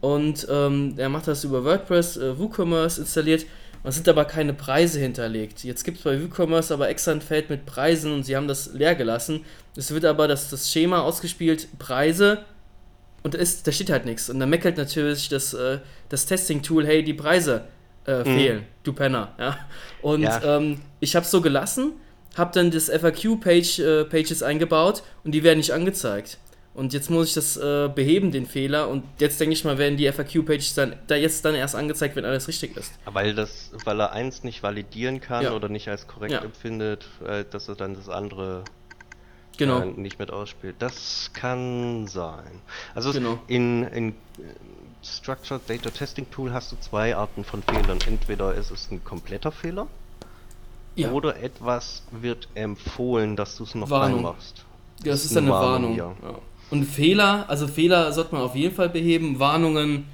und 0.00 0.48
ähm, 0.50 0.94
er 0.96 1.10
macht 1.10 1.28
das 1.28 1.44
über 1.44 1.64
WordPress, 1.64 2.16
äh, 2.16 2.36
WooCommerce 2.38 2.98
installiert. 2.98 3.46
Es 3.84 3.96
sind 3.96 4.08
aber 4.08 4.24
keine 4.24 4.54
Preise 4.54 5.00
hinterlegt. 5.00 5.64
Jetzt 5.64 5.82
gibt 5.84 5.98
es 5.98 6.04
bei 6.04 6.22
WooCommerce 6.22 6.72
aber 6.72 6.88
extra 6.88 7.10
ein 7.12 7.20
Feld 7.20 7.50
mit 7.50 7.66
Preisen 7.66 8.12
und 8.12 8.22
sie 8.22 8.36
haben 8.36 8.48
das 8.48 8.72
leer 8.72 8.94
gelassen. 8.94 9.44
Es 9.76 9.92
wird 9.92 10.06
aber 10.06 10.28
das, 10.28 10.48
das 10.50 10.70
Schema 10.70 11.00
ausgespielt, 11.00 11.66
Preise, 11.78 12.44
und 13.22 13.34
da, 13.34 13.38
ist, 13.38 13.66
da 13.66 13.72
steht 13.72 13.90
halt 13.90 14.04
nichts. 14.04 14.28
Und 14.30 14.40
dann 14.40 14.50
meckert 14.50 14.76
natürlich 14.76 15.28
das, 15.28 15.54
äh, 15.54 15.78
das 16.08 16.26
Testing-Tool, 16.26 16.86
hey, 16.86 17.04
die 17.04 17.14
Preise 17.14 17.64
äh, 18.06 18.18
mhm. 18.18 18.24
fehlen, 18.24 18.66
du 18.82 18.92
Penner. 18.92 19.32
Ja? 19.38 19.58
Und 20.00 20.22
ja. 20.22 20.56
Ähm, 20.58 20.80
ich 21.00 21.14
habe 21.16 21.24
es 21.24 21.30
so 21.30 21.40
gelassen, 21.40 21.92
habe 22.36 22.52
dann 22.54 22.70
das 22.70 22.88
FAQ-Pages 22.88 24.42
äh, 24.42 24.44
eingebaut 24.44 25.02
und 25.24 25.32
die 25.32 25.42
werden 25.42 25.58
nicht 25.58 25.72
angezeigt. 25.72 26.38
Und 26.74 26.94
jetzt 26.94 27.10
muss 27.10 27.28
ich 27.28 27.34
das 27.34 27.58
äh, 27.58 27.90
beheben, 27.94 28.32
den 28.32 28.46
Fehler. 28.46 28.88
Und 28.88 29.04
jetzt 29.18 29.38
denke 29.38 29.52
ich 29.52 29.62
mal, 29.64 29.76
werden 29.76 29.98
die 29.98 30.10
FAQ-Pages 30.10 30.74
dann 30.74 30.96
da 31.06 31.16
jetzt 31.16 31.44
dann 31.44 31.54
erst 31.54 31.74
angezeigt, 31.74 32.16
wenn 32.16 32.24
alles 32.24 32.48
richtig 32.48 32.76
ist. 32.78 32.94
Weil 33.04 33.34
das, 33.34 33.72
weil 33.84 34.00
er 34.00 34.12
eins 34.12 34.42
nicht 34.42 34.62
validieren 34.62 35.20
kann 35.20 35.44
ja. 35.44 35.52
oder 35.52 35.68
nicht 35.68 35.88
als 35.88 36.06
korrekt 36.06 36.32
ja. 36.32 36.40
empfindet, 36.40 37.06
äh, 37.26 37.44
dass 37.50 37.68
er 37.68 37.74
dann 37.74 37.94
das 37.94 38.08
andere 38.08 38.64
genau. 39.58 39.80
äh, 39.80 39.86
nicht 39.86 40.18
mit 40.18 40.30
ausspielt. 40.30 40.76
Das 40.78 41.30
kann 41.34 42.06
sein. 42.06 42.62
Also 42.94 43.12
genau. 43.12 43.38
in, 43.48 43.84
in 43.88 44.14
Structured 45.02 45.62
Data 45.68 45.90
Testing 45.90 46.30
Tool 46.30 46.52
hast 46.52 46.72
du 46.72 46.76
zwei 46.80 47.16
Arten 47.16 47.44
von 47.44 47.62
Fehlern. 47.62 47.98
Entweder 48.06 48.54
ist 48.54 48.70
es 48.70 48.90
ein 48.90 49.02
kompletter 49.04 49.52
Fehler 49.52 49.88
ja. 50.94 51.10
oder 51.10 51.36
etwas 51.42 52.02
wird 52.10 52.48
empfohlen, 52.54 53.36
dass 53.36 53.56
du 53.56 53.64
es 53.64 53.74
noch 53.74 53.90
Warnung. 53.90 54.22
machst. 54.22 54.64
Ja, 55.02 55.12
das 55.12 55.24
ist, 55.24 55.36
eine, 55.36 55.46
eine 55.46 55.54
Warnung. 55.54 55.98
Warnung. 55.98 56.16
Ja. 56.22 56.34
Und 56.70 56.84
Fehler, 56.84 57.44
also 57.48 57.66
Fehler 57.66 58.12
sollte 58.12 58.34
man 58.34 58.44
auf 58.44 58.54
jeden 58.54 58.74
Fall 58.74 58.88
beheben. 58.88 59.38
Warnungen 59.38 60.06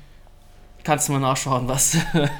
kannst 0.83 1.09
du 1.09 1.13
mal 1.13 1.21
nachschauen, 1.21 1.69
was, 1.69 1.95
ja, 2.15 2.31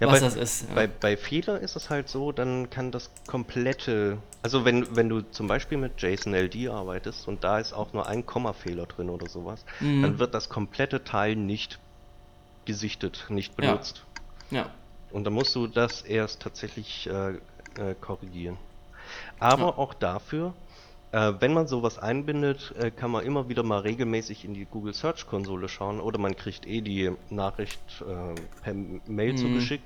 was 0.00 0.12
bei, 0.12 0.20
das 0.20 0.36
ist. 0.36 0.68
Ja. 0.68 0.74
Bei, 0.74 0.86
bei 0.86 1.16
Fehler 1.16 1.58
ist 1.60 1.74
es 1.74 1.90
halt 1.90 2.08
so, 2.08 2.32
dann 2.32 2.70
kann 2.70 2.92
das 2.92 3.10
komplette, 3.26 4.18
also 4.42 4.64
wenn, 4.64 4.94
wenn 4.94 5.08
du 5.08 5.22
zum 5.22 5.48
Beispiel 5.48 5.78
mit 5.78 6.00
JSON-LD 6.00 6.68
arbeitest 6.68 7.26
und 7.26 7.42
da 7.44 7.58
ist 7.58 7.72
auch 7.72 7.92
nur 7.92 8.06
ein 8.06 8.24
Kommafehler 8.24 8.86
drin 8.86 9.10
oder 9.10 9.28
sowas, 9.28 9.64
mhm. 9.80 10.02
dann 10.02 10.18
wird 10.18 10.32
das 10.32 10.48
komplette 10.48 11.02
Teil 11.02 11.34
nicht 11.34 11.80
gesichtet, 12.68 13.26
nicht 13.28 13.56
benutzt. 13.56 14.04
Ja. 14.50 14.58
ja. 14.58 14.70
Und 15.10 15.24
dann 15.24 15.32
musst 15.32 15.56
du 15.56 15.66
das 15.66 16.02
erst 16.02 16.40
tatsächlich 16.40 17.08
äh, 17.08 17.30
äh, 17.30 17.94
korrigieren. 18.00 18.56
Aber 19.40 19.62
ja. 19.62 19.78
auch 19.78 19.94
dafür 19.94 20.54
äh, 21.10 21.32
wenn 21.40 21.54
man 21.54 21.66
sowas 21.66 21.98
einbindet, 21.98 22.74
äh, 22.78 22.90
kann 22.90 23.10
man 23.10 23.24
immer 23.24 23.48
wieder 23.48 23.62
mal 23.62 23.80
regelmäßig 23.80 24.44
in 24.44 24.52
die 24.52 24.66
Google 24.66 24.92
Search 24.92 25.26
Konsole 25.26 25.68
schauen 25.68 26.00
oder 26.00 26.18
man 26.18 26.36
kriegt 26.36 26.66
eh 26.66 26.82
die 26.82 27.12
Nachricht 27.30 27.80
äh, 28.02 28.34
per 28.62 28.74
Mail 29.06 29.32
mhm. 29.32 29.36
zugeschickt. 29.38 29.84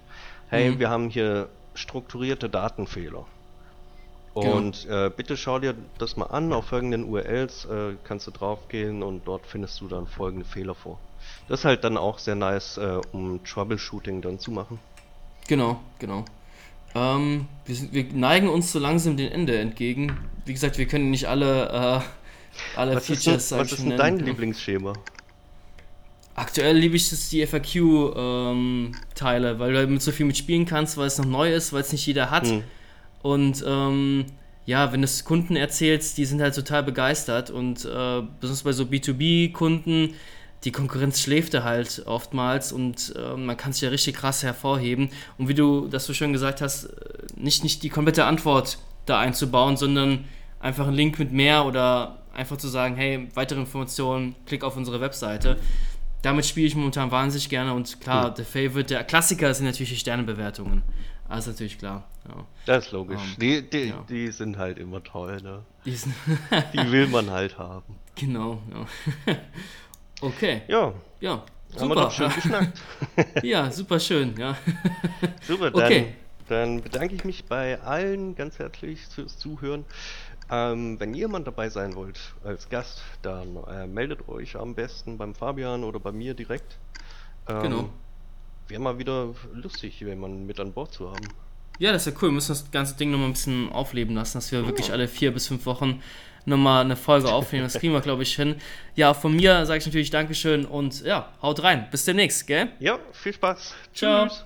Hey, 0.49 0.71
mhm. 0.73 0.79
wir 0.81 0.91
haben 0.91 1.11
hier 1.11 1.49
strukturierte 1.75 2.49
Datenfehler. 2.51 3.25
Genau. 4.35 4.57
Und 4.57 4.83
genau. 4.83 5.07
äh, 5.07 5.11
bitte 5.11 5.37
schau 5.37 5.61
dir 5.61 5.75
das 5.99 6.17
mal 6.17 6.27
an. 6.27 6.53
Auf 6.53 6.67
folgenden 6.67 7.05
URLs 7.05 7.67
äh, 7.67 7.95
kannst 8.03 8.27
du 8.27 8.33
draufgehen 8.33 9.03
und 9.03 9.27
dort 9.27 9.47
findest 9.47 9.81
du 9.81 9.89
dann 9.89 10.07
folgende 10.09 10.45
Fehler 10.45 10.75
vor. 10.75 10.99
Das 11.53 11.61
ist 11.61 11.65
halt 11.67 11.85
dann 11.85 11.99
auch 11.99 12.19
sehr 12.19 12.35
nice, 12.35 12.79
äh, 12.79 12.99
um 13.13 13.45
Troubleshooting 13.45 14.23
dann 14.23 14.39
zu 14.39 14.51
machen. 14.51 14.79
Genau, 15.49 15.79
genau. 15.99 16.25
Ähm, 16.95 17.45
wir, 17.67 17.75
sind, 17.75 17.93
wir, 17.93 18.07
neigen 18.11 18.49
uns 18.49 18.73
so 18.73 18.79
langsam 18.79 19.19
dem 19.19 19.31
Ende 19.31 19.59
entgegen. 19.59 20.17
Wie 20.47 20.55
gesagt, 20.55 20.79
wir 20.79 20.87
können 20.87 21.11
nicht 21.11 21.29
alle, 21.29 21.69
äh, 21.69 22.01
alle 22.79 22.97
was 22.97 23.05
Features 23.05 23.51
sagen. 23.51 23.65
Was 23.65 23.73
ist 23.73 23.85
denn 23.85 23.99
dein 23.99 24.19
Lieblingsschema? 24.21 24.95
Aktuell 26.35 26.79
liebe 26.79 26.97
ich 26.97 27.11
das 27.11 27.29
die 27.29 27.47
FAQ-Teile, 27.47 29.51
ähm, 29.51 29.59
weil 29.59 29.75
du 29.75 29.83
damit 29.83 30.01
so 30.01 30.11
viel 30.11 30.25
mitspielen 30.25 30.65
kannst, 30.65 30.97
weil 30.97 31.09
es 31.09 31.19
noch 31.19 31.27
neu 31.27 31.53
ist, 31.53 31.75
weil 31.75 31.83
es 31.83 31.93
nicht 31.93 32.07
jeder 32.07 32.31
hat. 32.31 32.47
Hm. 32.47 32.65
Und 33.21 33.63
ähm, 33.67 34.25
ja, 34.65 34.91
wenn 34.91 35.03
du 35.03 35.05
es 35.05 35.27
Kunden 35.27 35.57
erzählst, 35.57 36.17
die 36.17 36.25
sind 36.25 36.41
halt 36.41 36.55
total 36.55 36.83
begeistert 36.83 37.51
und 37.51 37.85
äh, 37.85 38.23
besonders 38.41 38.63
bei 38.63 38.73
so 38.73 38.85
B2B-Kunden, 38.85 40.15
die 40.65 40.73
Konkurrenz 40.73 41.21
schläft 41.21 41.55
da 41.55 41.65
halt 41.65 42.05
oftmals 42.07 42.73
und 42.73 43.15
äh, 43.17 43.37
man 43.37 43.57
kann 43.57 43.73
sich 43.73 43.83
ja 43.83 43.89
richtig 43.89 44.17
krass 44.17 44.43
hervorheben. 44.43 45.11
Und 45.39 45.49
wie 45.49 45.55
du 45.55 45.89
das 45.89 46.07
so 46.07 46.15
schön 46.15 46.33
gesagt 46.33 46.61
hast, 46.61 46.85
äh, 46.85 46.91
nicht, 47.37 47.65
nicht 47.65 47.83
die 47.83 47.89
komplette 47.89 48.25
Antwort 48.25 48.79
da 49.07 49.19
einzubauen, 49.19 49.77
sondern 49.77 50.25
einfach 50.61 50.87
einen 50.87 50.97
Link 50.97 51.19
mit 51.19 51.33
mehr 51.33 51.67
oder 51.67 52.23
einfach 52.33 52.57
zu 52.57 52.69
sagen, 52.69 52.97
hey, 52.97 53.29
weitere 53.35 53.61
Informationen, 53.61 54.37
klick 54.47 54.63
auf 54.63 54.77
unsere 54.77 55.01
Webseite. 55.01 55.59
Damit 56.23 56.47
spiele 56.47 56.69
ich 56.69 56.77
momentan 56.77 57.11
wahnsinnig 57.11 57.49
gerne 57.49 57.75
und 57.75 58.01
klar, 58.01 58.31
mhm. 58.31 58.35
der 58.37 58.45
Favorite, 58.45 58.95
der 58.95 59.05
Klassiker 59.05 59.53
sind 59.55 59.67
natürlich 59.67 59.91
die 59.91 59.99
Sternebewertungen. 59.99 60.83
Das 61.29 61.47
ist 61.47 61.55
natürlich 61.55 61.79
klar. 61.79 62.05
Ja. 62.29 62.45
Das 62.67 62.87
ist 62.87 62.93
logisch. 62.93 63.17
Um, 63.17 63.23
ähm, 63.23 63.37
die, 63.41 63.69
die, 63.69 63.89
ja. 63.89 64.05
die, 64.09 64.31
sind 64.31 64.59
halt 64.59 64.79
immer 64.79 65.03
toll, 65.03 65.41
ne? 65.43 65.65
Die, 65.85 65.97
die 66.73 66.93
will 66.93 67.09
man 67.09 67.31
halt 67.31 67.59
haben. 67.59 67.97
Genau, 68.15 68.61
ja. 68.71 69.35
Okay. 70.23 70.63
Ja. 70.69 70.95
Ja. 71.21 71.45
Super. 71.69 71.83
Haben 71.83 71.89
wir 71.89 71.95
doch 71.97 72.13
schön 72.13 72.33
geschnackt. 72.33 72.81
ja, 73.43 73.71
super 73.71 73.99
schön, 73.99 74.35
ja. 74.39 74.57
Super, 75.43 75.71
dann, 75.71 75.85
okay. 75.85 76.15
dann 76.49 76.83
bedanke 76.83 77.15
ich 77.15 77.25
mich 77.25 77.45
bei 77.47 77.81
allen 77.81 78.35
ganz 78.35 78.59
herzlich 78.59 79.01
fürs 79.07 79.39
Zuhören. 79.39 79.85
Ähm, 80.51 81.01
wenn 81.01 81.15
jemand 81.15 81.47
dabei 81.47 81.71
sein 81.71 81.95
wollt 81.95 82.21
als 82.45 82.69
Gast, 82.69 83.03
dann 83.23 83.57
äh, 83.69 83.87
meldet 83.87 84.29
euch 84.29 84.57
am 84.57 84.75
besten 84.75 85.17
beim 85.17 85.35
Fabian 85.35 85.83
oder 85.83 85.99
bei 85.99 86.13
mir 86.13 86.35
direkt. 86.35 86.77
Ähm, 87.49 87.63
genau. 87.63 87.91
Wäre 88.69 88.81
mal 88.81 88.99
wieder 88.99 89.35
lustig, 89.55 89.99
jemanden 90.01 90.47
mit 90.47 90.61
an 90.61 90.73
Bord 90.73 90.93
zu 90.93 91.11
haben. 91.11 91.27
Ja, 91.79 91.91
das 91.93 92.07
ist 92.07 92.13
ja 92.13 92.19
cool. 92.21 92.29
Wir 92.29 92.35
müssen 92.35 92.53
das 92.53 92.71
ganze 92.71 92.97
Ding 92.97 93.11
nochmal 93.11 93.29
ein 93.29 93.33
bisschen 93.33 93.73
aufleben 93.73 94.15
lassen, 94.15 94.37
dass 94.37 94.53
wir 94.53 94.61
ja. 94.61 94.67
wirklich 94.67 94.93
alle 94.93 95.09
vier 95.09 95.33
bis 95.33 95.49
fünf 95.49 95.65
Wochen 95.65 96.03
nochmal 96.45 96.85
eine 96.85 96.97
Folge 96.97 97.33
aufnehmen. 97.33 97.65
Das 97.65 97.75
kriegen 97.75 97.93
wir, 97.93 98.01
glaube 98.01 98.23
ich, 98.23 98.35
hin. 98.35 98.57
Ja, 98.95 99.15
von 99.15 99.35
mir 99.35 99.65
sage 99.67 99.79
ich 99.79 99.87
natürlich 99.87 100.11
Dankeschön 100.11 100.65
und 100.65 101.03
ja, 101.03 101.29
haut 101.41 101.63
rein. 101.63 101.89
Bis 101.91 102.05
demnächst, 102.05 102.47
gell? 102.47 102.69
Ja, 102.79 102.99
viel 103.13 103.33
Spaß. 103.33 103.75
Ciao. 103.95 104.27
Tschüss. 104.27 104.45